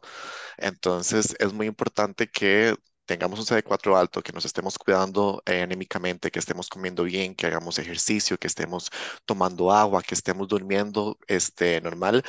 Entonces 0.58 1.36
es 1.40 1.54
muy 1.54 1.68
importante 1.68 2.30
que 2.30 2.76
tengamos 3.12 3.40
un 3.40 3.46
CD4 3.46 3.98
alto, 3.98 4.22
que 4.24 4.32
nos 4.32 4.46
estemos 4.46 4.78
cuidando 4.78 5.44
eh, 5.46 5.62
anémicamente, 5.64 6.32
que 6.32 6.40
estemos 6.40 6.70
comiendo 6.70 7.04
bien, 7.04 7.36
que 7.36 7.46
hagamos 7.46 7.78
ejercicio, 7.78 8.38
que 8.38 8.48
estemos 8.48 8.90
tomando 9.26 9.70
agua, 9.74 10.02
que 10.02 10.16
estemos 10.16 10.48
durmiendo 10.48 11.18
este, 11.28 11.82
normal, 11.82 12.24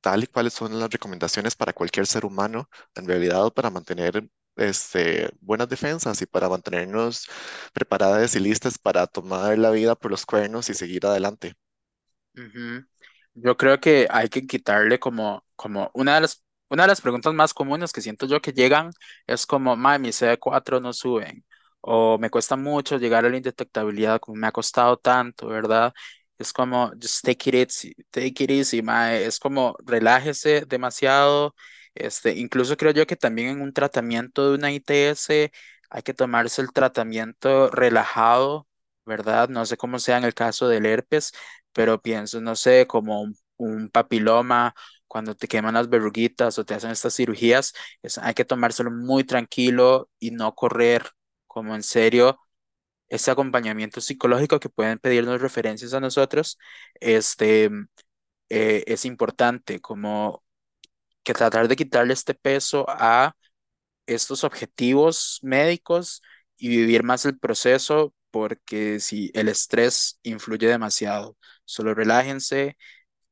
tal 0.00 0.24
y 0.24 0.26
cuáles 0.26 0.54
son 0.54 0.78
las 0.80 0.90
recomendaciones 0.90 1.54
para 1.54 1.74
cualquier 1.74 2.06
ser 2.06 2.24
humano, 2.24 2.70
en 2.94 3.06
realidad, 3.06 3.52
para 3.52 3.70
mantener 3.70 4.26
este, 4.56 5.28
buenas 5.40 5.68
defensas 5.68 6.22
y 6.22 6.26
para 6.26 6.48
mantenernos 6.48 7.28
preparadas 7.74 8.34
y 8.36 8.40
listas 8.40 8.78
para 8.78 9.06
tomar 9.06 9.58
la 9.58 9.70
vida 9.70 9.94
por 9.96 10.10
los 10.10 10.24
cuernos 10.24 10.70
y 10.70 10.74
seguir 10.74 11.04
adelante. 11.04 11.54
Yo 13.34 13.56
creo 13.58 13.80
que 13.80 14.06
hay 14.10 14.30
que 14.30 14.46
quitarle 14.46 14.98
como, 14.98 15.44
como 15.56 15.90
una 15.92 16.14
de 16.14 16.22
las, 16.22 16.45
una 16.68 16.82
de 16.84 16.88
las 16.88 17.00
preguntas 17.00 17.32
más 17.34 17.54
comunes 17.54 17.92
que 17.92 18.00
siento 18.00 18.26
yo 18.26 18.40
que 18.40 18.52
llegan 18.52 18.90
es 19.26 19.46
como, 19.46 19.76
"Mae, 19.76 19.98
mi 19.98 20.12
CD4 20.12 20.80
no 20.80 20.92
suben, 20.92 21.44
o 21.80 22.18
me 22.18 22.30
cuesta 22.30 22.56
mucho 22.56 22.98
llegar 22.98 23.24
a 23.24 23.30
la 23.30 23.36
indetectabilidad, 23.36 24.20
como 24.20 24.36
me 24.38 24.46
ha 24.46 24.52
costado 24.52 24.96
tanto, 24.98 25.46
¿verdad? 25.48 25.92
Es 26.38 26.52
como, 26.52 26.90
just 27.00 27.24
take 27.24 27.48
it 27.50 27.54
easy, 27.70 27.94
take 28.10 28.44
it 28.44 28.50
easy, 28.50 28.82
mae. 28.82 29.24
Es 29.24 29.38
como, 29.38 29.76
relájese 29.84 30.62
demasiado. 30.66 31.54
Este, 31.94 32.32
incluso 32.36 32.76
creo 32.76 32.92
yo 32.92 33.06
que 33.06 33.16
también 33.16 33.48
en 33.48 33.60
un 33.62 33.72
tratamiento 33.72 34.48
de 34.50 34.56
una 34.56 34.70
ITS 34.72 35.50
hay 35.90 36.02
que 36.02 36.12
tomarse 36.14 36.60
el 36.60 36.72
tratamiento 36.72 37.70
relajado, 37.70 38.68
¿verdad? 39.06 39.48
No 39.48 39.64
sé 39.64 39.76
cómo 39.78 39.98
sea 39.98 40.18
en 40.18 40.24
el 40.24 40.34
caso 40.34 40.68
del 40.68 40.84
herpes 40.86 41.32
pero 41.72 42.00
pienso, 42.00 42.40
no 42.40 42.56
sé, 42.56 42.86
como 42.86 43.20
un, 43.22 43.36
un 43.56 43.90
papiloma, 43.90 44.74
cuando 45.08 45.34
te 45.36 45.48
queman 45.48 45.74
las 45.74 45.88
verruguitas 45.88 46.58
o 46.58 46.64
te 46.64 46.74
hacen 46.74 46.90
estas 46.90 47.14
cirugías, 47.14 47.72
es- 48.02 48.18
hay 48.18 48.34
que 48.34 48.44
tomárselo 48.44 48.90
muy 48.90 49.24
tranquilo 49.24 50.10
y 50.18 50.30
no 50.32 50.54
correr, 50.54 51.10
como 51.46 51.74
en 51.74 51.82
serio, 51.82 52.38
ese 53.08 53.30
acompañamiento 53.30 54.00
psicológico 54.00 54.60
que 54.60 54.68
pueden 54.70 54.98
pedirnos 54.98 55.40
referencias 55.40 55.94
a 55.94 56.00
nosotros, 56.00 56.58
este, 57.00 57.70
eh, 58.50 58.84
es 58.86 59.04
importante, 59.04 59.80
como 59.80 60.44
que 61.24 61.34
tratar 61.34 61.68
de 61.68 61.76
quitarle 61.76 62.12
este 62.14 62.34
peso 62.34 62.84
a 62.88 63.36
estos 64.06 64.44
objetivos 64.44 65.40
médicos 65.42 66.22
y 66.58 66.68
vivir 66.70 67.02
más 67.04 67.24
el 67.26 67.38
proceso, 67.38 68.14
porque 68.30 69.00
si 69.00 69.30
el 69.34 69.48
estrés 69.48 70.20
influye 70.22 70.68
demasiado, 70.68 71.36
solo 71.64 71.94
relájense, 71.94 72.76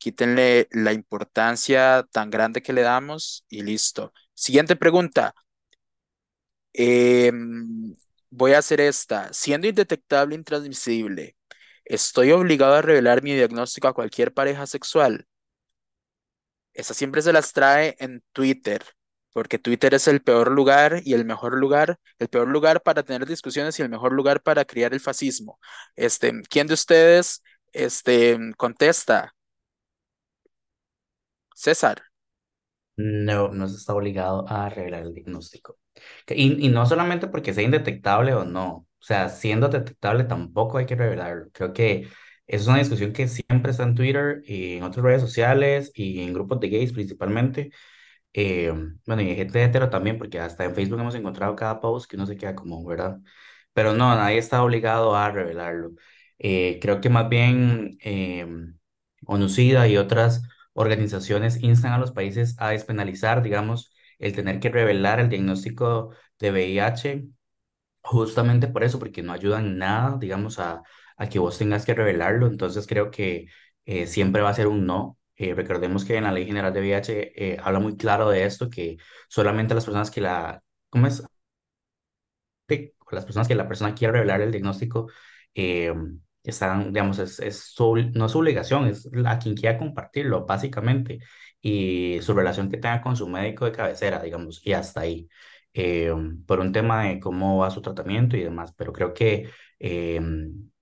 quítenle 0.05 0.69
la 0.71 0.93
importancia 0.93 2.07
tan 2.13 2.29
grande 2.31 2.63
que 2.63 2.75
le 2.75 2.83
damos 2.83 3.45
y 3.49 3.63
listo. 3.63 4.13
Siguiente 4.35 4.77
pregunta. 4.77 5.35
Em, 6.73 7.97
voy 8.31 8.53
a 8.53 8.59
hacer 8.59 8.81
esta. 8.81 9.33
Siendo 9.33 9.67
indetectable, 9.69 10.35
intransmisible, 10.35 11.37
¿Estoy 11.87 12.33
obligado 12.33 12.75
a 12.77 12.83
revelar 12.83 13.23
mi 13.23 13.35
diagnóstico 13.35 13.89
a 13.89 13.95
cualquier 13.95 14.35
pareja 14.35 14.67
sexual? 14.67 15.27
Esa 16.73 16.95
siempre 16.95 17.23
se 17.23 17.33
las 17.33 17.53
trae 17.53 17.97
en 18.01 18.23
Twitter, 18.33 18.83
porque 19.33 19.59
Twitter 19.59 19.95
es 19.95 20.09
el 20.09 20.23
peor 20.23 20.51
lugar 20.51 21.03
y 21.05 21.15
el 21.15 21.25
mejor 21.27 21.55
lugar, 21.59 21.99
el 22.19 22.29
peor 22.29 22.49
lugar 22.49 22.83
para 22.83 23.03
tener 23.03 23.27
discusiones 23.27 23.79
y 23.79 23.83
el 23.83 23.91
mejor 23.91 24.13
lugar 24.13 24.43
para 24.43 24.65
criar 24.65 24.95
el 24.95 25.01
fascismo. 25.01 25.59
Este, 25.97 26.33
¿quién 26.49 26.67
de 26.67 26.75
ustedes 26.75 27.43
este, 27.73 28.39
contesta? 28.57 29.35
César. 31.65 32.03
No, 32.97 33.49
no 33.49 33.69
se 33.69 33.77
está 33.77 33.95
obligado 33.95 34.47
a 34.49 34.69
revelar 34.69 35.03
el 35.03 35.15
diagnóstico. 35.15 35.79
Y, 36.29 36.69
no 36.69 36.85
solamente 36.87 37.27
porque 37.29 37.55
sea 37.55 37.65
indetectable 37.65 38.35
o 38.35 38.45
no, 38.45 38.69
o 38.75 38.87
sea, 39.01 39.29
siendo 39.31 39.69
detectable 39.69 40.25
tampoco 40.25 40.79
hay 40.79 40.87
que 40.87 40.95
revelarlo. 40.97 41.47
Creo 41.53 41.73
que 41.73 42.09
es 42.47 42.67
una 42.67 42.79
discusión 42.79 43.13
que 43.13 43.29
siempre 43.29 43.71
está 43.71 43.85
en 43.85 43.95
Twitter 43.95 44.43
y 44.45 44.77
en 44.77 44.83
otras 44.85 45.05
redes 45.05 45.23
sociales 45.23 45.91
y 45.95 46.23
en 46.23 46.35
grupos 46.35 46.61
de 46.61 46.69
gays 46.69 46.93
principalmente. 46.93 47.71
Eh, 48.35 48.73
bueno, 49.07 49.23
y 49.23 49.35
gente 49.37 49.65
hetero 49.65 49.91
también, 49.91 50.19
porque 50.19 50.41
hasta 50.41 50.65
en 50.65 50.75
Facebook 50.75 51.01
hemos 51.01 51.15
encontrado 51.15 51.57
cada 51.57 51.81
post 51.81 52.11
que 52.11 52.17
uno 52.17 52.27
se 52.27 52.37
queda 52.37 52.55
como, 52.55 52.85
¿verdad? 52.85 53.19
Pero 53.73 53.95
no, 53.95 54.15
nadie 54.15 54.39
está 54.39 54.63
obligado 54.63 55.17
a 55.17 55.31
revelarlo. 55.31 55.93
Eh, 56.39 56.79
creo 56.83 57.01
que 57.01 57.09
más 57.11 57.29
bien 57.29 57.97
eh, 58.05 58.47
ONUCIDA 59.27 59.89
y 59.89 59.97
otras 59.97 60.43
organizaciones 60.75 61.63
instan 61.63 61.93
a 61.93 61.99
los 61.99 62.13
países 62.13 62.57
a 62.59 62.71
despenalizar, 62.71 63.43
digamos, 63.43 63.95
el 64.19 64.35
tener 64.35 64.61
que 64.61 64.69
revelar 64.71 65.21
el 65.21 65.29
diagnóstico 65.31 66.15
de 66.39 66.51
VIH 66.53 67.29
Justamente 68.03 68.69
por 68.69 68.85
eso, 68.85 68.99
porque 68.99 69.23
no 69.23 69.33
ayudan 69.33 69.79
nada, 69.79 70.19
digamos, 70.19 70.59
a, 70.59 70.83
que 71.31 71.39
vos 71.39 71.59
tengas 71.59 71.87
que 71.87 71.95
revelarlo. 71.95 72.47
Entonces 72.47 72.87
creo 72.87 73.11
que 73.11 73.47
eh, 73.87 74.07
siempre 74.07 74.43
va 74.43 74.51
a 74.51 74.55
ser 74.55 74.67
un 74.69 74.87
no. 74.87 75.19
Eh, 75.37 75.55
recordemos 75.55 76.05
que 76.05 76.17
en 76.17 76.25
la 76.25 76.33
Ley 76.33 76.47
General 76.47 76.73
de 76.73 76.81
VIH 76.81 77.33
eh, 77.55 77.59
habla 77.63 77.81
muy 77.81 77.97
claro 77.97 78.29
de 78.31 78.45
esto, 78.45 78.69
que 78.71 78.99
solamente 79.29 79.75
las 79.75 79.85
personas 79.85 80.11
que 80.11 80.21
la, 80.21 80.63
¿cómo 80.91 81.07
es? 81.07 81.25
las 83.11 83.25
personas 83.25 83.49
que 83.49 83.55
la 83.55 83.69
persona 83.69 83.95
quiere 83.95 84.13
revelar 84.13 84.41
el 84.41 84.51
diagnóstico 84.51 85.09
están, 86.51 86.93
digamos, 86.93 87.19
es, 87.19 87.41
es 87.41 87.75
no 88.15 88.27
es 88.27 88.33
su 88.33 88.39
obligación, 88.39 88.87
es 88.89 89.09
a 89.27 89.39
quien 89.39 89.55
quiera 89.55 89.79
compartirlo, 89.79 90.45
básicamente, 90.47 91.21
y 91.61 92.19
su 92.23 92.35
relación 92.35 92.71
que 92.71 92.77
tenga 92.79 93.01
con 93.01 93.17
su 93.17 93.29
médico 93.29 93.65
de 93.65 93.73
cabecera, 93.73 94.23
digamos, 94.23 94.61
y 94.65 94.73
hasta 94.73 95.01
ahí, 95.01 95.29
eh, 95.73 96.13
por 96.47 96.61
un 96.61 96.73
tema 96.73 97.05
de 97.05 97.21
cómo 97.21 97.59
va 97.59 97.71
su 97.71 97.81
tratamiento 97.83 98.37
y 98.37 98.43
demás, 98.45 98.73
pero 98.77 98.93
creo 98.93 99.15
que 99.15 99.51
eh, 99.81 100.21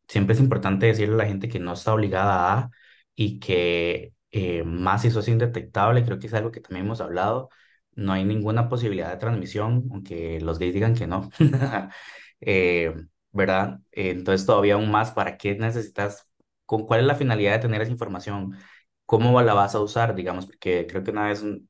siempre 0.08 0.34
es 0.34 0.40
importante 0.40 0.86
decirle 0.86 1.14
a 1.14 1.18
la 1.18 1.26
gente 1.26 1.48
que 1.48 1.58
no 1.60 1.72
está 1.74 1.94
obligada 1.94 2.52
a 2.58 2.70
y 3.14 3.38
que 3.40 4.12
eh, 4.30 4.62
más 4.64 5.02
si 5.02 5.08
eso 5.08 5.20
es 5.20 5.28
indetectable, 5.28 6.04
creo 6.04 6.18
que 6.18 6.26
es 6.26 6.34
algo 6.34 6.50
que 6.52 6.60
también 6.60 6.86
hemos 6.86 7.00
hablado 7.00 7.48
no 7.94 8.12
hay 8.14 8.24
ninguna 8.24 8.68
posibilidad 8.70 9.10
de 9.10 9.18
transmisión, 9.18 9.86
aunque 9.90 10.40
los 10.40 10.58
gays 10.58 10.72
digan 10.74 10.94
que 10.94 11.06
no, 11.06 11.30
¿verdad? 13.32 13.80
Entonces 13.92 14.46
todavía 14.46 14.74
aún 14.74 14.90
más, 14.90 15.12
¿para 15.12 15.36
qué 15.38 15.54
necesitas? 15.56 16.28
¿Con 16.66 16.86
cuál 16.86 17.00
es 17.00 17.06
la 17.06 17.14
finalidad 17.16 17.52
de 17.52 17.58
tener 17.60 17.82
esa 17.82 17.90
información? 17.92 18.56
¿Cómo 19.06 19.40
la 19.42 19.54
vas 19.54 19.74
a 19.74 19.80
usar, 19.80 20.14
digamos? 20.14 20.46
Porque 20.46 20.86
creo 20.88 21.02
que 21.04 21.10
una 21.10 21.26
vez 21.28 21.42
un- 21.42 21.68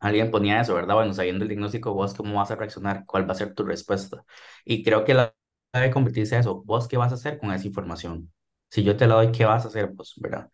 alguien 0.00 0.30
ponía 0.30 0.60
eso, 0.60 0.74
¿verdad? 0.74 0.94
Bueno, 0.96 1.14
sabiendo 1.14 1.44
el 1.44 1.48
diagnóstico, 1.48 1.94
vos 1.94 2.14
cómo 2.14 2.36
vas 2.38 2.50
a 2.50 2.56
reaccionar, 2.56 3.04
cuál 3.06 3.28
va 3.28 3.32
a 3.32 3.36
ser 3.36 3.54
tu 3.54 3.64
respuesta. 3.64 4.24
Y 4.64 4.82
creo 4.84 5.04
que 5.04 5.14
la 5.14 5.34
debe 5.72 5.90
convertirse 5.90 6.36
a 6.36 6.40
eso, 6.40 6.62
vos 6.64 6.88
qué 6.88 6.96
vas 6.96 7.12
a 7.12 7.16
hacer 7.16 7.38
con 7.38 7.52
esa 7.52 7.66
información. 7.66 8.32
Si 8.70 8.82
yo 8.84 8.96
te 8.96 9.06
la 9.06 9.16
doy, 9.16 9.32
¿qué 9.32 9.44
vas 9.44 9.64
a 9.64 9.68
hacer 9.68 9.88
vos, 9.88 10.14
¿verdad? 10.18 10.50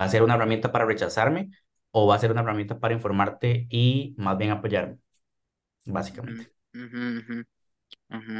¿Va 0.00 0.06
a 0.06 0.08
ser 0.08 0.22
una 0.22 0.34
herramienta 0.34 0.72
para 0.72 0.84
rechazarme 0.86 1.50
o 1.92 2.06
va 2.06 2.16
a 2.16 2.18
ser 2.18 2.30
una 2.32 2.40
herramienta 2.42 2.78
para 2.80 2.94
informarte 2.94 3.66
y 3.70 4.14
más 4.18 4.36
bien 4.38 4.50
apoyarme, 4.50 4.98
básicamente? 5.86 6.52
ujú, 6.74 7.00
ujú, 7.20 7.36
ujú. 8.16 8.38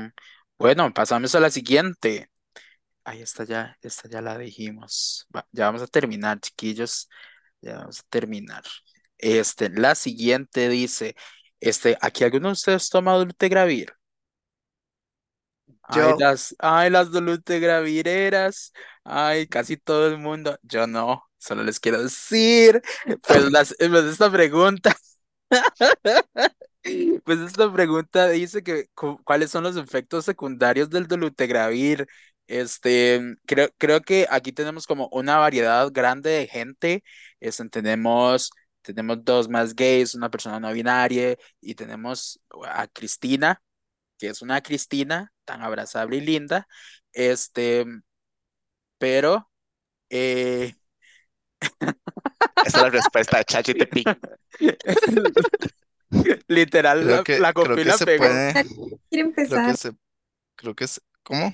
Bueno, 0.58 0.92
pasamos 0.92 1.34
a 1.34 1.40
la 1.40 1.50
siguiente. 1.50 2.30
Ahí 3.04 3.22
está 3.22 3.44
ya, 3.44 3.76
esta 3.82 4.08
ya 4.08 4.20
la 4.22 4.38
dijimos. 4.38 5.26
Va, 5.34 5.46
ya 5.52 5.66
vamos 5.66 5.82
a 5.82 5.86
terminar, 5.86 6.40
chiquillos. 6.40 7.08
Ya 7.60 7.78
vamos 7.78 8.00
a 8.00 8.04
terminar. 8.10 8.64
Este, 9.18 9.70
la 9.70 9.94
siguiente 9.94 10.68
dice, 10.68 11.16
este, 11.60 11.96
¿aquí 12.00 12.24
alguno 12.24 12.48
de 12.48 12.52
ustedes 12.54 12.88
toma 12.90 13.14
dolutegravir? 13.14 13.92
Ay, 15.82 16.14
Yo, 16.14 16.16
las, 16.18 16.54
ay, 16.58 16.90
las 16.90 17.10
dolutegravireras. 17.10 18.72
Ay, 19.04 19.46
casi 19.46 19.76
todo 19.76 20.08
el 20.08 20.18
mundo. 20.18 20.58
Yo 20.62 20.86
no, 20.86 21.24
solo 21.38 21.62
les 21.62 21.78
quiero 21.80 22.02
decir, 22.02 22.82
pues, 23.26 23.50
las, 23.50 23.74
pues 23.78 24.04
esta 24.04 24.30
pregunta. 24.32 24.96
Pues 27.24 27.38
esta 27.40 27.72
pregunta 27.72 28.28
dice 28.28 28.62
que 28.62 28.88
cu- 28.94 29.18
cuáles 29.24 29.50
son 29.50 29.64
los 29.64 29.76
efectos 29.76 30.24
secundarios 30.24 30.90
del 30.90 31.06
dolutegravir. 31.06 32.06
Este, 32.46 33.36
creo, 33.46 33.68
creo 33.78 34.00
que 34.02 34.26
aquí 34.30 34.52
tenemos 34.52 34.86
como 34.86 35.08
una 35.12 35.38
variedad 35.38 35.88
grande 35.92 36.30
de 36.30 36.46
gente. 36.46 37.02
Este, 37.40 37.68
tenemos, 37.70 38.50
tenemos 38.82 39.24
dos 39.24 39.48
más 39.48 39.74
gays, 39.74 40.14
una 40.14 40.30
persona 40.30 40.60
no 40.60 40.72
binaria, 40.72 41.36
y 41.60 41.74
tenemos 41.74 42.40
a 42.66 42.86
Cristina, 42.88 43.62
que 44.18 44.28
es 44.28 44.42
una 44.42 44.62
Cristina 44.62 45.32
tan 45.44 45.62
abrazable 45.62 46.18
y 46.18 46.20
linda. 46.22 46.66
Este, 47.12 47.86
pero 48.98 49.48
eh, 50.10 50.74
esa 52.62 52.78
es 52.78 52.82
la 52.82 52.90
respuesta 52.90 53.38
de 53.38 53.44
ChatGPT. 53.44 54.08
literal 56.48 57.06
Creo 57.06 57.22
la, 57.24 57.24
que, 57.24 57.42
la 57.42 57.52
creo 57.60 57.80
que 57.80 57.92
se 57.92 58.06
pegó. 58.06 58.42
puede, 58.46 58.60
Quiere 59.10 59.24
creo 59.42 59.60
que 59.62 59.74
empezar, 59.74 59.76
se, 59.76 59.92
creo 60.56 60.74
que 60.74 60.84
es, 60.84 61.02
¿cómo? 61.22 61.52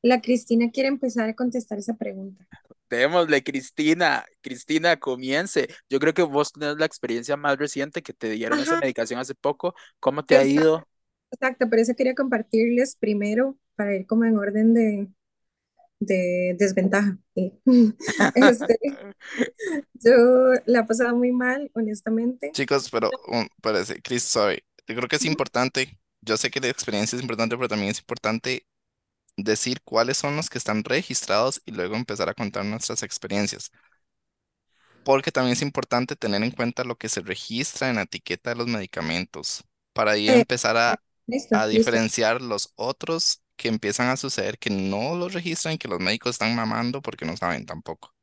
la 0.00 0.22
Cristina 0.22 0.70
quiere 0.70 0.88
empezar 0.88 1.28
a 1.28 1.34
contestar 1.36 1.76
esa 1.78 1.96
pregunta. 1.98 2.48
Démosle, 2.88 3.42
Cristina. 3.42 4.24
Cristina, 4.40 4.96
comience. 4.98 5.68
Yo 5.88 5.98
creo 5.98 6.14
que 6.14 6.22
vos 6.22 6.52
tenés 6.52 6.76
la 6.78 6.86
experiencia 6.86 7.36
más 7.36 7.58
reciente 7.58 8.02
que 8.02 8.12
te 8.12 8.30
dieron 8.30 8.60
esa 8.60 8.76
Ajá, 8.76 8.80
medicación 8.80 9.18
hace 9.20 9.34
poco. 9.34 9.74
¿Cómo 10.00 10.24
te 10.24 10.36
ha 10.36 10.44
exacto, 10.44 10.44
ido? 10.44 10.88
exacto, 11.32 11.68
por 11.70 11.78
eso 11.78 11.94
quería 11.96 12.14
compartirles 12.14 12.96
primero 12.96 13.58
para 13.76 13.96
ir 13.96 14.06
como 14.06 14.24
en 14.24 14.38
orden 14.38 14.74
de, 14.74 15.08
de 16.00 16.56
desventaja. 16.58 17.18
¿sí? 17.34 17.60
Este, 18.34 18.78
yo 19.94 20.12
la 20.66 20.80
he 20.80 20.84
pasado 20.84 21.16
muy 21.16 21.32
mal, 21.32 21.70
honestamente. 21.74 22.54
Chicos, 22.54 22.88
pero 22.90 23.14
um, 23.28 23.46
parece, 23.60 24.00
Chris, 24.02 24.22
sorry, 24.24 24.62
yo 24.86 24.94
creo 24.96 25.08
que 25.08 25.16
es 25.16 25.24
importante, 25.24 25.98
yo 26.22 26.36
sé 26.36 26.50
que 26.50 26.60
la 26.60 26.68
experiencia 26.68 27.16
es 27.16 27.22
importante, 27.22 27.56
pero 27.56 27.68
también 27.68 27.90
es 27.90 27.98
importante 28.00 28.66
decir 29.36 29.80
cuáles 29.84 30.18
son 30.18 30.36
los 30.36 30.50
que 30.50 30.58
están 30.58 30.84
registrados 30.84 31.62
y 31.66 31.72
luego 31.72 31.96
empezar 31.96 32.28
a 32.30 32.34
contar 32.34 32.64
nuestras 32.66 33.02
experiencias. 33.04 33.70
Porque 35.02 35.30
también 35.32 35.52
es 35.54 35.62
importante 35.62 36.16
tener 36.16 36.42
en 36.42 36.50
cuenta 36.50 36.84
lo 36.84 36.96
que 36.96 37.08
se 37.08 37.20
registra 37.22 37.88
en 37.90 37.96
la 37.96 38.02
etiqueta 38.02 38.50
de 38.50 38.56
los 38.56 38.66
medicamentos 38.66 39.64
para 39.92 40.12
ahí 40.12 40.28
Eh, 40.28 40.32
empezar 40.32 40.76
a, 40.76 41.00
listo, 41.26 41.54
a 41.54 41.66
listo. 41.70 42.00
diferenciar 42.06 42.42
los 42.42 42.72
otros 42.76 43.42
que 43.56 43.68
empiezan 43.68 44.08
a 44.08 44.16
suceder 44.16 44.58
que 44.58 44.70
no 44.70 45.16
los 45.16 45.32
registran 45.34 45.74
y 45.74 45.78
que 45.78 45.88
los 45.88 46.00
médicos 46.00 46.32
están 46.32 46.54
mamando 46.56 47.02
porque 47.02 47.24
no 47.26 47.36
saben 47.36 47.66
tampoco. 47.66 48.14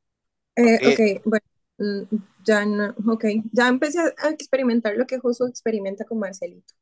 Eh, 0.56 0.80
Ok. 0.80 0.88
ok, 0.88 1.22
bueno, 1.24 1.44
mm, 1.78 2.16
ya 2.44 2.64
no, 2.66 2.94
ok, 3.12 3.24
ya 3.52 3.68
empecé 3.68 4.00
a 4.00 4.28
experimentar 4.30 4.96
lo 4.96 5.06
que 5.06 5.18
Josué 5.18 5.48
experimenta 5.48 6.04
con 6.04 6.18
Marcelito. 6.18 6.74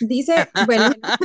Dice, 0.00 0.50
bueno, 0.58 0.90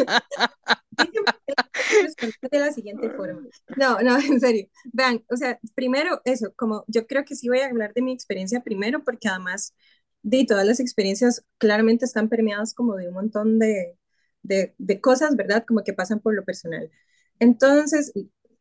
dice 1.88 2.50
de 2.52 2.60
la 2.60 2.72
siguiente 2.74 3.10
forma. 3.12 3.47
No, 3.76 4.00
no, 4.02 4.18
en 4.20 4.39
serio. 4.39 4.68
Vean, 4.93 5.24
o 5.30 5.38
sea, 5.38 5.60
primero 5.76 6.22
eso, 6.26 6.54
como 6.56 6.86
yo 6.88 7.08
creo 7.08 7.26
que 7.26 7.36
sí 7.36 7.50
voy 7.50 7.60
a 7.60 7.68
hablar 7.68 7.93
de 7.93 8.02
mi 8.02 8.14
experiencia 8.14 8.62
primero, 8.62 9.04
porque 9.04 9.30
además 9.30 9.76
de 10.24 10.45
todas 10.45 10.66
las 10.66 10.80
experiencias 10.80 11.43
claramente 11.60 12.06
están 12.06 12.30
permeadas 12.30 12.74
como 12.74 12.95
de 12.95 13.10
un 13.10 13.16
montón 13.16 13.60
de, 13.60 13.97
de, 14.44 14.76
de 14.78 15.02
cosas, 15.02 15.36
¿verdad? 15.36 15.66
Como 15.68 15.84
que 15.84 15.94
pasan 15.94 16.20
por 16.20 16.36
lo 16.36 16.46
personal. 16.46 16.92
Entonces, 17.40 18.14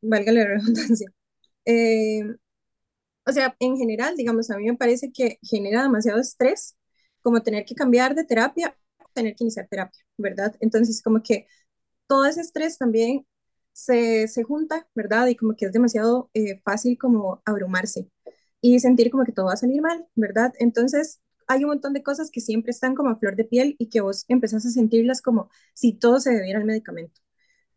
valga 0.02 0.32
la 0.32 0.44
redundancia. 0.48 1.12
Eh, 1.66 2.22
o 3.26 3.32
sea, 3.32 3.54
en 3.60 3.76
general, 3.76 4.16
digamos, 4.16 4.50
a 4.50 4.56
mí 4.58 4.66
me 4.66 4.76
parece 4.76 5.12
que 5.12 5.38
genera 5.42 5.82
demasiado 5.82 6.20
estrés, 6.20 6.76
como 7.22 7.42
tener 7.42 7.64
que 7.64 7.74
cambiar 7.74 8.14
de 8.14 8.24
terapia, 8.24 8.76
tener 9.14 9.34
que 9.34 9.44
iniciar 9.44 9.68
terapia, 9.68 10.00
¿verdad? 10.16 10.56
Entonces, 10.60 11.02
como 11.02 11.22
que 11.22 11.46
todo 12.06 12.26
ese 12.26 12.40
estrés 12.42 12.78
también 12.78 13.26
se, 13.72 14.28
se 14.28 14.44
junta, 14.44 14.88
¿verdad? 14.94 15.28
Y 15.28 15.36
como 15.36 15.56
que 15.56 15.66
es 15.66 15.72
demasiado 15.72 16.30
eh, 16.34 16.60
fácil 16.64 16.98
como 16.98 17.42
abrumarse 17.46 18.10
y 18.60 18.80
sentir 18.80 19.10
como 19.10 19.24
que 19.24 19.32
todo 19.32 19.46
va 19.46 19.54
a 19.54 19.56
salir 19.56 19.82
mal, 19.82 20.06
¿verdad? 20.16 20.54
Entonces, 20.58 21.20
hay 21.48 21.64
un 21.64 21.70
montón 21.70 21.92
de 21.94 22.02
cosas 22.02 22.30
que 22.30 22.40
siempre 22.40 22.70
están 22.70 22.94
como 22.94 23.10
a 23.10 23.16
flor 23.16 23.36
de 23.36 23.44
piel 23.44 23.76
y 23.78 23.88
que 23.88 24.00
vos 24.00 24.24
empezás 24.28 24.66
a 24.66 24.70
sentirlas 24.70 25.22
como 25.22 25.50
si 25.74 25.94
todo 25.94 26.20
se 26.20 26.32
debiera 26.32 26.58
al 26.60 26.64
medicamento. 26.66 27.20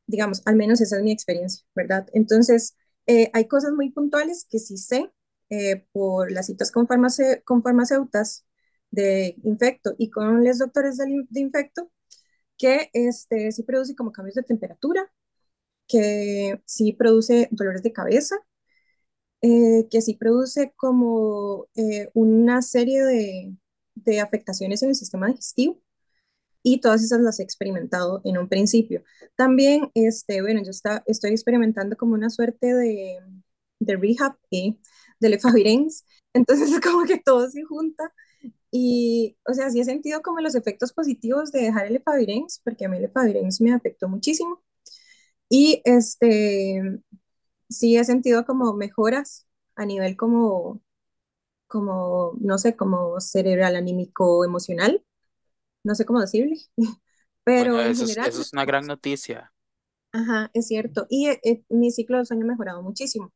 digamos, 0.07 0.41
al 0.45 0.55
menos 0.55 0.81
esa 0.81 0.97
es 0.97 1.03
mi 1.03 1.11
experiencia, 1.11 1.63
¿verdad? 1.75 2.07
Entonces, 2.13 2.75
eh, 3.07 3.29
hay 3.33 3.47
cosas 3.47 3.73
muy 3.73 3.91
puntuales 3.91 4.45
que 4.49 4.59
sí 4.59 4.77
sé 4.77 5.11
eh, 5.49 5.85
por 5.91 6.31
las 6.31 6.47
citas 6.47 6.71
con, 6.71 6.87
farmace 6.87 7.41
con 7.45 7.63
farmacéutas 7.63 8.45
de 8.91 9.35
infecto 9.43 9.95
y 9.97 10.09
con 10.09 10.43
los 10.43 10.59
doctores 10.59 10.97
de, 10.97 11.25
de 11.29 11.39
infecto, 11.41 11.91
que 12.57 12.89
este, 12.93 13.51
sí 13.51 13.63
produce 13.63 13.95
como 13.95 14.11
cambios 14.11 14.35
de 14.35 14.43
temperatura, 14.43 15.11
que 15.87 16.61
sí 16.65 16.93
produce 16.93 17.47
dolores 17.51 17.83
de 17.83 17.93
cabeza, 17.93 18.35
eh, 19.41 19.87
que 19.89 20.01
sí 20.01 20.15
produce 20.15 20.73
como 20.75 21.67
eh, 21.75 22.09
una 22.13 22.61
serie 22.61 23.03
de, 23.03 23.55
de, 23.95 24.19
afectaciones 24.21 24.83
en 24.83 24.89
el 24.89 24.95
sistema 24.95 25.27
digestivo 25.27 25.79
y 26.63 26.79
todas 26.81 27.03
esas 27.03 27.21
las 27.21 27.39
he 27.39 27.43
experimentado 27.43 28.21
en 28.23 28.37
un 28.37 28.47
principio. 28.49 29.03
También, 29.35 29.91
este, 29.95 30.41
bueno, 30.41 30.61
yo 30.63 30.71
está, 30.71 31.03
estoy 31.07 31.31
experimentando 31.31 31.97
como 31.97 32.13
una 32.13 32.29
suerte 32.29 32.73
de, 32.75 33.19
de 33.79 33.97
rehab 33.97 34.37
eh, 34.51 34.75
de 35.19 35.29
lefavirenz, 35.29 36.05
entonces 36.33 36.71
es 36.71 36.81
como 36.81 37.05
que 37.05 37.19
todo 37.19 37.49
se 37.49 37.63
junta 37.63 38.13
y, 38.71 39.37
o 39.45 39.53
sea, 39.53 39.69
sí 39.69 39.81
he 39.81 39.85
sentido 39.85 40.21
como 40.21 40.39
los 40.39 40.55
efectos 40.55 40.93
positivos 40.93 41.51
de 41.51 41.61
dejar 41.63 41.87
el 41.87 41.93
lefavirenz, 41.93 42.61
porque 42.63 42.85
a 42.85 42.89
mí 42.89 42.97
el 42.97 43.03
lefavirenz 43.03 43.59
me 43.61 43.73
afectó 43.73 44.07
muchísimo. 44.09 44.63
Y 45.49 45.81
este, 45.85 47.01
sí 47.69 47.97
he 47.97 48.05
sentido 48.05 48.45
como 48.45 48.73
mejoras 48.73 49.47
a 49.75 49.85
nivel 49.85 50.15
como, 50.17 50.81
como, 51.71 52.33
no 52.41 52.59
sé, 52.59 52.77
como 52.77 53.19
cerebral, 53.21 53.77
anímico, 53.77 54.45
emocional, 54.45 55.03
no 55.83 55.95
sé 55.95 56.05
cómo 56.05 56.21
decirle, 56.21 56.57
pero 57.45 57.79
Bueno, 57.79 57.85
en 57.85 57.91
eso 57.91 58.03
es, 58.05 58.17
general, 58.17 58.23
eso 58.23 58.41
es 58.41 58.53
una 58.53 58.65
gran 58.65 58.85
noticia. 58.87 59.53
ajá, 60.11 60.49
es 60.53 60.67
cierto. 60.67 61.07
Y 61.09 61.27
eh, 61.29 61.39
eh, 61.43 61.63
mi 61.69 61.91
ciclo 61.91 62.17
de 62.17 62.25
sueño 62.25 62.43
ha 62.45 62.47
mejorado 62.49 62.81
muchísimo. 62.83 63.33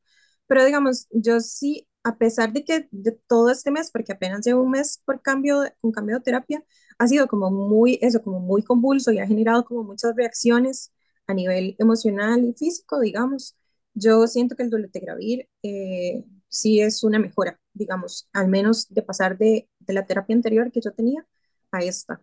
Pero 0.47 0.65
digamos, 0.65 1.07
yo 1.11 1.39
sí, 1.41 1.88
a 2.03 2.17
pesar 2.17 2.53
de 2.53 2.63
que 2.63 2.88
de 2.91 3.11
todo 3.27 3.49
este 3.51 3.71
mes, 3.71 3.91
porque 3.91 4.13
apenas 4.13 4.45
llevo 4.45 4.61
un 4.63 4.71
mes 4.71 5.01
por 5.05 5.21
cambio, 5.21 5.63
un 5.81 5.91
cambio 5.91 6.17
de 6.17 6.21
terapia, 6.23 6.63
ha 6.99 7.07
sido 7.07 7.27
como 7.27 7.49
muy, 7.51 7.97
eso, 8.01 8.21
como 8.21 8.39
muy 8.39 8.63
convulso 8.63 9.11
y 9.11 9.19
ha 9.19 9.27
generado 9.27 9.65
como 9.65 9.83
muchas 9.83 10.15
reacciones 10.15 10.93
a 11.27 11.33
nivel 11.33 11.75
emocional 11.79 12.45
y 12.45 12.53
físico, 12.53 12.99
digamos. 12.99 13.55
Yo 13.93 14.27
siento 14.27 14.55
que 14.55 14.63
el 14.63 14.69
dolutegravir 14.69 15.49
eh, 15.63 16.23
sí 16.59 16.81
es 16.81 17.03
una 17.03 17.19
mejora, 17.19 17.59
digamos, 17.73 18.29
al 18.33 18.47
menos 18.49 18.87
de 18.93 19.01
pasar 19.03 19.37
de, 19.37 19.69
de 19.79 19.93
la 19.93 20.05
terapia 20.05 20.35
anterior 20.35 20.71
que 20.71 20.81
yo 20.81 20.91
tenía 20.93 21.25
a 21.71 21.79
esta. 21.81 22.21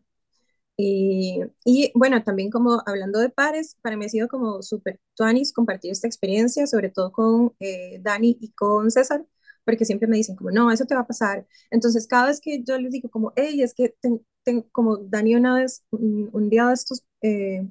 Y, 0.77 1.41
y 1.65 1.93
bueno, 1.95 2.23
también 2.25 2.51
como 2.51 2.83
hablando 2.87 3.21
de 3.21 3.29
pares, 3.31 3.77
para 3.83 3.97
mí 3.97 4.07
ha 4.07 4.09
sido 4.09 4.29
como 4.29 4.63
súper 4.63 5.01
tuanis 5.15 5.53
compartir 5.53 5.93
esta 5.93 6.07
experiencia, 6.09 6.67
sobre 6.67 6.91
todo 6.91 7.13
con 7.13 7.55
eh, 7.61 7.99
Dani 8.03 8.37
y 8.41 8.53
con 8.53 8.91
César, 8.91 9.25
porque 9.65 9.85
siempre 9.85 10.09
me 10.09 10.17
dicen 10.17 10.35
como, 10.37 10.51
no, 10.51 10.71
eso 10.73 10.85
te 10.87 10.95
va 10.95 11.03
a 11.03 11.07
pasar. 11.07 11.47
Entonces, 11.71 12.07
cada 12.09 12.27
vez 12.27 12.41
que 12.41 12.63
yo 12.65 12.79
les 12.79 12.91
digo 12.93 13.11
como, 13.11 13.33
hey, 13.37 13.63
es 13.63 13.75
que 13.75 13.95
ten- 14.01 14.63
como 14.73 14.97
Dani 14.99 15.35
una 15.37 15.55
vez, 15.57 15.85
un, 15.91 16.49
día 16.51 16.67
de 16.69 16.75
estos, 16.75 17.05
eh, 17.23 17.69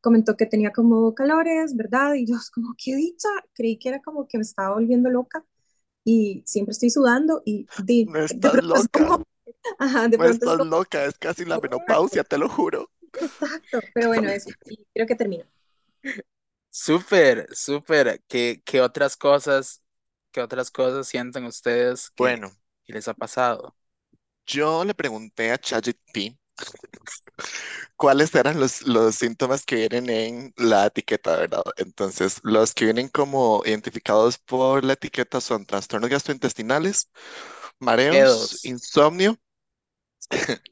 comentó 0.00 0.36
que 0.36 0.46
tenía 0.46 0.72
como 0.72 1.14
calores, 1.14 1.76
¿verdad? 1.76 2.14
Y 2.14 2.26
yo 2.26 2.34
como, 2.54 2.74
qué 2.82 2.94
dicha, 2.96 3.28
creí 3.54 3.78
que 3.78 3.88
era 3.90 4.00
como 4.02 4.26
que 4.28 4.38
me 4.38 4.42
estaba 4.42 4.74
volviendo 4.74 5.10
loca 5.10 5.44
y 6.10 6.42
siempre 6.46 6.72
estoy 6.72 6.90
sudando 6.90 7.42
y 7.44 7.68
de, 7.76 8.10
No 8.14 8.24
de 8.28 8.50
estás 8.50 8.60
es 8.72 8.88
loca, 8.88 9.08
como, 9.08 9.24
ajá, 9.78 10.08
de 10.08 10.18
no 10.18 10.24
pronto 10.24 10.46
es 10.46 10.54
estás 10.54 10.56
como, 10.56 10.70
loca, 10.72 11.04
es 11.06 11.18
casi 11.18 11.44
la 11.44 11.58
menopausia, 11.58 12.24
te 12.24 12.38
lo 12.38 12.48
juro. 12.48 12.90
Exacto, 13.20 13.88
pero 13.92 14.08
bueno, 14.08 14.28
eso, 14.30 14.50
y 14.64 14.84
creo 14.94 15.06
que 15.06 15.14
termino. 15.16 15.44
Súper, 16.70 17.48
súper. 17.54 18.22
¿Qué, 18.28 18.62
qué 18.64 18.80
otras 18.80 19.16
cosas, 19.16 19.82
qué 20.30 20.40
otras 20.40 20.70
cosas 20.70 21.08
sienten 21.08 21.44
ustedes 21.44 22.10
que, 22.10 22.32
Bueno, 22.32 22.56
que 22.84 22.92
les 22.92 23.08
ha 23.08 23.14
pasado? 23.14 23.76
yo 24.46 24.84
le 24.84 24.94
pregunté 24.94 25.50
a 25.52 25.58
ChatGPT 25.58 26.38
cuáles 27.96 28.34
eran 28.34 28.60
los, 28.60 28.82
los 28.82 29.14
síntomas 29.16 29.64
que 29.64 29.76
vienen 29.76 30.10
en 30.10 30.54
la 30.56 30.86
etiqueta, 30.86 31.36
¿verdad? 31.36 31.62
Entonces, 31.76 32.40
los 32.42 32.74
que 32.74 32.84
vienen 32.86 33.08
como 33.08 33.62
identificados 33.64 34.38
por 34.38 34.84
la 34.84 34.94
etiqueta 34.94 35.40
son 35.40 35.66
trastornos 35.66 36.10
gastrointestinales, 36.10 37.10
mareos, 37.78 38.58
insomnio, 38.62 39.38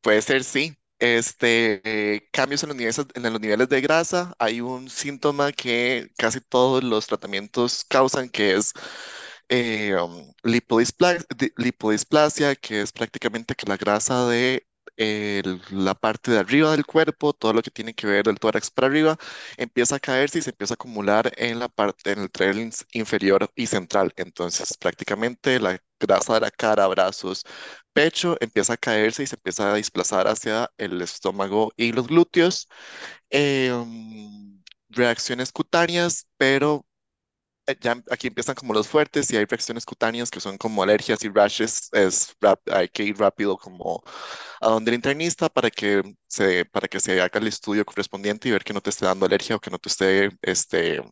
puede 0.00 0.22
ser 0.22 0.44
sí. 0.44 0.76
Este, 0.98 1.82
eh, 2.16 2.28
cambios 2.32 2.62
en 2.62 2.70
los 2.70 2.76
niveles, 2.78 2.98
en 3.14 3.22
los 3.32 3.40
niveles 3.40 3.68
de 3.68 3.80
grasa, 3.82 4.34
hay 4.38 4.62
un 4.62 4.88
síntoma 4.90 5.52
que 5.52 6.10
casi 6.18 6.40
todos 6.40 6.84
los 6.84 7.06
tratamientos 7.06 7.84
causan, 7.88 8.30
que 8.30 8.54
es 8.54 8.72
eh, 9.48 9.94
um, 9.96 10.32
lipodispla- 10.42 11.24
di- 11.36 11.52
lipodisplasia, 11.56 12.54
que 12.56 12.80
es 12.82 12.92
prácticamente 12.92 13.54
que 13.54 13.66
la 13.66 13.76
grasa 13.76 14.26
de 14.28 14.66
la 14.96 15.94
parte 15.94 16.30
de 16.30 16.38
arriba 16.38 16.70
del 16.72 16.86
cuerpo, 16.86 17.32
todo 17.32 17.52
lo 17.52 17.62
que 17.62 17.70
tiene 17.70 17.94
que 17.94 18.06
ver 18.06 18.24
del 18.24 18.38
tórax 18.38 18.70
para 18.70 18.88
arriba, 18.88 19.16
empieza 19.56 19.96
a 19.96 20.00
caerse 20.00 20.38
y 20.38 20.42
se 20.42 20.50
empieza 20.50 20.74
a 20.74 20.76
acumular 20.76 21.32
en 21.36 21.58
la 21.58 21.68
parte, 21.68 22.12
en 22.12 22.20
el 22.20 22.30
tren 22.30 22.70
inferior 22.92 23.50
y 23.54 23.66
central. 23.66 24.12
Entonces, 24.16 24.76
prácticamente 24.78 25.60
la 25.60 25.78
grasa 26.00 26.34
de 26.34 26.40
la 26.40 26.50
cara, 26.50 26.86
brazos, 26.88 27.44
pecho 27.92 28.36
empieza 28.40 28.74
a 28.74 28.76
caerse 28.76 29.22
y 29.22 29.26
se 29.26 29.36
empieza 29.36 29.70
a 29.70 29.74
desplazar 29.74 30.26
hacia 30.28 30.70
el 30.78 31.00
estómago 31.02 31.72
y 31.76 31.92
los 31.92 32.06
glúteos. 32.06 32.68
Um, 33.32 34.62
reacciones 34.90 35.52
cutáneas, 35.52 36.28
pero 36.36 36.85
ya 37.80 38.02
aquí 38.10 38.28
empiezan 38.28 38.54
como 38.54 38.72
los 38.74 38.88
fuertes 38.88 39.30
y 39.30 39.36
hay 39.36 39.44
reacciones 39.44 39.84
cutáneas 39.86 40.30
que 40.30 40.40
son 40.40 40.58
como 40.58 40.82
alergias 40.82 41.22
y 41.24 41.28
rashes, 41.28 41.88
es 41.92 42.34
hay 42.72 42.88
que 42.88 43.04
ir 43.04 43.18
rápido 43.18 43.56
como 43.58 44.02
a 44.60 44.68
donde 44.68 44.90
el 44.90 44.96
internista 44.96 45.48
para 45.48 45.70
que 45.70 46.02
se, 46.28 46.64
para 46.66 46.88
que 46.88 47.00
se 47.00 47.20
haga 47.20 47.38
el 47.40 47.46
estudio 47.48 47.84
correspondiente 47.84 48.48
y 48.48 48.52
ver 48.52 48.64
que 48.64 48.72
no 48.74 48.80
te 48.80 48.90
esté 48.90 49.06
dando 49.06 49.26
alergia 49.26 49.56
o 49.56 49.60
que 49.60 49.70
no 49.70 49.78
te 49.78 49.88
esté 49.88 50.30
este, 50.42 51.02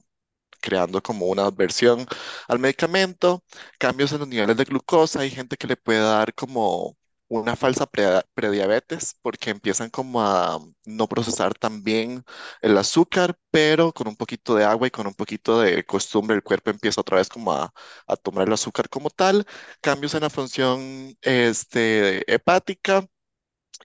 creando 0.61 1.03
como 1.03 1.27
una 1.27 1.47
adversión 1.47 2.07
al 2.49 2.59
medicamento, 2.59 3.45
cambios 3.79 4.13
en 4.13 4.21
los 4.21 4.29
niveles 4.29 4.57
de 4.57 4.65
glucosa, 4.65 5.21
hay 5.21 5.31
gente 5.31 5.57
que 5.57 5.67
le 5.67 5.77
puede 5.77 6.01
dar 6.01 6.35
como 6.35 6.97
una 7.41 7.57
falsa 7.57 7.87
pre- 7.87 8.23
prediabetes 8.35 9.17
porque 9.23 9.51
empiezan 9.51 9.91
como 9.91 10.23
a 10.23 10.59
no 10.85 11.09
procesar 11.09 11.55
tan 11.55 11.83
bien 11.85 12.25
el 12.63 12.77
azúcar, 12.79 13.39
pero 13.51 13.93
con 13.93 14.09
un 14.09 14.17
poquito 14.17 14.55
de 14.55 14.65
agua 14.65 14.87
y 14.89 14.91
con 14.91 15.07
un 15.07 15.15
poquito 15.15 15.61
de 15.61 15.85
costumbre 15.87 16.37
el 16.37 16.43
cuerpo 16.43 16.71
empieza 16.71 17.01
otra 17.01 17.19
vez 17.19 17.29
como 17.29 17.53
a, 17.53 17.73
a 18.07 18.17
tomar 18.17 18.47
el 18.49 18.53
azúcar 18.55 18.89
como 18.89 19.11
tal, 19.11 19.47
cambios 19.81 20.15
en 20.15 20.23
la 20.23 20.31
función 20.31 21.17
este, 21.23 22.33
hepática. 22.33 23.07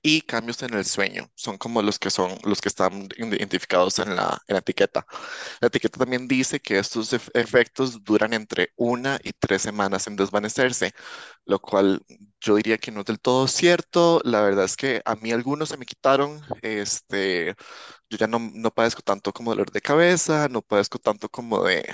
Y 0.01 0.21
cambios 0.21 0.61
en 0.63 0.73
el 0.75 0.85
sueño 0.85 1.29
son 1.35 1.57
como 1.57 1.81
los 1.81 1.99
que 1.99 2.09
son 2.09 2.37
los 2.43 2.61
que 2.61 2.69
están 2.69 3.09
identificados 3.17 3.99
en 3.99 4.15
la, 4.15 4.41
en 4.47 4.53
la 4.55 4.59
etiqueta. 4.59 5.05
La 5.61 5.67
etiqueta 5.67 5.99
también 5.99 6.27
dice 6.27 6.59
que 6.61 6.79
estos 6.79 7.13
ef- 7.13 7.29
efectos 7.33 8.03
duran 8.03 8.33
entre 8.33 8.71
una 8.77 9.19
y 9.23 9.33
tres 9.33 9.61
semanas 9.63 10.07
en 10.07 10.15
desvanecerse, 10.15 10.93
lo 11.45 11.59
cual 11.59 12.03
yo 12.41 12.55
diría 12.55 12.77
que 12.77 12.91
no 12.91 13.01
es 13.01 13.05
del 13.07 13.19
todo 13.19 13.47
cierto. 13.47 14.21
La 14.25 14.41
verdad 14.41 14.65
es 14.65 14.77
que 14.77 15.01
a 15.05 15.15
mí 15.15 15.31
algunos 15.31 15.69
se 15.69 15.77
me 15.77 15.85
quitaron. 15.85 16.41
Este, 16.61 17.55
yo 18.09 18.17
ya 18.17 18.27
no, 18.27 18.39
no 18.53 18.71
padezco 18.73 19.01
tanto 19.03 19.33
como 19.33 19.51
dolor 19.51 19.71
de 19.71 19.81
cabeza, 19.81 20.47
no 20.49 20.61
padezco 20.61 20.99
tanto 20.99 21.29
como 21.29 21.63
de 21.63 21.87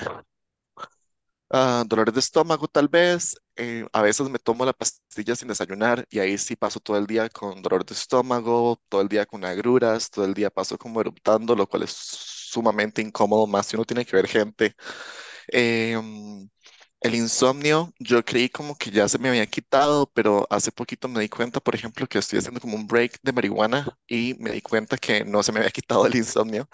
ah, 1.55 1.83
dolores 1.87 2.13
de 2.13 2.19
estómago 2.19 2.67
tal 2.67 2.87
vez. 2.87 3.35
Eh, 3.55 3.85
a 3.93 4.01
veces 4.01 4.29
me 4.29 4.39
tomo 4.39 4.65
la 4.65 4.73
pastilla 4.73 5.35
sin 5.35 5.47
desayunar 5.47 6.05
y 6.09 6.19
ahí 6.19 6.37
sí 6.37 6.55
paso 6.55 6.79
todo 6.79 6.97
el 6.97 7.07
día 7.07 7.29
con 7.29 7.61
dolor 7.61 7.85
de 7.85 7.93
estómago, 7.93 8.81
todo 8.89 9.01
el 9.01 9.07
día 9.07 9.25
con 9.25 9.45
agruras, 9.45 10.09
todo 10.11 10.25
el 10.25 10.33
día 10.33 10.49
paso 10.49 10.77
como 10.77 10.99
eruptando, 11.01 11.55
lo 11.55 11.67
cual 11.67 11.83
es 11.83 11.91
sumamente 11.93 13.01
incómodo, 13.01 13.47
más 13.47 13.67
si 13.67 13.75
uno 13.77 13.85
tiene 13.85 14.05
que 14.05 14.15
ver 14.15 14.27
gente. 14.27 14.75
Mm, 15.95 16.47
el 17.01 17.15
insomnio, 17.15 17.93
yo 17.99 18.23
creí 18.25 18.49
como 18.49 18.75
que 18.77 18.91
ya 18.91 19.07
se 19.07 19.19
me 19.19 19.29
había 19.29 19.45
quitado, 19.47 20.11
pero 20.13 20.47
hace 20.49 20.71
poquito 20.71 21.07
me 21.07 21.21
di 21.21 21.29
cuenta, 21.29 21.59
por 21.59 21.75
ejemplo, 21.75 22.07
que 22.07 22.17
estoy 22.19 22.39
haciendo 22.39 22.59
como 22.61 22.75
un 22.75 22.87
break 22.87 23.19
de 23.23 23.31
marihuana 23.33 23.97
y 24.07 24.35
me 24.39 24.51
di 24.51 24.61
cuenta 24.61 24.97
que 24.97 25.23
no 25.25 25.43
se 25.43 25.51
me 25.51 25.59
había 25.59 25.71
quitado 25.71 26.05
el 26.07 26.15
insomnio. 26.15 26.67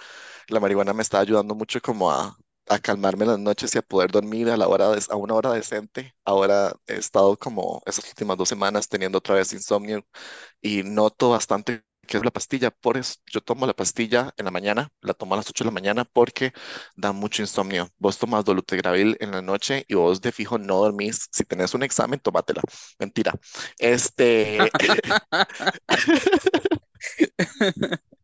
La 0.49 0.59
marihuana 0.61 0.93
me 0.93 1.03
está 1.03 1.19
ayudando 1.19 1.55
mucho 1.55 1.81
como 1.81 2.11
a, 2.11 2.37
a 2.73 2.79
calmarme 2.79 3.25
las 3.25 3.39
noches 3.39 3.73
y 3.75 3.77
a 3.79 3.81
poder 3.81 4.11
dormir 4.11 4.49
a 4.49 4.57
la 4.57 4.67
hora 4.67 4.89
de- 4.91 5.03
a 5.09 5.15
una 5.15 5.33
hora 5.35 5.51
decente. 5.53 6.15
Ahora 6.25 6.73
he 6.87 6.95
estado 6.95 7.37
como 7.37 7.81
esas 7.85 8.07
últimas 8.09 8.37
dos 8.37 8.49
semanas 8.49 8.87
teniendo 8.89 9.17
otra 9.19 9.35
vez 9.35 9.53
insomnio 9.53 10.05
y 10.61 10.83
noto 10.83 11.29
bastante 11.31 11.83
que 12.07 12.17
es 12.17 12.25
la 12.25 12.31
pastilla. 12.31 12.71
Por 12.71 12.97
eso 12.97 13.15
yo 13.31 13.41
tomo 13.41 13.65
la 13.67 13.73
pastilla 13.73 14.33
en 14.37 14.45
la 14.45 14.51
mañana, 14.51 14.89
la 15.01 15.13
tomo 15.13 15.35
a 15.35 15.37
las 15.37 15.49
8 15.49 15.63
de 15.63 15.69
la 15.69 15.71
mañana 15.73 16.05
porque 16.05 16.53
da 16.95 17.11
mucho 17.13 17.41
insomnio. 17.43 17.89
Vos 17.99 18.17
tomas 18.17 18.43
dolutegravir 18.45 19.17
en 19.21 19.31
la 19.31 19.41
noche 19.41 19.85
y 19.87 19.95
vos 19.95 20.21
de 20.21 20.31
fijo 20.31 20.57
no 20.57 20.77
dormís. 20.79 21.27
Si 21.31 21.43
tenés 21.45 21.73
un 21.73 21.83
examen, 21.83 22.19
tómatela. 22.19 22.61
Mentira. 22.99 23.33
Este, 23.79 24.71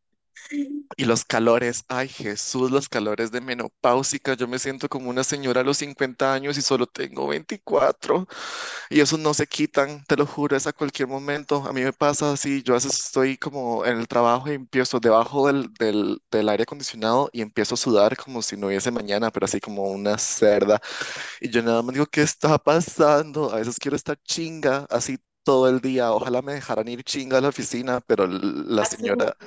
Y 0.99 1.05
los 1.05 1.25
calores, 1.25 1.83
ay 1.89 2.07
Jesús, 2.07 2.71
los 2.71 2.89
calores 2.89 3.31
de 3.31 3.39
menopáusica, 3.41 4.33
yo 4.35 4.47
me 4.47 4.57
siento 4.57 4.89
como 4.89 5.09
una 5.11 5.23
señora 5.23 5.61
a 5.61 5.63
los 5.63 5.77
50 5.77 6.33
años 6.33 6.57
y 6.57 6.61
solo 6.63 6.87
tengo 6.87 7.27
24 7.27 8.27
y 8.89 9.01
esos 9.01 9.19
no 9.19 9.33
se 9.35 9.47
quitan, 9.47 10.03
te 10.05 10.15
lo 10.17 10.25
juro, 10.25 10.55
es 10.57 10.65
a 10.67 10.73
cualquier 10.73 11.07
momento. 11.09 11.65
A 11.67 11.73
mí 11.73 11.81
me 11.83 11.93
pasa 11.93 12.31
así, 12.33 12.63
yo 12.63 12.73
a 12.73 12.77
veces 12.77 12.99
estoy 12.99 13.37
como 13.37 13.85
en 13.85 13.97
el 13.99 14.07
trabajo 14.07 14.49
y 14.51 14.55
empiezo 14.55 14.99
debajo 14.99 15.47
del, 15.47 15.71
del, 15.75 16.19
del 16.31 16.49
aire 16.49 16.63
acondicionado 16.63 17.29
y 17.33 17.41
empiezo 17.41 17.75
a 17.75 17.77
sudar 17.77 18.17
como 18.17 18.41
si 18.41 18.57
no 18.57 18.67
hubiese 18.67 18.89
mañana, 18.91 19.31
pero 19.31 19.45
así 19.45 19.59
como 19.59 19.83
una 19.91 20.17
cerda. 20.17 20.81
Y 21.41 21.49
yo 21.49 21.61
nada 21.63 21.81
más 21.81 21.93
digo, 21.93 22.05
¿qué 22.07 22.21
está 22.21 22.57
pasando? 22.57 23.51
A 23.51 23.57
veces 23.57 23.77
quiero 23.79 23.95
estar 23.97 24.17
chinga, 24.23 24.85
así 24.89 25.17
todo 25.47 25.69
el 25.69 25.79
día. 25.81 26.11
Ojalá 26.11 26.41
me 26.41 26.53
dejaran 26.55 26.89
ir 26.89 27.03
chinga 27.05 27.37
a 27.37 27.41
la 27.41 27.47
oficina, 27.49 28.01
pero 28.05 28.27
la 28.27 28.83
Así. 28.83 28.85
señora, 28.85 29.37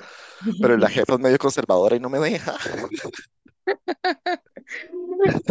pero 0.61 0.76
la 0.78 0.88
jefa 0.90 1.14
es 1.14 1.20
medio 1.20 1.38
conservadora 1.38 1.96
y 1.96 2.01
no 2.01 2.11
me 2.11 2.18
deja. 2.20 2.57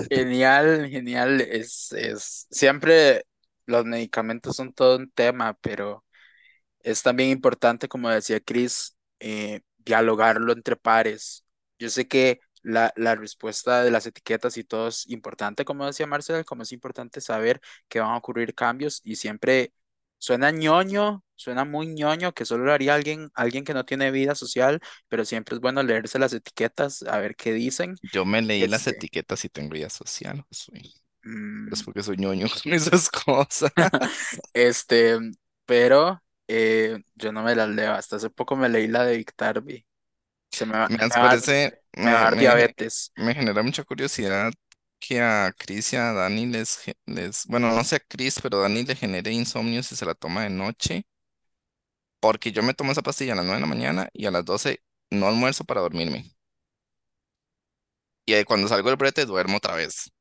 Genial, 0.09 0.87
genial. 0.89 1.41
Es, 1.41 1.91
es, 1.93 2.47
siempre 2.51 3.25
los 3.65 3.85
medicamentos 3.85 4.55
son 4.55 4.73
todo 4.73 4.97
un 4.97 5.09
tema, 5.11 5.53
pero 5.61 6.03
es 6.81 7.03
también 7.03 7.29
importante, 7.31 7.87
como 7.89 8.09
decía 8.09 8.39
Chris, 8.41 8.97
eh, 9.19 9.61
dialogarlo 9.79 10.53
entre 10.53 10.75
pares. 10.77 11.45
Yo 11.79 11.89
sé 11.89 12.07
que 12.07 12.41
la, 12.63 12.93
la 12.97 13.15
respuesta 13.15 13.83
de 13.83 13.91
las 13.91 14.05
etiquetas 14.07 14.57
y 14.57 14.63
todo 14.65 14.89
es 14.89 15.07
importante, 15.09 15.65
como 15.65 15.85
decía 15.85 16.07
Marcel, 16.07 16.45
como 16.45 16.63
es 16.63 16.71
importante 16.73 17.21
saber 17.21 17.61
que 17.89 17.99
van 18.01 18.11
a 18.11 18.17
ocurrir 18.17 18.55
cambios 18.55 19.01
y 19.03 19.17
siempre 19.17 19.73
suena 20.19 20.51
ñoño, 20.51 21.23
suena 21.35 21.65
muy 21.65 21.87
ñoño, 21.87 22.33
que 22.33 22.45
solo 22.45 22.65
lo 22.65 22.73
haría 22.73 22.95
alguien, 22.95 23.31
alguien 23.35 23.65
que 23.65 23.73
no 23.75 23.85
tiene 23.85 24.11
vida 24.11 24.35
social, 24.35 24.81
pero 25.09 25.25
siempre 25.25 25.55
es 25.55 25.61
bueno 25.61 25.83
leerse 25.83 26.19
las 26.19 26.33
etiquetas, 26.33 27.03
a 27.03 27.19
ver 27.19 27.35
qué 27.37 27.53
dicen. 27.53 27.99
Yo 28.01 28.25
me 28.25 28.41
leí 28.41 28.67
las 28.67 28.87
Este, 28.87 28.87
etiquetas 28.87 29.43
y 29.45 29.49
tengo 29.49 29.71
vida 29.71 29.89
social, 29.89 30.45
soy, 30.51 30.93
es 31.71 31.83
mm, 31.83 31.83
porque 31.83 32.03
soy 32.03 32.17
ñoño 32.17 32.47
con 32.63 32.73
esas 32.73 33.09
cosas. 33.09 33.73
Este, 34.53 35.17
pero 35.65 36.21
eh, 36.47 36.99
yo 37.15 37.31
no 37.31 37.43
me 37.43 37.55
las 37.55 37.69
leo. 37.69 37.93
Hasta 37.93 38.17
hace 38.17 38.29
poco 38.29 38.55
me 38.55 38.69
leí 38.69 38.87
la 38.87 39.03
de 39.05 39.17
Victarbi. 39.17 39.85
Se 40.51 40.65
me 40.65 40.73
va, 40.77 40.89
Me 40.89 40.97
me 40.97 41.09
va 41.09 41.19
parece, 41.19 41.81
me 42.03 42.11
va 42.13 42.21
a 42.21 42.23
me, 42.23 42.31
dar 42.31 42.37
me, 42.37 42.37
diabetes. 42.37 43.13
me 43.17 43.35
genera 43.35 43.63
mucha 43.63 43.83
curiosidad 43.83 44.51
que 44.99 45.21
a 45.21 45.53
Chris 45.57 45.93
y 45.93 45.95
a 45.97 46.13
Dani 46.13 46.45
les, 46.47 46.77
ge- 46.79 46.95
les, 47.05 47.45
bueno, 47.47 47.71
no 47.73 47.83
sé 47.83 47.97
a 47.97 47.99
Chris, 47.99 48.39
pero 48.41 48.59
a 48.59 48.61
Dani 48.63 48.83
le 48.83 48.95
genere 48.95 49.31
insomnio 49.31 49.83
si 49.83 49.95
se 49.95 50.05
la 50.05 50.15
toma 50.15 50.43
de 50.43 50.49
noche, 50.49 51.05
porque 52.19 52.51
yo 52.51 52.63
me 52.63 52.73
tomo 52.73 52.91
esa 52.91 53.01
pastilla 53.01 53.33
a 53.33 53.35
las 53.35 53.45
9 53.45 53.57
de 53.57 53.61
la 53.67 53.67
mañana 53.75 54.09
y 54.13 54.25
a 54.25 54.31
las 54.31 54.45
12 54.45 54.81
no 55.11 55.27
almuerzo 55.27 55.63
para 55.65 55.81
dormirme. 55.81 56.25
Y 58.25 58.33
ahí 58.33 58.43
cuando 58.43 58.67
salgo 58.67 58.89
del 58.89 58.97
brete 58.97 59.25
duermo 59.25 59.57
otra 59.57 59.75
vez. 59.75 60.11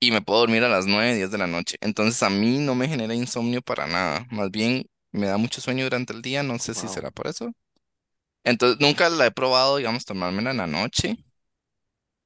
Y 0.00 0.12
me 0.12 0.22
puedo 0.22 0.40
dormir 0.40 0.64
a 0.64 0.68
las 0.70 0.86
9 0.86 1.14
10 1.16 1.30
de 1.30 1.38
la 1.38 1.46
noche. 1.48 1.76
Entonces 1.80 2.22
a 2.22 2.30
mí 2.30 2.58
no 2.60 2.74
me 2.74 2.88
genera 2.88 3.14
insomnio 3.14 3.62
para 3.62 3.86
nada. 3.86 4.26
Más 4.30 4.50
bien 4.50 4.86
me 5.12 5.26
da 5.28 5.38
mucho 5.38 5.60
sueño 5.60 5.84
durante 5.84 6.12
el 6.14 6.22
día, 6.22 6.42
no 6.42 6.58
sé 6.58 6.74
si 6.74 6.88
Wow. 6.88 6.88
será 6.88 7.10
por 7.10 7.28
eso. 7.28 7.52
Entonces 8.44 8.80
nunca 8.80 9.08
la 9.10 9.26
he 9.26 9.30
probado, 9.32 9.76
digamos, 9.78 10.04
tomármela 10.04 10.52
en 10.52 10.58
la 10.58 10.66
noche. 10.66 11.16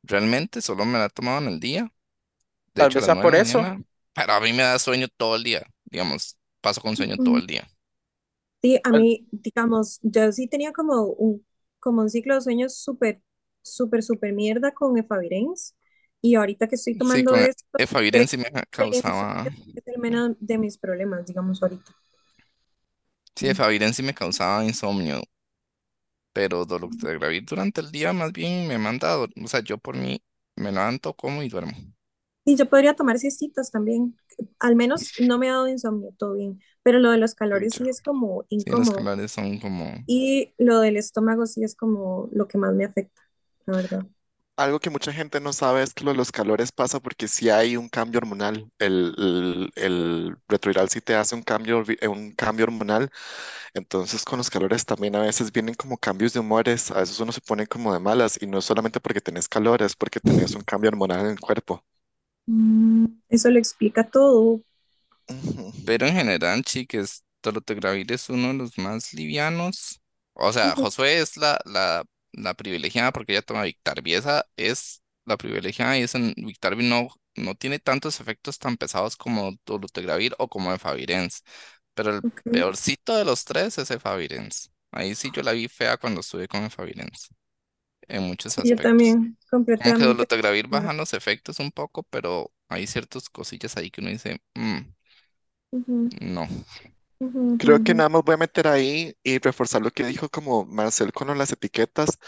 Realmente 0.02 0.60
solo 0.62 0.84
me 0.84 0.98
la 0.98 1.06
he 1.06 1.10
tomado 1.10 1.38
en 1.40 1.48
el 1.48 1.60
día. 1.60 1.92
De 2.74 2.82
Tal 2.82 2.84
hecho, 2.84 2.98
a 2.98 3.00
vez 3.00 3.04
las 3.04 3.10
sea 3.10 3.16
9 3.16 3.26
de 3.26 3.28
por 3.28 3.34
la 3.34 3.36
eso. 3.36 3.60
mañana. 3.60 3.82
Pero 4.14 4.34
a 4.34 4.40
mí 4.40 4.52
me 4.52 4.62
da 4.64 4.78
sueño 4.78 5.08
todo 5.08 5.36
el 5.36 5.44
día. 5.44 5.66
Digamos, 5.86 6.38
paso 6.62 6.80
con 6.82 6.96
sueño 6.96 7.18
todo 7.18 7.36
Ujú. 7.36 7.38
el 7.38 7.46
día. 7.46 7.68
Sí, 8.62 8.78
a 8.84 8.92
Tal- 8.92 8.92
mí, 8.92 9.26
digamos, 9.32 9.98
yo 10.02 10.30
sí 10.32 10.46
tenía 10.46 10.72
como 10.72 11.04
un, 11.04 11.46
como 11.78 12.02
un 12.02 12.10
ciclo 12.10 12.34
de 12.34 12.42
sueños 12.42 12.76
súper, 12.76 13.22
súper, 13.62 14.02
súper 14.02 14.34
mierda 14.34 14.72
con 14.72 14.98
Efavirenz. 14.98 15.74
Y 16.20 16.34
ahorita 16.34 16.68
que 16.68 16.74
estoy 16.74 16.94
Sí, 17.02 17.24
tomando 17.24 17.30
con 17.30 17.46
esto, 17.46 17.78
Efavirenz 17.78 18.30
sí 18.30 18.36
me 18.36 18.50
el 18.78 18.94
causaba. 18.94 19.46
es 19.74 19.86
el 19.86 19.98
menos 20.00 20.36
de 20.40 20.58
mis 20.58 20.78
problemas, 20.78 21.26
digamos, 21.26 21.62
ahorita. 21.62 21.92
Sí, 23.34 23.48
Efavirenz 23.48 23.96
sí 23.96 24.02
me 24.04 24.14
causaba 24.14 24.64
insomnio. 24.64 25.20
Pero 26.32 26.64
dolutegravir 26.66 27.44
durante 27.46 27.80
el 27.80 27.90
día 27.92 28.12
más 28.12 28.32
bien 28.32 28.68
me 28.68 28.78
manda 28.78 29.12
a 29.12 29.16
dor- 29.16 29.32
O 29.44 29.48
sea, 29.48 29.60
yo 29.60 29.78
por 29.78 29.96
mí 29.96 30.22
me 30.56 30.72
levanto, 30.72 31.14
como 31.14 31.42
y 31.42 31.48
duermo. 31.48 31.72
Y 32.44 32.56
yo 32.56 32.68
podría 32.68 32.94
tomar 32.94 33.18
siestitas 33.18 33.70
también. 33.70 34.16
Al 34.58 34.74
menos 34.76 35.12
no 35.18 35.38
me 35.38 35.48
ha 35.50 35.52
dado 35.54 35.68
insomnio, 35.68 36.10
todo 36.18 36.34
bien. 36.34 36.60
Pero 36.82 36.98
lo 36.98 37.10
de 37.10 37.18
los 37.18 37.34
calores 37.34 37.76
sí 37.76 37.88
es 37.88 38.02
como 38.02 38.44
Sí, 38.56 38.70
los 38.70 38.90
incómodo. 38.90 38.92
calores 38.92 39.32
son 39.32 39.58
como... 39.58 39.92
Y 40.06 40.54
lo 40.58 40.80
del 40.80 40.96
estómago 40.96 41.46
sí 41.46 41.64
es 41.64 41.76
como 41.76 42.28
lo 42.32 42.48
que 42.48 42.58
más 42.58 42.74
me 42.74 42.84
afecta, 42.86 43.22
la 43.66 43.74
verdad. 43.76 44.06
Algo 44.60 44.78
que 44.78 44.90
mucha 44.90 45.12
gente 45.12 45.40
no 45.40 45.52
sabe 45.54 45.82
es 45.82 45.94
que 45.94 46.04
lo 46.04 46.10
de 46.12 46.18
los 46.18 46.32
calores 46.32 46.70
pasa 46.70 47.00
porque 47.00 47.28
si 47.28 47.48
hay 47.48 47.76
un 47.78 47.88
cambio 47.88 48.18
hormonal. 48.18 48.70
El, 48.78 49.14
el, 49.18 49.72
el 49.76 50.36
retroviral 50.48 50.90
sí 50.90 51.00
te 51.00 51.14
hace 51.14 51.34
un 51.34 51.42
cambio, 51.42 51.82
eh, 52.00 52.08
un 52.08 52.32
cambio 52.32 52.66
hormonal. 52.66 53.10
Entonces 53.74 54.24
con 54.24 54.38
los 54.38 54.50
calores 54.50 54.86
también 54.86 55.16
a 55.16 55.22
veces 55.22 55.52
vienen 55.52 55.74
como 55.76 55.98
cambios 55.98 56.32
de 56.34 56.40
humores. 56.40 56.90
A 56.90 57.00
veces 57.00 57.20
uno 57.20 57.32
se 57.32 57.40
pone 57.42 57.66
como 57.66 57.92
de 57.94 58.00
malas 58.00 58.38
y 58.42 58.46
no 58.46 58.58
es 58.58 58.66
solamente 58.66 59.00
porque 59.00 59.20
tenés 59.22 59.48
calor, 59.48 59.82
es 59.82 59.96
porque 59.96 60.20
tenés 60.20 60.54
un 60.54 60.62
cambio 60.64 60.90
hormonal 60.90 61.20
en 61.20 61.26
el 61.32 61.40
cuerpo. 61.40 61.84
Mm, 62.46 63.06
eso 63.30 63.50
lo 63.50 63.58
explica 63.58 64.08
todo. 64.10 64.62
Pero 65.84 66.06
en 66.06 66.14
general, 66.14 66.62
chiques, 66.64 67.24
dolutegravir 67.42 68.10
es 68.12 68.28
uno 68.28 68.48
de 68.48 68.54
los 68.54 68.78
más 68.78 69.12
livianos. 69.12 70.00
O 70.34 70.52
sea, 70.52 70.74
Josué 70.76 71.20
es 71.20 71.36
la, 71.36 71.58
la, 71.64 72.04
la 72.32 72.54
privilegiada 72.54 73.12
porque 73.12 73.32
ella 73.32 73.42
toma 73.42 73.64
Victarbi. 73.64 74.14
Esa 74.14 74.46
es 74.56 75.02
la 75.24 75.36
privilegiada 75.36 75.98
y 75.98 76.02
esa 76.02 76.18
Victarbi 76.36 76.88
no, 76.88 77.08
no 77.36 77.54
tiene 77.54 77.78
tantos 77.78 78.20
efectos 78.20 78.58
tan 78.58 78.76
pesados 78.76 79.16
como 79.16 79.52
dolutegravir 79.66 80.34
o 80.38 80.48
como 80.48 80.72
Efavirenz. 80.74 81.42
Pero 81.94 82.10
el 82.16 82.22
peorcito 82.50 83.16
de 83.16 83.24
los 83.24 83.44
tres 83.44 83.78
es 83.78 83.90
Efavirenz. 83.90 84.70
Ahí 84.92 85.14
sí 85.14 85.30
yo 85.32 85.42
la 85.42 85.52
vi 85.52 85.68
fea 85.68 85.96
cuando 85.98 86.20
estuve 86.20 86.48
con 86.48 86.64
Efavirenz, 86.64 87.28
en 88.08 88.24
muchos 88.24 88.58
Sí, 88.62 88.68
yo 88.68 88.76
aspectos. 88.76 88.78
también, 88.78 89.36
Como 89.74 89.94
que 89.94 90.04
completamente. 90.04 90.04
dolutegravir 90.04 90.68
bajan 90.68 90.96
los 90.98 91.14
efectos 91.14 91.60
un 91.60 91.72
poco, 91.72 92.04
pero 92.04 92.52
hay 92.68 92.86
ciertas 92.86 93.30
cosillas 93.30 93.76
ahí 93.76 93.90
que 93.90 94.00
uno 94.02 94.10
dice, 94.10 94.40
"Mm, 94.54 94.80
no. 96.20 96.46
Ujú, 97.20 97.40
Creo 97.58 97.78
que 97.82 97.94
ujú. 97.94 97.94
nada 97.94 98.08
más 98.08 98.22
voy 98.24 98.34
a 98.34 98.38
meter 98.38 98.66
ahí 98.68 99.14
y 99.22 99.38
reforzar 99.38 99.82
lo 99.82 99.90
que 99.90 100.04
dijo 100.06 100.30
como 100.30 100.64
Marcel 100.64 101.12
con 101.12 101.36
las 101.36 101.52
etiquetas. 101.52 102.18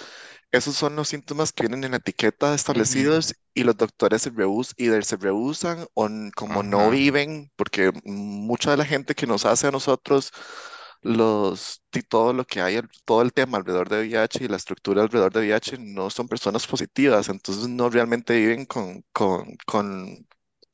Esos 0.53 0.77
son 0.77 0.97
los 0.97 1.09
síntomas 1.09 1.53
que 1.53 1.65
vienen 1.65 1.85
en 1.85 1.93
la 1.93 1.99
etiqueta 1.99 2.55
Ujú. 2.75 2.97
establecidos 2.97 3.35
y 3.55 3.65
los 3.65 3.77
doctores 3.77 4.23
se 4.23 4.31
rehus 4.31 4.75
y 4.77 4.89
se 5.03 5.17
rehusan 5.17 5.87
o 5.95 6.07
n- 6.07 6.33
como 6.37 6.63
no 6.63 6.89
Ajá. 6.89 6.91
viven, 6.91 7.51
porque 7.57 7.93
mucha 8.05 8.73
de 8.73 8.79
la 8.79 8.85
gente 8.87 9.15
que 9.15 9.27
nos 9.27 9.47
hace 9.47 9.69
a 9.69 9.71
nosotros 9.73 10.33
los 11.03 11.83
y 11.95 12.03
todo 12.03 12.33
lo 12.33 12.45
que 12.47 12.61
hay, 12.63 12.77
al- 12.77 12.89
todo 13.05 13.23
el 13.23 13.33
tema 13.33 13.59
alrededor 13.59 13.89
de 13.89 13.99
VIH 14.01 14.45
y 14.45 14.49
la 14.49 14.57
estructura 14.57 15.03
alrededor 15.03 15.33
de 15.33 15.41
VIH 15.41 15.79
no 15.79 16.11
son 16.11 16.29
personas 16.29 16.67
positivas, 16.67 17.29
entonces 17.29 17.69
no 17.69 17.91
realmente 17.91 18.35
viven 18.39 18.65
con, 18.67 19.05
con, 19.13 19.57
con, 19.67 20.27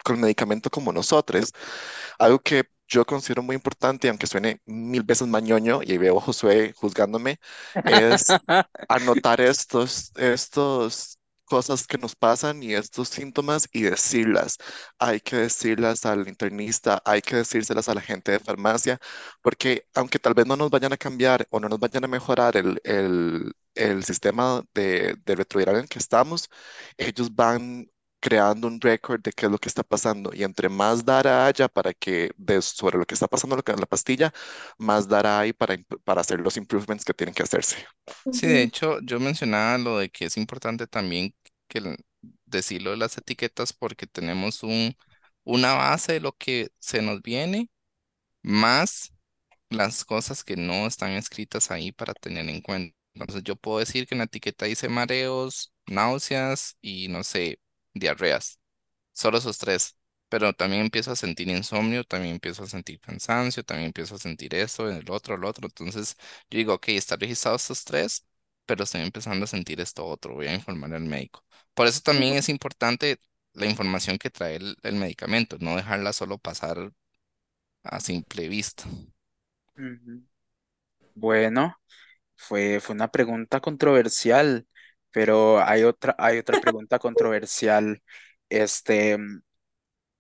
con 0.05 0.21
medicamento 0.21 0.71
como 0.71 0.93
nosotros. 0.93 1.53
Algo 2.19 2.39
que 2.41 2.65
yo 2.89 3.05
considero 3.07 3.43
muy 3.43 3.55
importante, 3.57 4.09
aunque 4.09 4.27
suene 4.27 4.61
mil 4.67 5.03
veces 5.05 5.29
mañoño, 5.29 5.81
y 5.83 5.99
veo 5.99 6.19
a 6.19 6.21
Josué 6.23 6.73
juzgándome, 6.77 7.39
es 7.85 8.41
anotar 8.89 9.41
estos, 9.41 10.13
estos 10.17 11.19
cosas 11.45 11.87
que 11.87 11.99
nos 11.99 12.15
pasan 12.17 12.63
y 12.63 12.75
estos 12.75 13.09
síntomas 13.09 13.69
y 13.73 13.83
decirlas. 13.83 14.59
Hay 14.99 15.21
que 15.21 15.37
decirlas 15.37 16.05
al 16.07 16.29
internista, 16.29 17.01
hay 17.05 17.23
que 17.23 17.37
decírselas 17.37 17.89
a 17.89 17.95
la 17.95 18.01
gente 18.03 18.33
de 18.33 18.41
farmacia, 18.41 18.99
porque 19.43 19.87
aunque 19.95 20.19
tal 20.19 20.35
vez 20.35 20.47
no 20.47 20.57
nos 20.57 20.71
vayan 20.71 20.93
a 20.93 20.97
cambiar 20.97 21.47
o 21.51 21.61
no 21.61 21.69
nos 21.69 21.79
vayan 21.81 22.05
a 22.05 22.09
mejorar 22.09 22.57
el, 22.57 22.81
el, 22.85 23.53
el 23.75 24.05
sistema 24.05 24.63
de, 24.75 25.17
de 25.25 25.35
retroviral 25.37 25.77
en 25.77 25.83
el 25.83 25.89
que 25.89 25.99
estamos, 25.99 26.49
ellos 26.97 27.35
van 27.35 27.91
creando 28.29 28.69
un 28.69 28.81
récord 28.81 29.23
de 29.23 29.33
qué 29.33 29.47
es 29.47 29.53
lo 29.53 29.59
que 29.59 29.69
está 29.69 29.83
pasando 29.83 30.31
y 30.35 30.43
entre 30.45 30.69
más 30.69 31.05
data 31.05 31.47
haya 31.47 31.69
para 31.69 31.95
que 31.95 32.31
de, 32.37 32.61
sobre 32.63 32.99
lo 32.99 33.07
que 33.07 33.15
está 33.15 33.27
pasando 33.29 33.57
lo 33.57 33.63
que 33.65 33.73
en 33.73 33.81
la 33.81 33.87
pastilla, 33.87 34.33
más 34.79 35.09
data 35.09 35.41
hay 35.41 35.53
para, 35.53 35.77
para 36.05 36.21
hacer 36.21 36.41
los 36.41 36.57
improvements 36.57 37.05
que 37.05 37.15
tienen 37.15 37.35
que 37.35 37.43
hacerse. 37.43 37.77
Sí, 38.31 38.47
de 38.47 38.63
hecho, 38.63 39.01
yo 39.01 39.21
mencionaba 39.21 39.79
lo 39.79 39.99
de 39.99 40.11
que 40.11 40.27
es 40.27 40.37
importante 40.37 40.87
también 40.87 41.35
que 41.69 41.97
decirlo 42.47 42.91
de 42.93 42.97
las 42.99 43.17
etiquetas 43.19 43.73
porque 43.73 44.07
tenemos 44.07 44.63
un, 44.63 44.97
una 45.45 45.75
base 45.75 46.15
de 46.15 46.21
lo 46.21 46.33
que 46.37 46.71
se 46.79 47.03
nos 47.03 47.23
viene, 47.23 47.71
más 48.43 49.13
las 49.71 50.05
cosas 50.05 50.45
que 50.45 50.57
no 50.57 50.87
están 50.87 51.13
escritas 51.13 51.71
ahí 51.71 51.93
para 51.93 52.15
tener 52.15 52.49
en 52.49 52.61
cuenta. 52.63 52.97
Entonces, 53.15 53.43
yo 53.45 53.57
puedo 53.57 53.79
decir 53.81 54.07
que 54.07 54.15
en 54.15 54.21
la 54.21 54.25
etiqueta 54.27 54.67
dice 54.67 54.89
mareos, 54.89 55.73
náuseas 55.87 56.77
y 56.81 57.09
no 57.09 57.25
sé, 57.25 57.61
diarreas. 57.95 58.61
Solo 59.13 59.39
esos 59.39 59.59
tres. 59.59 59.97
Pero 60.31 60.53
también 60.53 60.83
empiezo 60.83 61.11
a 61.13 61.17
sentir 61.17 61.49
insomnio, 61.49 62.05
también 62.05 62.35
empiezo 62.35 62.63
a 62.65 62.67
sentir 62.69 63.01
cansancio, 63.01 63.65
también 63.65 63.89
empiezo 63.89 64.15
a 64.17 64.19
sentir 64.19 64.55
esto, 64.55 64.89
el 64.91 65.11
otro, 65.11 65.37
el 65.37 65.45
otro. 65.45 65.67
Entonces 65.67 66.17
yo 66.51 66.59
digo, 66.59 66.75
ok, 66.75 66.89
está 66.91 67.17
registrado 67.17 67.57
estos 67.57 67.85
tres, 67.85 68.27
pero 68.67 68.85
estoy 68.85 69.01
empezando 69.03 69.45
a 69.45 69.49
sentir 69.49 69.81
esto 69.81 70.07
otro, 70.07 70.35
voy 70.35 70.47
a 70.49 70.55
informar 70.55 70.95
al 70.95 71.03
médico. 71.05 71.45
Por 71.75 71.87
eso 71.87 72.01
también 72.03 72.37
es 72.37 72.49
importante 72.51 73.19
la 73.55 73.67
información 73.67 74.19
que 74.19 74.31
trae 74.31 74.57
el, 74.57 74.77
el 74.83 74.97
medicamento, 74.97 75.57
no 75.61 75.77
dejarla 75.77 76.13
solo 76.13 76.39
pasar 76.39 76.93
a 77.85 78.01
simple 78.01 78.49
vista. 78.49 78.85
Bueno, 81.15 81.77
fue, 82.37 82.81
fue 82.81 82.95
una 82.97 83.11
pregunta 83.11 83.61
controversial, 83.61 84.69
pero 85.11 85.61
hay 85.63 85.85
otra, 85.85 86.15
hay 86.19 86.39
otra 86.39 86.61
pregunta 86.61 86.99
controversial. 86.99 88.03
Este, 88.49 89.19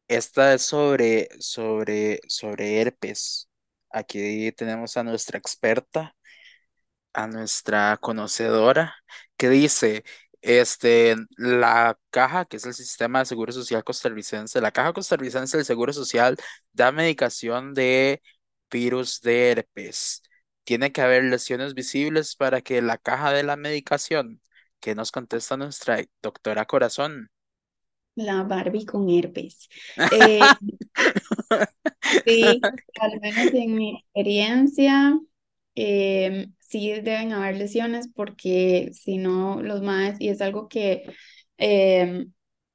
esta 0.08 0.54
es 0.54 0.62
sobre, 0.62 1.28
sobre, 1.40 2.20
sobre 2.28 2.80
herpes. 2.80 3.48
Aquí 3.90 4.52
tenemos 4.52 4.96
a 4.96 5.04
nuestra 5.04 5.38
experta, 5.38 6.14
a 7.12 7.26
nuestra 7.26 7.96
conocedora, 7.98 8.94
que 9.36 9.48
dice, 9.50 10.04
este, 10.42 11.16
la 11.36 11.98
caja, 12.10 12.44
que 12.44 12.56
es 12.58 12.66
el 12.66 12.74
sistema 12.74 13.20
de 13.20 13.26
seguro 13.26 13.52
social 13.52 13.84
costarricense, 13.84 14.60
la 14.60 14.72
caja 14.72 14.92
costarricense 14.92 15.56
del 15.56 15.66
seguro 15.66 15.92
social 15.92 16.36
da 16.72 16.92
medicación 16.92 17.74
de 17.74 18.22
virus 18.70 19.20
de 19.20 19.50
herpes. 19.52 20.22
Tiene 20.64 20.92
que 20.92 21.00
haber 21.02 21.24
lesiones 21.24 21.74
visibles 21.74 22.36
para 22.36 22.60
que 22.60 22.82
la 22.82 22.98
caja 22.98 23.32
de 23.32 23.42
la 23.42 23.56
medicación, 23.56 24.40
que 24.80 24.94
nos 24.94 25.12
contesta 25.12 25.56
nuestra 25.56 26.04
doctora 26.22 26.64
Corazón. 26.64 27.30
La 28.14 28.42
Barbie 28.42 28.84
con 28.84 29.08
herpes. 29.08 29.68
Eh, 29.96 30.40
sí, 32.26 32.60
al 33.00 33.20
menos 33.20 33.54
en 33.54 33.74
mi 33.74 33.96
experiencia, 33.96 35.18
eh, 35.76 36.48
sí 36.58 36.90
deben 36.90 37.32
haber 37.32 37.56
lesiones 37.56 38.08
porque 38.12 38.90
si 38.92 39.18
no, 39.18 39.62
los 39.62 39.82
más, 39.82 40.20
y 40.20 40.30
es 40.30 40.40
algo 40.40 40.68
que 40.68 41.04
eh, 41.58 42.26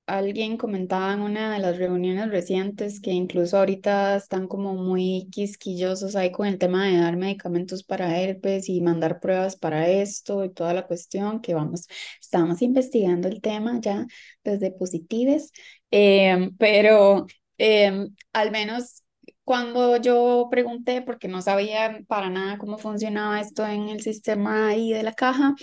alguien 0.05 0.57
comentaba 0.57 1.13
en 1.13 1.21
una 1.21 1.53
de 1.53 1.59
las 1.59 1.77
reuniones 1.77 2.29
recientes 2.29 2.99
que 2.99 3.11
incluso 3.11 3.57
ahorita 3.57 4.15
están 4.17 4.47
como 4.47 4.73
muy 4.75 5.27
quisquillosos 5.31 6.15
ahí 6.15 6.31
con 6.31 6.47
el 6.47 6.57
tema 6.57 6.87
de 6.87 6.97
dar 6.97 7.15
medicamentos 7.15 7.83
para 7.83 8.19
herpes 8.19 8.69
y 8.69 8.81
mandar 8.81 9.19
pruebas 9.19 9.55
para 9.55 9.89
esto 9.89 10.43
y 10.43 10.51
toda 10.53 10.73
la 10.73 10.87
cuestión 10.87 11.41
que 11.41 11.53
vamos, 11.53 11.87
estamos 12.21 12.61
investigando 12.61 13.27
el 13.27 13.41
tema 13.41 13.79
ya 13.81 14.05
desde 14.43 14.71
Positives, 14.71 15.51
eh, 15.91 16.49
pero 16.57 17.25
eh, 17.57 18.07
al 18.33 18.51
menos 18.51 19.03
cuando 19.43 19.97
yo 19.97 20.47
pregunté, 20.49 21.01
porque 21.01 21.27
no 21.27 21.41
sabía 21.41 21.99
para 22.07 22.29
nada 22.29 22.57
cómo 22.57 22.77
funcionaba 22.77 23.41
esto 23.41 23.65
en 23.65 23.89
el 23.89 24.01
sistema 24.01 24.69
ahí 24.69 24.91
de 24.91 25.03
la 25.03 25.13
caja, 25.13 25.53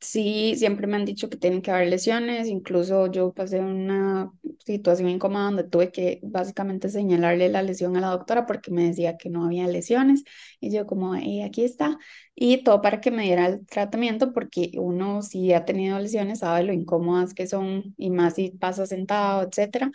Sí, 0.00 0.54
siempre 0.56 0.86
me 0.86 0.96
han 0.96 1.04
dicho 1.04 1.28
que 1.28 1.36
tienen 1.36 1.60
que 1.60 1.72
haber 1.72 1.88
lesiones, 1.88 2.46
incluso 2.46 3.08
yo 3.10 3.32
pasé 3.34 3.58
una 3.58 4.30
situación 4.64 5.08
incómoda 5.08 5.46
donde 5.46 5.64
tuve 5.64 5.90
que 5.90 6.20
básicamente 6.22 6.88
señalarle 6.88 7.48
la 7.48 7.62
lesión 7.62 7.96
a 7.96 8.00
la 8.00 8.08
doctora 8.10 8.46
porque 8.46 8.70
me 8.70 8.84
decía 8.86 9.16
que 9.16 9.28
no 9.28 9.44
había 9.44 9.66
lesiones 9.66 10.22
y 10.60 10.70
yo 10.72 10.86
como, 10.86 11.16
"Eh, 11.16 11.42
aquí 11.44 11.64
está, 11.64 11.98
y 12.36 12.62
todo 12.62 12.80
para 12.80 13.00
que 13.00 13.10
me 13.10 13.24
diera 13.24 13.46
el 13.46 13.66
tratamiento 13.66 14.32
porque 14.32 14.70
uno 14.78 15.20
si 15.22 15.52
ha 15.52 15.64
tenido 15.64 15.98
lesiones 15.98 16.38
sabe 16.40 16.62
lo 16.62 16.72
incómodas 16.72 17.34
que 17.34 17.48
son 17.48 17.92
y 17.96 18.10
más 18.10 18.34
si 18.36 18.50
pasa 18.52 18.86
sentado, 18.86 19.42
etcétera. 19.42 19.90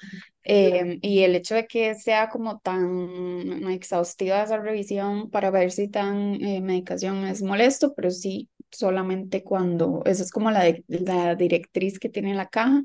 Em, 0.46 1.00
y 1.02 1.20
el 1.24 1.36
hecho 1.36 1.56
de 1.56 1.66
que 1.68 1.96
sea 1.96 2.28
como 2.30 2.60
tan 2.60 3.70
exhaustiva 3.70 4.44
esa 4.44 4.58
revisión 4.58 5.30
para 5.32 5.52
ver 5.52 5.72
si 5.72 5.88
tan 5.88 6.36
eh, 6.44 6.60
medicación 6.62 7.26
es 7.28 7.42
molesto, 7.42 7.94
pero 7.96 8.12
sí 8.12 8.50
solamente 8.74 9.44
cuando, 9.44 10.02
esa 10.06 10.24
es 10.24 10.32
como 10.32 10.52
la, 10.52 10.76
la 10.88 11.36
directriz 11.36 12.00
que 12.00 12.10
tiene 12.10 12.34
la 12.36 12.50
caja 12.50 12.84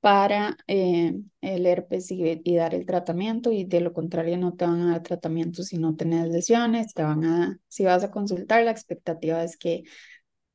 para 0.00 0.56
eh, 0.66 1.14
el 1.42 1.66
herpes 1.66 2.10
y, 2.10 2.56
dar 2.56 2.74
el 2.74 2.86
tratamiento 2.86 3.52
y 3.52 3.64
de 3.64 3.80
lo 3.80 3.92
contrario 3.92 4.38
no 4.38 4.54
te 4.54 4.64
van 4.66 4.80
a 4.82 4.92
dar 4.92 5.02
tratamiento 5.02 5.62
si 5.62 5.78
no 5.78 5.94
tienes 5.96 6.28
lesiones, 6.30 6.94
te 6.94 7.02
van 7.02 7.24
a, 7.24 7.58
si 7.68 7.84
vas 7.84 8.02
a 8.04 8.10
consultar, 8.10 8.64
la 8.64 8.70
expectativa 8.70 9.44
es 9.44 9.56
que 9.58 9.84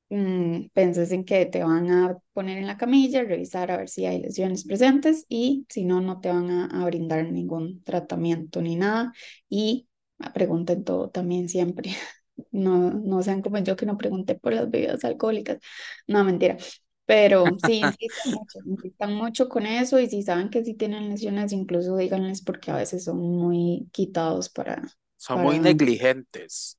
mm, 0.09 0.68
penses 0.74 1.11
en 1.11 1.26
que 1.26 1.45
te 1.45 1.63
van 1.63 1.89
a 1.91 2.18
poner 2.34 2.57
en 2.57 2.68
la 2.68 2.78
camilla, 2.78 3.24
revisar 3.24 3.72
a 3.72 3.78
ver 3.78 3.89
si 3.89 4.05
hay 4.05 4.22
lesiones 4.22 4.66
presentes 4.66 5.26
y 5.30 5.66
si 5.70 5.86
no, 5.86 6.01
no 6.01 6.20
te 6.22 6.30
van 6.30 6.49
a, 6.51 6.66
a 6.84 6.86
brindar 6.86 7.32
ningún 7.32 7.84
tratamiento 7.84 8.61
ni 8.61 8.76
nada 8.76 9.13
y 9.49 9.88
ah, 10.20 10.34
pregunten 10.34 10.84
todo 10.84 11.09
también 11.09 11.49
siempre. 11.49 11.91
No, 12.51 12.91
no 12.91 13.21
sean 13.23 13.41
como 13.41 13.59
yo 13.59 13.75
que 13.75 13.86
no 13.86 13.97
pregunté 13.97 14.36
por 14.36 14.53
las 14.53 14.69
bebidas 14.69 15.03
alcohólicas. 15.05 15.59
No, 16.07 16.23
mentira. 16.23 16.57
Pero 17.05 17.57
sí, 17.59 17.73
insistan 17.99 18.31
mucho, 18.33 18.59
insistan 18.65 19.13
mucho 19.15 19.47
con 19.49 19.65
eso 19.67 19.99
y 19.99 20.09
si 20.09 20.23
saben 20.23 20.49
que 20.49 20.63
sí 20.65 20.73
tienen 20.73 21.09
lesiones, 21.09 21.51
incluso 21.53 21.95
díganles 21.97 22.41
porque 22.41 22.71
a 22.71 22.77
veces 22.77 23.03
son 23.05 23.19
muy 23.19 23.88
quitados 23.91 24.49
para, 24.49 24.81
Son 25.17 25.41
muy 25.41 25.59
negligentes. 25.59 26.77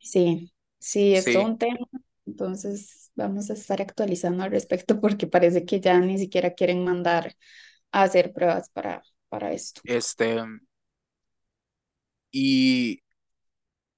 sí, 0.00 0.52
sí, 0.78 1.14
es 1.14 1.30
todo 1.30 1.42
Sí, 1.42 1.46
un 1.46 1.58
tema. 1.58 1.78
Entonces 2.26 3.10
vamos 3.14 3.50
a 3.50 3.54
estar 3.54 3.82
actualizando 3.82 4.42
al 4.44 4.50
respecto 4.50 5.00
porque 5.00 5.26
parece 5.26 5.64
que 5.64 5.80
ya 5.80 5.98
ni 6.00 6.18
siquiera 6.18 6.54
quieren 6.54 6.84
mandar 6.84 7.34
a 7.92 8.02
hacer 8.04 8.32
pruebas 8.32 8.70
para, 8.70 9.02
para 9.28 9.52
esto. 9.52 9.82
este, 9.84 10.40
y 12.32 13.00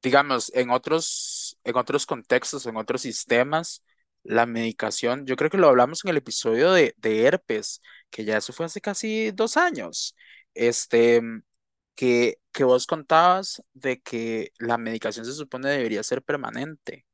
digamos, 0.07 0.52
en 0.54 0.70
otros, 0.70 1.59
en 1.64 1.76
otros 1.76 2.07
contextos, 2.07 2.66
en 2.66 2.76
otros 2.76 3.02
sistemas, 3.02 3.82
la 4.22 4.46
medicación, 4.46 5.26
yo 5.26 5.36
creo 5.36 5.50
que 5.50 5.59
lo 5.59 5.68
hablamos 5.68 6.04
en 6.04 6.11
el 6.12 6.16
episodio 6.18 6.72
de, 6.72 6.94
de 6.98 7.24
herpes, 7.26 7.82
que 8.11 8.24
ya 8.24 8.36
eso 8.38 8.52
fue 8.52 8.66
hace 8.66 8.80
casi 8.80 9.32
dos 9.32 9.57
años, 9.57 10.16
este, 10.54 11.20
que, 11.96 12.38
que 12.52 12.64
vos 12.64 12.86
contabas 12.86 13.62
de 13.74 14.00
que 14.00 14.52
la 14.59 14.78
medicación 14.78 15.24
se 15.26 15.32
supone 15.34 15.68
debería 15.70 16.02
ser 16.04 16.22
permanente. 16.22 17.07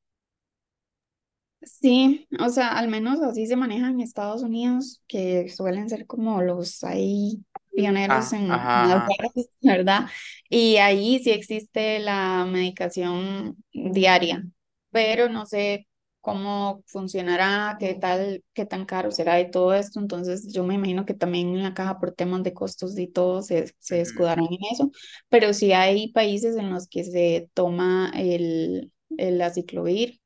Sí, 1.63 2.27
o 2.41 2.49
sea, 2.49 2.77
al 2.77 2.89
menos 2.89 3.21
así 3.23 3.47
se 3.47 3.55
maneja 3.57 3.89
en 3.89 4.01
Estados 4.01 4.43
Unidos, 4.43 5.01
que 5.07 5.49
suelen 5.49 5.89
ser 5.89 6.07
como 6.07 6.43
los 6.43 6.83
ahí 6.83 7.45
pioneros 7.75 8.33
Ah, 8.33 8.35
en, 8.35 8.69
ajá, 8.75 9.17
¿verdad? 9.63 10.07
Y 10.49 10.77
ahí 10.77 11.21
sí 11.23 11.31
existe 11.31 11.99
la 12.01 12.45
medicación 12.47 13.57
diaria, 13.73 14.45
pero 14.91 15.29
no 15.29 15.47
sé 15.47 15.89
cómo 16.21 16.83
funcionará, 16.87 17.77
qué 17.81 17.95
tal, 17.95 18.45
qué 18.55 18.65
tan 18.67 18.85
caro 18.87 19.11
será 19.11 19.41
y 19.41 19.51
todo 19.51 19.75
esto. 19.75 19.99
Entonces, 20.01 20.53
yo 20.53 20.65
me 20.65 20.75
imagino 20.75 21.05
que 21.07 21.15
también 21.15 21.49
en 21.49 21.63
la 21.63 21.75
caja 21.75 21.99
por 21.99 22.13
temas 22.13 22.43
de 22.45 22.55
costos 22.55 22.97
y 22.99 23.09
todo 23.09 23.43
se, 23.43 23.75
se 23.79 24.01
Ujú, 24.03 24.03
escudarán 24.03 24.45
en 24.47 24.59
eso, 24.73 24.91
pero 25.29 25.53
sí 25.55 25.73
hay 25.73 26.13
países 26.13 26.57
en 26.57 26.71
los 26.71 26.87
que 26.89 27.05
se 27.05 27.51
toma 27.55 28.13
el, 28.15 28.93
el 29.19 29.41
aciclovir 29.43 30.21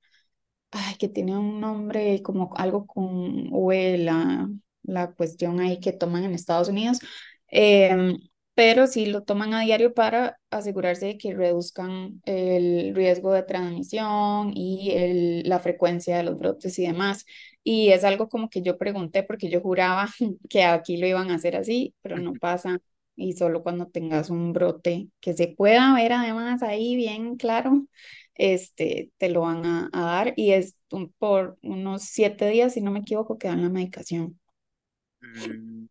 Ay, 0.71 0.97
que 0.99 1.09
tiene 1.09 1.37
un 1.39 1.61
nombre 1.61 2.23
como 2.23 2.51
algo 2.57 2.87
con 2.87 3.49
V, 3.53 3.99
la, 3.99 4.49
la 4.83 5.13
cuestión 5.15 5.61
ahí 5.61 5.81
que 5.81 5.93
toman 5.93 6.25
en 6.25 6.35
Estados 6.35 6.69
Unidos, 6.69 6.99
Em, 7.49 8.19
pero 8.55 8.87
sí 8.87 9.07
lo 9.07 9.23
toman 9.23 9.55
a 9.55 9.61
diario 9.63 9.95
para 9.95 10.39
asegurarse 10.51 11.07
de 11.07 11.19
que 11.19 11.35
reduzcan 11.35 12.21
el 12.25 12.95
riesgo 12.95 13.33
de 13.33 13.43
transmisión 13.43 14.53
y 14.55 14.91
el, 14.93 15.43
la 15.49 15.61
frecuencia 15.61 16.17
de 16.17 16.23
los 16.25 16.39
brotes 16.39 16.79
y 16.79 16.87
demás. 16.87 17.27
Y 17.63 17.91
es 17.91 18.05
algo 18.05 18.29
como 18.29 18.49
que 18.51 18.63
yo 18.63 18.79
pregunté 18.79 19.23
porque 19.23 19.51
yo 19.51 19.61
juraba 19.61 20.09
que 20.49 20.65
aquí 20.65 20.97
lo 20.97 21.07
iban 21.07 21.31
a 21.31 21.35
hacer 21.37 21.57
así, 21.57 21.95
pero 22.03 22.19
no 22.19 22.37
pasa. 22.37 22.79
Y 23.19 23.33
solo 23.35 23.63
cuando 23.63 23.87
tengas 23.89 24.29
un 24.31 24.53
brote 24.53 25.09
que 25.21 25.33
se 25.35 25.49
pueda 25.49 25.95
ver 25.95 26.13
además 26.13 26.63
ahí 26.63 26.97
bien 26.97 27.37
claro, 27.37 27.87
este, 28.35 29.11
te 29.19 29.29
lo 29.31 29.43
van 29.43 29.65
a, 29.65 29.91
a 29.93 30.01
dar 30.03 30.35
y 30.37 30.53
es 30.53 30.77
un- 30.91 31.13
por 31.19 31.59
unos 31.63 32.03
siete 32.05 32.49
días, 32.49 32.75
si 32.75 32.81
no 32.83 32.91
me 32.91 33.01
equivoco, 33.01 33.39
que 33.39 33.49
dan 33.49 33.63
la 33.63 33.71
medicación. 33.71 34.39
Mm, 35.23 35.89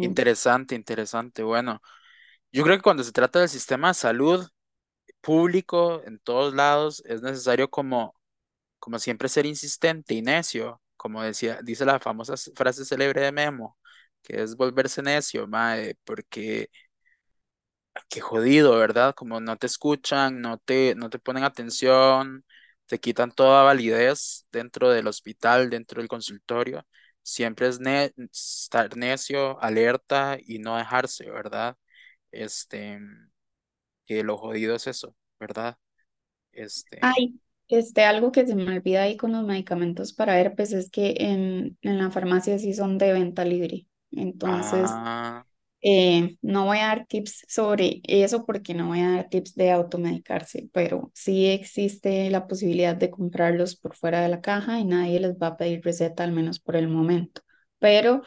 Interesante, 0.00 0.74
interesante. 0.74 1.42
Bueno, 1.42 1.80
yo 2.52 2.64
creo 2.64 2.76
que 2.76 2.82
cuando 2.82 3.04
se 3.04 3.12
trata 3.12 3.40
del 3.40 3.48
sistema 3.48 3.88
de 3.90 3.94
salud 3.94 4.48
público 5.20 6.02
en 6.06 6.18
todos 6.20 6.54
lados, 6.54 7.02
es 7.06 7.22
necesario 7.22 7.70
como 7.70 8.14
como 8.80 8.98
siempre 8.98 9.28
ser 9.28 9.46
insistente 9.46 10.14
y 10.14 10.22
necio, 10.22 10.82
como 10.96 11.22
decía, 11.22 11.60
dice 11.62 11.84
la 11.86 12.00
famosa 12.00 12.34
frase 12.56 12.84
célebre 12.84 13.22
de 13.22 13.32
Memo, 13.32 13.78
que 14.22 14.42
es 14.42 14.56
volverse 14.56 15.02
necio, 15.02 15.46
mae, 15.48 15.96
porque 16.04 16.70
qué 18.08 18.20
jodido, 18.20 18.76
¿verdad? 18.78 19.14
Como 19.14 19.40
no 19.40 19.56
te 19.56 19.66
escuchan, 19.66 20.40
no 20.40 20.58
te, 20.58 20.94
no 20.94 21.10
te 21.10 21.18
ponen 21.18 21.44
atención, 21.44 22.44
te 22.86 22.98
quitan 23.00 23.32
toda 23.32 23.62
validez 23.62 24.46
dentro 24.52 24.90
del 24.90 25.06
hospital, 25.06 25.70
dentro 25.70 26.00
del 26.00 26.08
consultorio. 26.08 26.86
Siempre 27.22 27.68
es 27.68 27.80
ne- 27.80 28.12
estar 28.32 28.96
necio, 28.96 29.60
alerta 29.62 30.38
y 30.44 30.58
no 30.58 30.76
dejarse, 30.76 31.30
¿verdad? 31.30 31.76
Este, 32.32 32.98
que 34.06 34.22
lo 34.24 34.36
jodido 34.38 34.76
es 34.76 34.86
eso, 34.86 35.14
¿verdad? 35.40 35.78
Este, 36.52 37.00
Ay, 37.00 37.40
Este, 37.68 38.04
algo 38.04 38.32
que 38.32 38.46
se 38.46 38.54
me 38.54 38.64
olvida 38.76 39.02
ahí 39.02 39.16
con 39.16 39.32
los 39.32 39.44
medicamentos 39.46 40.12
para 40.12 40.38
herpes 40.40 40.72
es 40.72 40.90
que 40.90 41.14
en, 41.18 41.78
en 41.82 41.98
la 41.98 42.10
farmacia 42.10 42.58
sí 42.58 42.74
son 42.74 42.98
de 42.98 43.12
venta 43.12 43.44
libre. 43.44 43.86
Entonces, 44.10 45.00
Ah, 45.04 45.44
eh, 45.82 46.36
no 46.42 46.66
voy 46.66 46.78
a 46.78 46.86
dar 46.88 47.06
tips 47.06 47.44
sobre 47.48 48.00
eso 48.04 48.44
porque 48.46 48.74
no 48.74 48.88
voy 48.88 49.00
a 49.00 49.10
dar 49.12 49.28
tips 49.28 49.54
de 49.54 49.70
automedicarse, 49.72 50.68
pero 50.72 51.10
sí 51.14 51.46
existe 51.46 52.30
la 52.30 52.46
posibilidad 52.46 52.96
de 52.96 53.10
comprarlos 53.10 53.76
por 53.76 53.96
fuera 53.96 54.20
de 54.22 54.28
la 54.28 54.40
caja 54.40 54.78
y 54.78 54.84
nadie 54.84 55.20
les 55.20 55.34
va 55.36 55.48
a 55.48 55.56
pedir 55.56 55.82
receta, 55.84 56.24
al 56.24 56.32
menos 56.32 56.60
por 56.60 56.76
el 56.76 56.88
momento. 56.88 57.42
Pero 57.78 58.22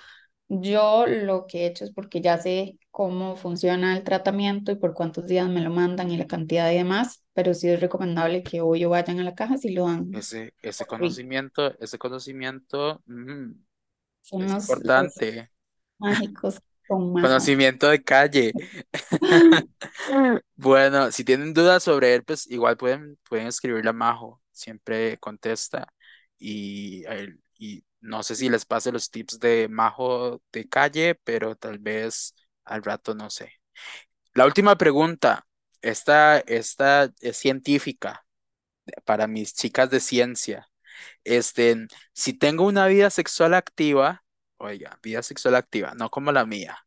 yo 0.48 1.06
lo 1.08 1.48
que 1.48 1.64
he 1.64 1.68
hecho 1.68 1.86
es 1.86 1.92
porque 1.92 2.22
ya 2.22 2.38
sé 2.38 2.78
cómo 2.92 3.36
funciona 3.36 3.96
el 3.98 4.04
tratamiento 4.04 4.72
y 4.72 4.76
por 4.76 4.94
cuántos 4.94 5.26
días 5.28 5.50
me 5.50 5.62
lo 5.62 5.70
mandan 5.72 6.12
y 6.12 6.18
la 6.18 6.28
cantidad 6.28 6.72
y 6.72 6.76
demás, 6.78 7.24
pero 7.34 7.54
sí 7.54 7.70
es 7.70 7.80
recomendable 7.80 8.44
que 8.44 8.62
hoy 8.62 8.86
o 8.86 8.90
vayan 8.90 9.20
a 9.20 9.24
la 9.24 9.36
caja 9.36 9.58
si 9.58 9.72
lo 9.74 9.86
dan 9.88 10.12
ese, 10.14 10.54
ese 10.62 10.86
conocimiento, 10.86 11.78
ese 11.80 11.98
conocimiento 11.98 13.02
mm, 13.06 13.52
es 14.38 14.52
importante. 14.52 15.52
mágicos 15.98 16.62
con. 16.88 17.14
Conocimiento 17.20 17.88
de 17.90 18.04
calle. 18.04 18.56
Bueno, 20.56 21.12
si 21.12 21.24
tienen 21.26 21.54
dudas 21.54 21.84
sobre 21.84 22.14
herpes, 22.14 22.48
igual 22.50 22.78
pueden, 22.78 23.18
pueden 23.30 23.48
escribirle 23.48 23.90
a 23.90 23.94
Majo, 23.94 24.42
siempre 24.52 25.18
contesta. 25.20 25.94
Y, 26.38 27.04
él- 27.08 27.42
y 27.58 27.84
no 28.02 28.24
sé 28.24 28.36
si 28.36 28.50
les 28.50 28.66
pase 28.66 28.92
los 28.92 29.10
tips 29.12 29.40
de 29.40 29.68
Majo 29.70 30.42
de 30.54 30.68
calle, 30.70 31.16
pero 31.24 31.56
tal 31.56 31.80
vez 31.80 32.36
al 32.66 32.84
rato 32.84 33.16
no 33.16 33.30
sé. 33.30 33.52
La 34.34 34.46
última 34.46 34.78
pregunta, 34.78 35.48
esta, 35.82 36.40
esta 36.40 37.12
es 37.22 37.38
científica 37.38 38.26
para 39.06 39.28
mis 39.28 39.54
chicas 39.56 39.90
de 39.92 40.02
ciencia. 40.02 40.68
Este, 41.26 41.88
si 42.14 42.34
tengo 42.34 42.66
una 42.68 42.88
vida 42.88 43.12
sexual 43.12 43.56
activa, 43.56 44.25
oiga, 44.58 45.00
vida 45.04 45.22
sexual 45.24 45.56
activa, 45.56 45.94
no 45.96 46.10
como 46.10 46.32
la 46.32 46.46
mía, 46.46 46.78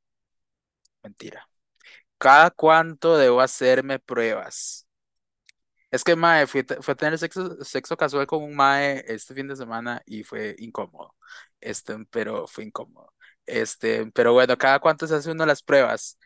mentira. 1.02 1.48
¿Cada 2.18 2.50
cuánto 2.50 3.16
debo 3.18 3.40
hacerme 3.40 3.98
pruebas? 4.00 4.86
Es 5.90 6.04
que, 6.04 6.16
mae, 6.16 6.46
fui, 6.46 6.60
a 6.60 6.94
tener 6.94 7.18
sexo, 7.18 7.64
sexo 7.64 7.96
casual 7.96 8.26
con 8.26 8.42
un 8.42 8.54
mae 8.54 9.04
este 9.08 9.34
fin 9.34 9.48
de 9.48 9.56
semana 9.56 10.02
y 10.06 10.22
fue 10.22 10.54
incómodo. 10.58 11.14
Este, 11.60 11.96
pero 12.10 12.46
fue 12.46 12.64
incómodo. 12.64 13.14
Este, 13.46 14.06
pero 14.12 14.32
bueno, 14.34 14.56
¿cada 14.58 14.80
cuánto 14.80 15.06
se 15.06 15.14
hace 15.14 15.30
uno 15.30 15.46
las 15.46 15.62
pruebas? 15.62 16.18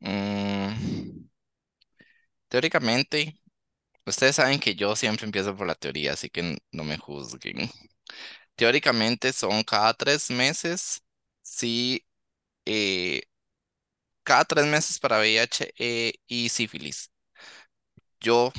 Mm, 0.00 1.26
teóricamente, 2.48 3.40
ustedes 4.06 4.36
saben 4.36 4.60
que 4.60 4.74
yo 4.74 4.96
siempre 4.96 5.26
empiezo 5.26 5.56
por 5.56 5.66
la 5.66 5.74
teoría, 5.74 6.12
así 6.14 6.30
que 6.30 6.58
no 6.72 6.84
me 6.84 6.98
juzguen. 6.98 7.70
Teóricamente 8.56 9.32
son 9.32 9.62
cada 9.64 9.92
tres 9.94 10.30
meses, 10.30 11.02
sí, 11.42 12.06
eh, 12.66 13.22
cada 14.24 14.44
tres 14.44 14.66
meses 14.66 14.98
para 14.98 15.18
VIH 15.20 15.72
eh, 15.78 16.14
y 16.26 16.48
sífilis. 16.50 17.10
Yo, 18.20 18.52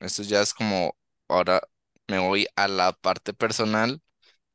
esto 0.00 0.22
ya 0.24 0.42
es 0.42 0.54
como, 0.54 0.96
ahora 1.28 1.62
me 2.08 2.18
voy 2.20 2.46
a 2.56 2.68
la 2.68 2.92
parte 2.94 3.34
personal, 3.34 4.02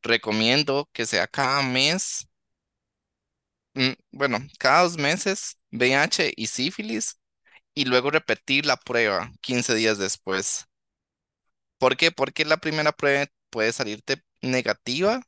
recomiendo 0.04 0.90
que 0.94 1.06
sea 1.08 1.28
cada 1.28 1.64
mes, 1.64 2.28
mm, 3.74 3.92
bueno, 4.12 4.40
cada 4.60 4.84
dos 4.84 4.98
meses, 4.98 5.58
VIH 5.72 6.34
y 6.36 6.48
sífilis, 6.48 7.20
y 7.76 7.86
luego 7.86 8.12
repetir 8.12 8.66
la 8.68 8.78
prueba 8.78 9.32
15 9.42 9.76
días 9.76 9.98
después. 10.00 10.68
¿Por 11.78 11.98
qué? 11.98 12.12
Porque 12.12 12.46
la 12.46 12.58
primera 12.58 12.92
prueba 12.92 13.26
puede 13.52 13.74
salirte 13.74 14.24
negativa 14.42 15.22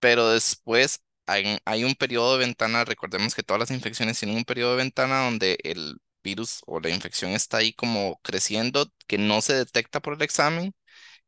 pero 0.00 0.30
después 0.30 1.02
hay, 1.26 1.58
hay 1.64 1.84
un 1.84 1.94
periodo 1.94 2.34
de 2.38 2.44
ventana, 2.46 2.84
recordemos 2.84 3.34
que 3.34 3.42
todas 3.42 3.60
las 3.60 3.70
infecciones 3.70 4.18
tienen 4.18 4.36
un 4.38 4.44
periodo 4.44 4.72
de 4.72 4.78
ventana 4.78 5.24
donde 5.24 5.58
el 5.64 5.96
virus 6.22 6.60
o 6.66 6.80
la 6.80 6.90
infección 6.90 7.32
está 7.32 7.58
ahí 7.58 7.72
como 7.72 8.18
creciendo, 8.22 8.86
que 9.06 9.18
no 9.18 9.40
se 9.42 9.54
detecta 9.54 10.00
por 10.00 10.14
el 10.14 10.22
examen 10.22 10.74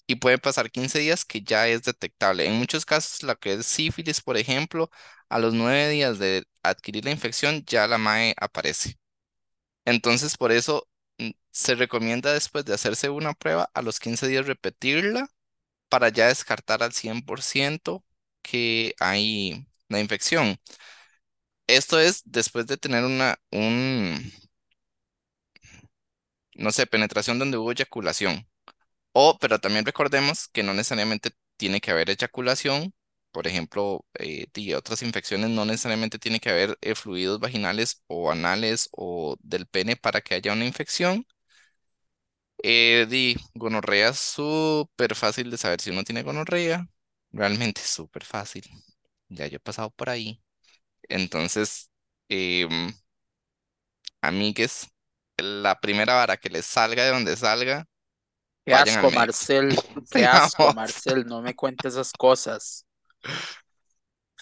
y 0.06 0.16
puede 0.16 0.38
pasar 0.38 0.70
15 0.70 1.00
días 1.00 1.24
que 1.24 1.42
ya 1.42 1.68
es 1.68 1.82
detectable. 1.84 2.46
En 2.46 2.54
muchos 2.54 2.86
casos, 2.86 3.22
la 3.24 3.36
que 3.36 3.54
es 3.54 3.66
sífilis, 3.66 4.20
por 4.22 4.36
ejemplo, 4.38 4.90
a 5.30 5.38
los 5.40 5.54
9 5.54 5.88
días 5.90 6.18
de 6.18 6.44
adquirir 6.62 7.04
la 7.06 7.12
infección 7.12 7.64
ya 7.66 7.86
la 7.88 7.98
MAE 7.98 8.34
aparece. 8.40 8.98
Entonces, 9.84 10.36
por 10.36 10.52
eso 10.52 10.88
mm, 11.18 11.30
se 11.52 11.74
recomienda 11.74 12.32
después 12.32 12.64
de 12.64 12.74
hacerse 12.74 13.10
una 13.10 13.34
prueba, 13.34 13.70
a 13.74 13.82
los 13.82 14.00
15 14.00 14.28
días 14.28 14.46
repetirla 14.46 15.28
para 15.88 16.08
ya 16.10 16.28
descartar 16.28 16.82
al 16.82 16.92
100% 16.92 18.04
que 18.42 18.94
hay 19.00 19.66
la 19.88 20.00
infección. 20.00 20.58
Esto 21.68 21.98
es 22.00 22.22
después 22.24 22.66
de 22.66 22.76
tener 22.76 23.04
una, 23.04 23.36
un, 23.50 24.32
no 26.54 26.72
sé, 26.72 26.86
penetración 26.86 27.38
donde 27.38 27.58
hubo 27.58 27.72
eyaculación. 27.72 28.46
O, 29.12 29.38
pero 29.40 29.60
también 29.60 29.84
recordemos 29.86 30.48
que 30.48 30.62
no 30.62 30.74
necesariamente 30.74 31.30
tiene 31.58 31.80
que 31.80 31.90
haber 31.92 32.10
eyaculación. 32.10 32.94
Por 33.32 33.46
ejemplo, 33.48 34.06
eh, 34.18 34.46
y 34.54 34.74
otras 34.74 35.02
infecciones 35.02 35.50
no 35.50 35.64
necesariamente 35.66 36.18
tiene 36.18 36.40
que 36.40 36.50
haber 36.50 36.78
eh, 36.82 36.94
fluidos 36.96 37.40
vaginales 37.40 38.02
o 38.08 38.30
anales 38.32 38.88
o 38.92 39.36
del 39.42 39.66
pene 39.66 39.96
para 39.96 40.20
que 40.22 40.34
haya 40.36 40.52
una 40.52 40.66
infección. 40.66 41.26
Eh, 42.62 43.06
di, 43.08 43.36
gonorrea 43.54 44.10
es 44.10 44.18
súper 44.18 45.14
fácil 45.14 45.50
de 45.50 45.58
saber 45.58 45.80
si 45.80 45.90
uno 45.90 46.04
tiene 46.04 46.22
gonorrea. 46.22 46.88
Realmente 47.32 47.80
es 47.82 47.88
súper 47.88 48.24
fácil. 48.24 48.64
Ya 49.28 49.46
yo 49.46 49.56
he 49.56 49.60
pasado 49.60 49.90
por 49.90 50.10
ahí. 50.10 50.42
Entonces, 51.08 51.90
em, 52.28 52.92
amigues, 54.20 54.88
la 55.38 55.80
primera 55.80 56.14
vara 56.14 56.36
que 56.36 56.50
les 56.50 56.66
salga 56.66 57.04
de 57.04 57.10
donde 57.10 57.36
salga, 57.36 57.86
Qué 58.64 58.74
vayan 58.74 58.98
al 58.98 59.06
asco, 59.06 59.10
médico. 59.10 59.20
Marcel. 59.20 59.76
Qué 60.10 60.24
asco, 60.24 60.62
Vamos. 60.64 60.74
Marcel. 60.74 61.26
No 61.26 61.42
me 61.42 61.54
cuentes 61.54 61.94
esas 61.94 62.12
cosas. 62.12 62.86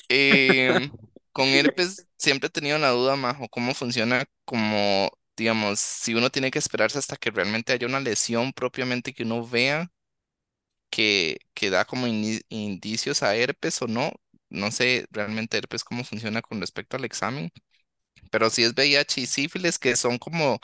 Em, 0.08 0.90
con 1.32 1.46
herpes 1.48 2.06
siempre 2.16 2.48
he 2.48 2.50
tenido 2.50 2.78
la 2.78 2.90
duda, 2.90 3.16
Majo, 3.16 3.48
cómo 3.48 3.74
funciona 3.74 4.24
como, 4.44 5.10
digamos, 5.36 5.80
si 5.80 6.14
uno 6.14 6.30
tiene 6.30 6.50
que 6.50 6.58
esperarse 6.58 6.98
hasta 6.98 7.16
que 7.16 7.30
realmente 7.30 7.72
haya 7.72 7.86
una 7.86 8.00
lesión 8.00 8.52
propiamente 8.52 9.12
que 9.14 9.24
uno 9.24 9.46
vea 9.46 9.90
que, 10.90 11.38
que 11.54 11.70
da 11.70 11.84
como 11.84 12.06
indicios 12.06 13.22
a 13.22 13.34
herpes 13.36 13.82
o 13.82 13.86
no. 13.88 14.12
No 14.50 14.70
sé 14.70 15.06
realmente 15.10 15.56
herpes 15.58 15.82
cómo 15.84 16.04
funciona 16.04 16.42
con 16.42 16.60
respecto 16.60 16.96
al 16.96 17.04
examen, 17.04 17.50
pero 18.30 18.50
si 18.50 18.64
es 18.64 18.70
VIH 18.74 19.22
y 19.22 19.26
sífilis, 19.26 19.78
que 19.78 19.96
son 19.96 20.18
como 20.18 20.60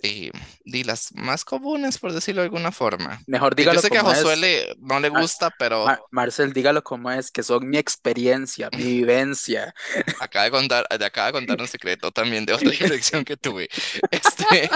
eh, 0.00 0.30
di 0.64 0.84
las 0.84 1.12
más 1.14 1.44
comunes, 1.44 1.98
por 1.98 2.12
decirlo 2.12 2.42
de 2.42 2.46
alguna 2.46 2.72
forma. 2.72 3.22
Mejor 3.26 3.54
Que 3.56 3.68
yo 3.68 3.78
dígalo 3.78 3.80
sé 3.80 3.90
que 3.90 3.98
a 3.98 4.04
Josué 4.04 4.36
le- 4.36 4.74
no 4.78 5.00
le 5.00 5.08
Mar- 5.12 5.30
gusta, 5.30 5.50
pero 5.50 5.86
Mar- 5.86 6.04
Marcel, 6.10 6.52
dígalo 6.52 6.82
como 6.84 7.10
es, 7.10 7.30
que 7.30 7.42
son 7.42 7.68
mi 7.68 7.78
experiencia, 7.78 8.70
mi 8.72 8.84
vivencia. 8.92 9.74
acaba 10.18 10.44
de 10.46 10.50
contar, 10.50 10.86
acaba 10.90 11.26
de 11.28 11.32
contar 11.32 11.60
un 11.60 11.68
secreto 11.68 12.10
también 12.12 12.46
de 12.46 12.52
otra 12.54 12.74
infección 12.74 13.24
que 13.24 13.36
tuve. 13.36 13.68
Este, 14.10 14.70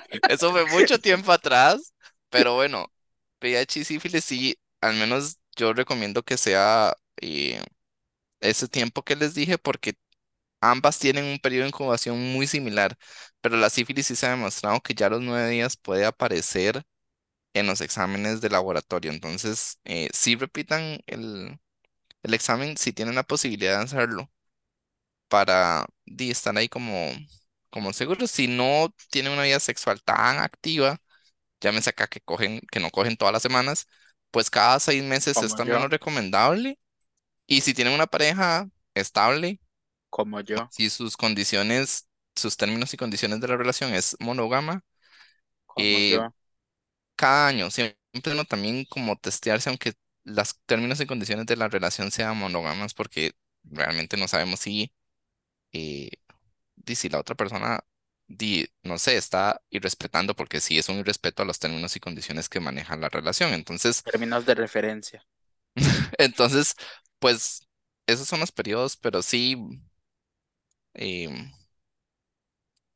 eso 0.26 0.50
fue 0.52 0.66
mucho 0.66 0.98
tiempo 1.00 1.32
atrás, 1.32 1.94
pero 2.30 2.54
bueno, 2.54 2.92
VIH 3.40 3.80
y 3.80 3.84
sífilis 3.84 4.24
sí, 4.24 4.56
al 4.80 4.94
menos 4.96 5.38
yo 5.56 5.72
recomiendo 5.72 6.22
que 6.22 6.36
sea 6.36 6.94
eh, 7.20 7.62
ese 8.40 8.68
tiempo 8.68 9.04
que 9.04 9.16
les 9.16 9.34
dije, 9.34 9.58
porque 9.58 9.94
ambas 10.62 10.98
tienen 11.00 11.26
un 11.26 11.40
periodo 11.40 11.64
de 11.64 11.68
incubación 11.70 12.20
muy 12.34 12.48
similar, 12.48 12.96
pero 13.42 13.56
la 13.58 13.70
sífilis 13.70 14.06
sí 14.08 14.16
se 14.16 14.26
ha 14.26 14.30
demostrado 14.32 14.80
que 14.82 14.94
ya 14.94 15.08
a 15.08 15.10
los 15.10 15.22
nueve 15.22 15.50
días 15.50 15.76
puede 15.78 16.06
aparecer 16.06 16.84
en 17.54 17.66
los 17.66 17.80
exámenes 17.82 18.40
de 18.40 18.50
laboratorio. 18.50 19.12
Entonces, 19.12 19.78
eh, 19.84 20.08
sí 20.14 20.36
repitan 20.36 21.00
el, 21.06 21.58
el 22.24 22.34
examen 22.34 22.76
si 22.78 22.92
tienen 22.92 23.14
la 23.16 23.24
posibilidad 23.24 23.78
de 23.78 23.84
hacerlo 23.84 24.30
para 25.28 25.86
estar 26.06 26.56
ahí 26.56 26.68
como, 26.68 27.10
como 27.70 27.92
seguros. 27.92 28.30
Si 28.30 28.48
no 28.48 28.94
tienen 29.10 29.32
una 29.32 29.42
vida 29.42 29.60
sexual 29.60 30.02
tan 30.02 30.38
activa, 30.38 30.98
llámese 31.62 31.90
acá 31.90 32.08
que 32.08 32.22
cogen, 32.22 32.60
que 32.72 32.80
no 32.80 32.90
cogen 32.90 33.16
todas 33.18 33.32
las 33.34 33.42
semanas, 33.42 33.88
pues 34.32 34.50
cada 34.50 34.80
seis 34.80 35.04
meses 35.04 35.42
es 35.42 35.56
también 35.56 35.80
yo, 35.80 35.84
lo 35.84 35.88
recomendable. 35.88 36.78
Y 37.48 37.62
si 37.62 37.74
tienen 37.74 37.94
una 37.94 38.08
pareja 38.08 38.68
estable, 38.94 39.60
como 40.12 40.40
yo, 40.40 40.70
si 40.70 40.90
sus 40.90 41.16
condiciones, 41.16 42.08
sus 42.36 42.56
términos 42.56 42.92
y 42.94 42.96
condiciones 42.96 43.40
de 43.40 43.48
la 43.48 43.56
relación 43.56 43.94
es 43.94 44.16
monógama, 44.20 44.84
como 45.66 45.98
eh, 45.98 46.22
yo. 46.22 46.32
cada 47.16 47.48
año, 47.48 47.70
siempre 47.70 47.98
uno 48.32 48.44
también 48.44 48.84
como 48.86 49.16
testearse, 49.18 49.70
aunque 49.70 49.94
los 50.24 50.56
términos 50.66 51.00
y 51.00 51.06
condiciones 51.06 51.46
de 51.46 51.56
la 51.56 51.68
relación 51.68 52.10
sean 52.10 52.36
monógamas, 52.38 52.94
porque 52.94 53.32
realmente 53.64 54.16
no 54.16 54.28
sabemos 54.28 54.60
si, 54.60 54.92
eh, 55.72 56.10
si 56.94 57.08
la 57.08 57.20
otra 57.20 57.34
persona 57.36 57.80
di, 58.26 58.68
no 58.82 58.98
sé, 58.98 59.16
está 59.16 59.62
irrespetando 59.70 60.34
porque 60.36 60.60
sí 60.60 60.78
es 60.78 60.88
un 60.88 60.98
irrespeto 60.98 61.42
a 61.42 61.46
los 61.46 61.58
términos 61.58 61.96
y 61.96 62.00
condiciones 62.00 62.48
que 62.48 62.60
maneja 62.60 62.96
la 62.96 63.08
relación. 63.08 63.52
Entonces, 63.54 64.04
Términos 64.04 64.46
de 64.46 64.54
referencia. 64.54 65.26
entonces, 66.18 66.74
pues, 67.18 67.66
esos 68.06 68.28
son 68.28 68.40
los 68.40 68.52
periodos, 68.52 68.96
pero 68.96 69.22
sí, 69.22 69.56
eh, 70.94 71.28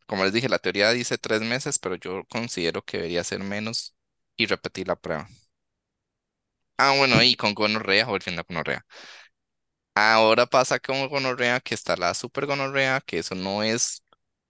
como 0.06 0.24
les 0.24 0.32
dije, 0.32 0.48
la 0.48 0.58
teoría 0.58 0.90
dice 0.90 1.16
tres 1.18 1.42
meses, 1.42 1.78
pero 1.78 1.94
yo 1.96 2.24
considero 2.28 2.82
que 2.82 2.96
debería 2.98 3.24
ser 3.24 3.40
menos 3.40 3.96
y 4.36 4.46
repetir 4.46 4.88
la 4.88 4.96
prueba. 4.96 5.28
Ah, 6.78 6.94
bueno, 6.96 7.22
y 7.22 7.36
con 7.36 7.54
gonorrea, 7.54 8.06
volviendo 8.06 8.40
a 8.42 8.44
gonorrea. 8.48 8.84
Ahora 9.94 10.46
pasa 10.46 10.78
con 10.78 11.08
gonorrea 11.08 11.60
que 11.60 11.74
está 11.74 11.96
la 11.96 12.12
super 12.14 12.44
gonorrea, 12.46 13.00
que 13.00 13.18
eso 13.18 13.34
no 13.34 13.62
es 13.62 14.02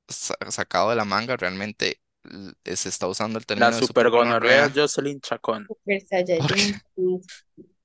sa- 0.08 0.36
sacado 0.50 0.90
de 0.90 0.96
la 0.96 1.04
manga, 1.04 1.36
realmente 1.36 2.02
se 2.64 2.88
está 2.88 3.06
usando 3.08 3.38
el 3.38 3.46
término 3.46 3.72
La 3.72 3.72
de 3.76 3.82
super 3.82 4.08
gonorrea 4.10 4.10
supergonorrea 4.12 4.70
Jocelyn 4.72 5.20
Chacón. 5.20 5.68
Super 5.68 6.00
Saiyajin. 6.00 6.80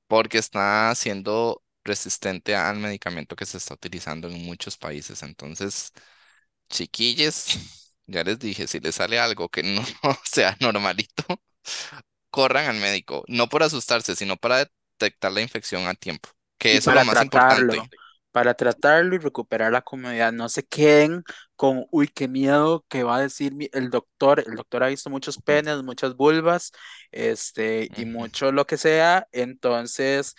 porque 0.07 0.37
está 0.37 0.93
siendo 0.95 1.63
resistente 1.83 2.55
al 2.55 2.77
medicamento 2.79 3.35
que 3.35 3.45
se 3.45 3.57
está 3.57 3.73
utilizando 3.75 4.27
en 4.29 4.43
muchos 4.45 4.77
países. 4.77 5.23
Entonces, 5.23 5.91
chiquillos, 6.69 7.47
ya 8.07 8.23
les 8.23 8.39
dije, 8.39 8.67
si 8.67 8.79
les 8.79 8.95
sale 8.95 9.19
algo 9.19 9.49
que 9.49 9.63
no 9.63 9.83
sea 10.25 10.57
normalito, 10.61 11.25
corran 12.29 12.67
al 12.67 12.77
médico, 12.77 13.23
no 13.27 13.49
por 13.49 13.63
asustarse, 13.63 14.15
sino 14.15 14.37
para 14.37 14.59
detectar 14.99 15.31
la 15.31 15.41
infección 15.41 15.87
a 15.87 15.93
tiempo, 15.95 16.29
que 16.57 16.75
Y 16.75 16.77
eso 16.77 16.89
es 16.91 16.95
lo 16.95 17.03
más 17.05 17.21
tratarlo, 17.21 17.21
importante. 17.21 17.91
para 18.31 18.53
tratarlo 18.53 19.15
y 19.15 19.17
recuperar 19.19 19.71
la 19.73 19.81
comodidad. 19.81 20.31
No 20.31 20.47
se 20.49 20.63
queden 20.63 21.23
con, 21.55 21.85
uy, 21.91 22.07
qué 22.07 22.27
miedo 22.29 22.85
que 22.89 23.03
va 23.03 23.17
a 23.17 23.21
decir 23.21 23.53
el 23.73 23.89
doctor. 23.89 24.43
El 24.47 24.55
doctor 24.55 24.83
ha 24.83 24.87
visto 24.87 25.09
muchos 25.09 25.37
penes, 25.39 25.83
muchas 25.83 26.15
vulvas, 26.15 26.71
este, 27.11 27.91
y 27.95 28.05
mucho 28.05 28.51
lo 28.53 28.65
que 28.65 28.77
sea. 28.77 29.27
Entonces, 29.33 30.35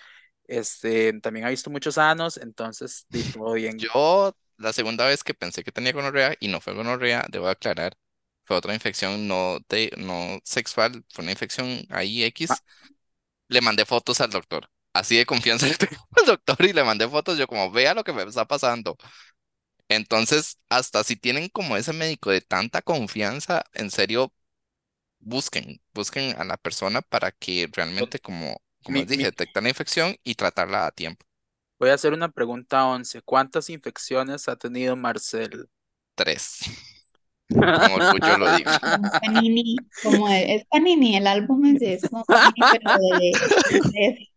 este, 0.53 1.13
también 1.21 1.47
ha 1.47 1.51
visto 1.51 1.71
muchos 1.71 1.99
anos, 1.99 2.37
entonces, 2.39 3.07
todo 3.33 3.55
bien. 3.55 3.89
Yo, 3.95 4.37
la 4.59 4.73
segunda 4.73 5.07
vez 5.07 5.25
que 5.25 5.35
pensé 5.35 5.65
que 5.65 5.73
tenía 5.73 5.93
gonorrea 5.93 6.35
y 6.41 6.49
no 6.49 6.61
fue 6.61 6.75
gonorrea, 6.75 7.27
debo 7.31 7.49
aclarar, 7.49 7.97
fue 8.45 8.57
otra 8.57 8.75
infección 8.75 9.27
no, 9.29 9.59
de, 9.69 9.93
no 9.97 10.41
sexual, 10.45 11.05
fue 11.13 11.23
una 11.25 11.33
infección 11.33 11.85
ahí 11.91 12.23
Ma- 12.49 12.57
X. 12.57 12.65
Le 13.49 13.61
mandé 13.63 13.87
fotos 13.87 14.21
al 14.23 14.31
doctor. 14.31 14.71
Así 14.95 15.17
de 15.17 15.27
confianza 15.27 15.67
le 15.69 15.77
tengo 15.77 16.03
al 16.19 16.27
doctor 16.27 16.65
y 16.67 16.73
le 16.73 16.85
mandé 16.85 17.09
fotos. 17.09 17.39
Yo 17.39 17.47
como, 17.49 17.71
vea 17.73 17.95
lo 17.95 18.05
que 18.05 18.13
me 18.13 18.23
está 18.25 18.47
pasando. 18.47 18.97
Entonces, 19.89 20.59
hasta 20.69 21.05
si 21.05 21.17
tienen 21.17 21.49
como 21.49 21.77
ese 21.77 21.93
médico 21.93 22.31
de 22.31 22.41
tanta 22.41 22.83
confianza, 22.83 23.65
en 23.75 23.91
serio, 23.91 24.33
busquen, 25.21 25.83
busquen 25.95 26.37
a 26.41 26.45
la 26.45 26.57
persona 26.57 27.03
para 27.03 27.33
que 27.33 27.69
realmente, 27.73 28.19
como, 28.21 28.63
como 28.83 28.99
mi- 28.99 29.01
les 29.01 29.09
dije, 29.09 29.25
mi- 29.25 29.25
detectar 29.25 29.63
la 29.63 29.69
infección 29.71 30.17
y 30.25 30.35
tratarla 30.35 30.87
a 30.87 30.91
tiempo. 30.93 31.27
voy 31.79 31.91
a 31.91 31.95
hacer 31.95 32.13
una 32.15 32.31
pregunta 32.31 32.87
11. 32.87 33.21
¿Cuántas 33.23 33.69
infecciones 33.71 34.49
ha 34.49 34.57
tenido 34.57 34.97
Marcel? 34.97 35.69
Tres. 36.15 36.61
Con 37.55 37.93
orgullo 38.03 38.39
lo 38.39 38.57
digo. 38.57 38.71
Panini, 39.23 39.77
como 40.03 40.29
de- 40.29 40.55
es 40.57 40.65
Panini, 40.71 41.17
el 41.17 41.27
álbum 41.27 41.65
es, 41.67 41.83
es 41.83 42.11
como 42.11 42.25
Panini, 42.25 42.53
pero 42.73 42.99
de, 42.99 43.33
de- 43.93 44.29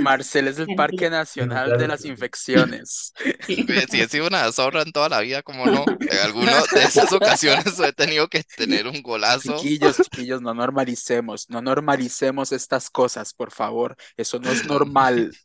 Marcel 0.00 0.48
es 0.48 0.58
el 0.58 0.74
Parque. 0.74 1.10
Nacional 1.10 1.76
de 1.76 1.86
las 1.88 2.04
Infecciones. 2.06 3.12
Si 3.46 4.00
he 4.00 4.08
sido 4.08 4.26
una 4.28 4.50
zorra 4.52 4.80
en 4.82 4.92
toda 4.92 5.08
la 5.10 5.20
vida, 5.20 5.42
como 5.42 5.66
no? 5.66 5.84
En 6.00 6.18
alguna 6.22 6.52
de 6.72 6.82
esas 6.82 7.12
ocasiones 7.12 7.78
he 7.78 7.92
tenido 7.92 8.28
que 8.28 8.42
tener 8.42 8.86
un 8.86 9.02
golazo. 9.02 9.56
Chiquillos, 9.58 9.96
chiquillos, 9.98 10.40
no 10.40 10.54
normalicemos, 10.54 11.50
no 11.50 11.60
normalicemos 11.60 12.52
estas 12.52 12.88
cosas, 12.88 13.34
por 13.34 13.50
favor. 13.50 13.96
Eso 14.16 14.38
no 14.38 14.50
es 14.50 14.64
normal. 14.64 15.36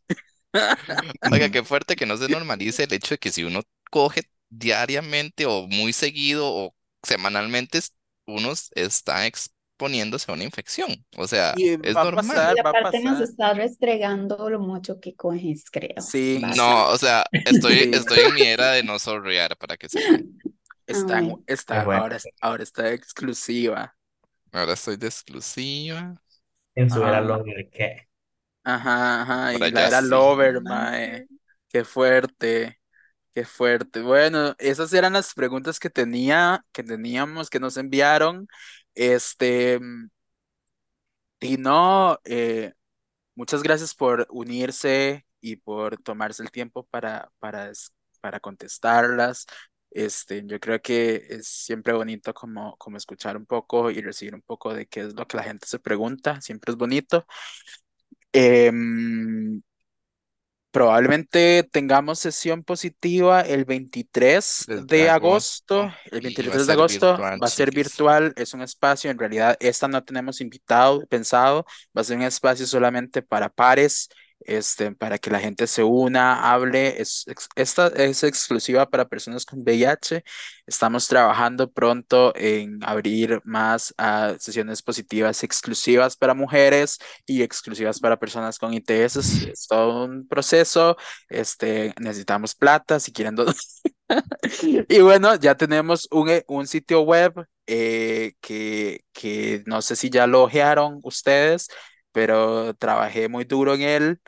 Oiga, 1.32 1.50
qué 1.50 1.64
fuerte 1.64 1.96
que 1.96 2.06
no 2.06 2.16
se 2.18 2.30
normalice 2.30 2.84
el 2.86 2.94
hecho 2.94 3.16
de 3.16 3.18
que 3.20 3.32
si 3.32 3.44
uno 3.44 3.62
coge 3.92 4.22
diariamente 4.50 5.46
o 5.46 5.68
muy 5.68 5.94
seguido 5.94 6.48
o 6.48 6.76
semanalmente, 7.04 7.78
es- 7.80 7.96
uno 8.26 8.52
s- 8.52 8.70
está 8.76 9.26
exponiéndose 9.28 10.32
a 10.32 10.36
una 10.36 10.44
infección. 10.44 11.06
O 11.18 11.28
sea, 11.28 11.56
Y 11.56 11.78
es 11.82 11.96
va 11.96 12.02
a 12.02 12.06
normal. 12.06 12.26
pasar, 12.28 12.58
Y 12.58 12.62
va 12.62 12.70
a 12.72 12.74
aparte 12.74 13.02
nos 13.02 13.20
está 13.22 13.54
restregando 13.54 14.50
lo 14.50 14.60
mucho 14.60 15.00
que 15.00 15.16
coges, 15.16 15.70
creo. 15.72 15.96
Sí. 15.98 16.42
No, 16.56 16.88
o 16.90 16.98
sea, 16.98 17.26
estoy, 17.46 17.90
Sí. 17.92 17.92
estoy 17.92 18.20
en 18.22 18.34
mi 18.34 18.42
era 18.44 18.72
de 18.72 18.84
no 18.84 19.00
sorrear 19.00 19.58
para 19.58 19.78
que 19.78 19.90
sepan. 19.90 20.26
está, 20.88 21.22
está, 21.48 21.84
bueno. 21.84 22.02
ahora, 22.04 22.18
ahora 22.42 22.64
está 22.64 22.92
exclusiva. 22.94 23.96
Ahora 24.52 24.74
estoy 24.74 24.98
de 24.98 25.08
exclusiva. 25.08 26.22
En 26.76 26.90
su 26.90 27.04
era 27.06 27.20
Ah. 27.20 27.22
Longer, 27.22 27.70
¿qué? 27.72 28.08
Ajá, 28.64 29.22
ajá, 29.24 29.54
y 29.56 29.70
la 29.72 29.86
era 29.88 30.02
sí. 30.02 30.02
Lover, 30.02 30.62
mae. 30.62 31.28
Qué 31.70 31.84
fuerte, 31.84 32.79
qué 33.34 33.46
fuerte. 33.46 34.02
Bueno, 34.02 34.56
esas 34.60 34.94
eran 34.94 35.14
las 35.14 35.34
preguntas 35.34 35.80
que 35.80 35.90
tenía, 35.90 36.66
que 36.72 36.84
teníamos, 36.84 37.50
que 37.50 37.60
nos 37.60 37.78
enviaron. 37.78 38.48
Este, 38.96 39.80
y 41.40 41.58
no, 41.58 42.20
eh, 42.26 42.74
muchas 43.36 43.64
gracias 43.64 43.96
por 43.96 44.28
unirse 44.32 45.26
y 45.42 45.58
por 45.58 45.98
tomarse 46.04 46.44
el 46.44 46.52
tiempo 46.52 46.86
para, 46.88 47.32
para, 47.40 47.72
para 48.22 48.40
contestarlas. 48.40 49.48
Este, 49.92 50.44
yo 50.46 50.60
creo 50.60 50.82
que 50.82 51.26
es 51.30 51.48
siempre 51.48 51.94
bonito 51.94 52.34
como, 52.34 52.78
como 52.78 52.98
escuchar 52.98 53.38
un 53.38 53.46
poco 53.48 53.92
y 53.92 54.02
recibir 54.02 54.36
un 54.36 54.42
poco 54.44 54.74
de 54.74 54.88
qué 54.88 55.02
es 55.02 55.16
lo 55.16 55.28
que 55.28 55.38
la 55.38 55.44
gente 55.44 55.68
se 55.68 55.80
pregunta. 55.80 56.42
Siempre 56.42 56.72
es 56.74 56.78
bonito. 56.78 57.26
Em, 58.34 59.62
Probablemente 60.72 61.64
tengamos 61.72 62.20
sesión 62.20 62.64
positiva 62.64 63.42
el 63.42 63.66
23 63.66 64.66
Desde 64.68 64.86
de 64.86 65.10
agosto. 65.10 65.82
agosto, 65.84 66.00
El 66.12 66.22
y 66.22 66.22
23 66.22 66.54
va 66.54 66.62
a 66.62 66.66
de 66.66 66.74
agosto 66.74 67.12
virtual, 67.18 67.40
va 67.42 67.48
a 67.48 67.50
ser 67.50 67.72
virtual, 67.72 68.34
es 68.36 68.54
un 68.54 68.62
espacio, 68.62 69.10
en 69.10 69.18
realidad 69.18 69.58
esta 69.60 69.88
no 69.88 70.04
tenemos 70.04 70.42
invitado, 70.42 71.06
pensado, 71.08 71.66
va 71.98 72.02
a 72.02 72.04
ser 72.04 72.18
un 72.18 72.24
espacio 72.24 72.68
solamente 72.68 73.24
para 73.24 73.50
pares, 73.50 74.10
este, 74.42 74.92
para 74.92 75.18
que 75.18 75.30
la 75.30 75.40
gente 75.40 75.68
se 75.68 75.84
una, 75.84 76.52
hable. 76.52 77.02
Es, 77.02 77.26
esta 77.56 77.88
es 77.88 78.24
exclusiva 78.24 78.90
para 78.90 79.08
personas 79.08 79.46
con 79.46 79.60
VIH. 79.60 80.24
Estamos 80.66 81.08
trabajando 81.08 81.72
pronto 81.72 82.34
en 82.36 82.80
abrir 82.84 83.42
más 83.44 83.94
ah, 83.98 84.36
sesiones 84.40 84.82
positivas 84.82 85.44
exclusivas 85.44 86.16
para 86.16 86.34
mujeres 86.34 86.98
y 87.26 87.42
exclusivas 87.42 88.00
para 88.00 88.20
personas 88.20 88.58
con 88.60 88.74
ITS. 88.74 89.18
Es 89.18 89.68
todo 89.68 90.06
un 90.06 90.28
proceso. 90.28 90.98
Este, 91.30 91.94
necesitamos 92.00 92.56
plata 92.56 93.00
si 93.00 93.12
quieren. 93.12 93.36
Y 94.90 95.00
bueno, 95.02 95.36
ya 95.36 95.56
tenemos 95.56 96.08
un, 96.12 96.30
eh, 96.30 96.44
un 96.48 96.66
sitio 96.66 97.02
web 97.02 97.46
eh, 97.68 98.34
que, 98.42 99.02
que 99.14 99.64
no 99.68 99.82
sé 99.84 99.96
si 99.96 100.10
ya 100.10 100.26
lo 100.26 100.44
ojearon 100.44 101.00
ustedes, 101.04 101.68
pero 102.12 102.74
trabajé 102.76 103.30
muy 103.30 103.46
duro 103.46 103.74
en 103.76 103.82
él, 103.82 104.22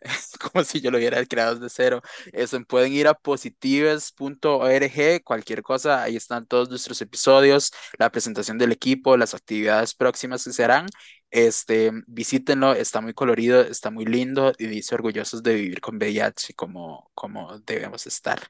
como 0.52 0.64
si 0.64 0.80
yo 0.80 0.90
lo 0.90 0.98
hubiera 0.98 1.24
creado 1.26 1.54
desde 1.56 1.68
cero. 1.70 2.02
Eso, 2.32 2.62
pueden 2.64 2.92
ir 2.92 3.06
a 3.08 3.14
positives.org, 3.14 5.22
cualquier 5.24 5.62
cosa, 5.62 6.02
ahí 6.02 6.16
están 6.16 6.46
todos 6.46 6.68
nuestros 6.70 7.00
episodios, 7.02 7.72
la 7.98 8.10
presentación 8.10 8.58
del 8.58 8.72
equipo, 8.72 9.16
las 9.16 9.34
actividades 9.34 9.94
próximas 9.94 10.44
que 10.44 10.52
se 10.52 10.64
harán. 10.64 10.86
Este, 11.30 11.92
visítenlo, 12.06 12.72
está 12.74 13.00
muy 13.00 13.14
colorido, 13.14 13.60
está 13.62 13.90
muy 13.90 14.04
lindo 14.04 14.52
y 14.58 14.66
dice 14.66 14.94
orgullosos 14.94 15.42
de 15.42 15.54
vivir 15.54 15.80
con 15.80 15.96
VIH 15.96 16.54
como, 16.54 17.10
como 17.14 17.58
debemos 17.60 18.06
estar. 18.06 18.40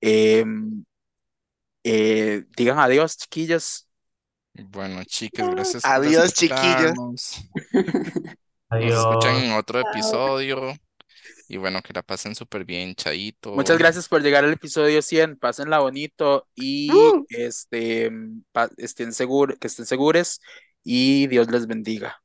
Em, 0.00 0.84
eh, 1.84 2.44
digan 2.56 2.78
adiós, 2.78 3.16
chiquillos. 3.16 3.87
Bueno, 4.64 5.04
chicas, 5.04 5.48
gracias 5.50 5.86
por 5.92 5.92
Adiós, 5.92 6.32
chiquillos. 6.34 6.92
escucharnos. 6.92 7.42
Nos 8.70 8.94
escuchan 8.94 9.36
Adiós. 9.36 9.42
en 9.44 9.52
otro 9.52 9.80
episodio. 9.80 10.74
Y 11.48 11.56
bueno, 11.56 11.80
que 11.82 11.92
la 11.94 12.02
pasen 12.02 12.34
súper 12.34 12.64
bien, 12.64 12.94
chaito. 12.94 13.54
Muchas 13.54 13.78
gracias 13.78 14.08
por 14.08 14.22
llegar 14.22 14.44
al 14.44 14.52
episodio 14.52 15.00
100. 15.02 15.38
Pásenla 15.38 15.78
bonito 15.78 16.46
y 16.54 16.90
Uh. 16.92 17.24
este, 17.30 18.10
estén 18.76 19.12
seguros, 19.14 19.58
que 19.58 19.68
estén 19.68 19.86
seguros 19.86 20.40
y 20.84 21.26
Dios 21.28 21.50
les 21.50 21.66
bendiga. 21.66 22.22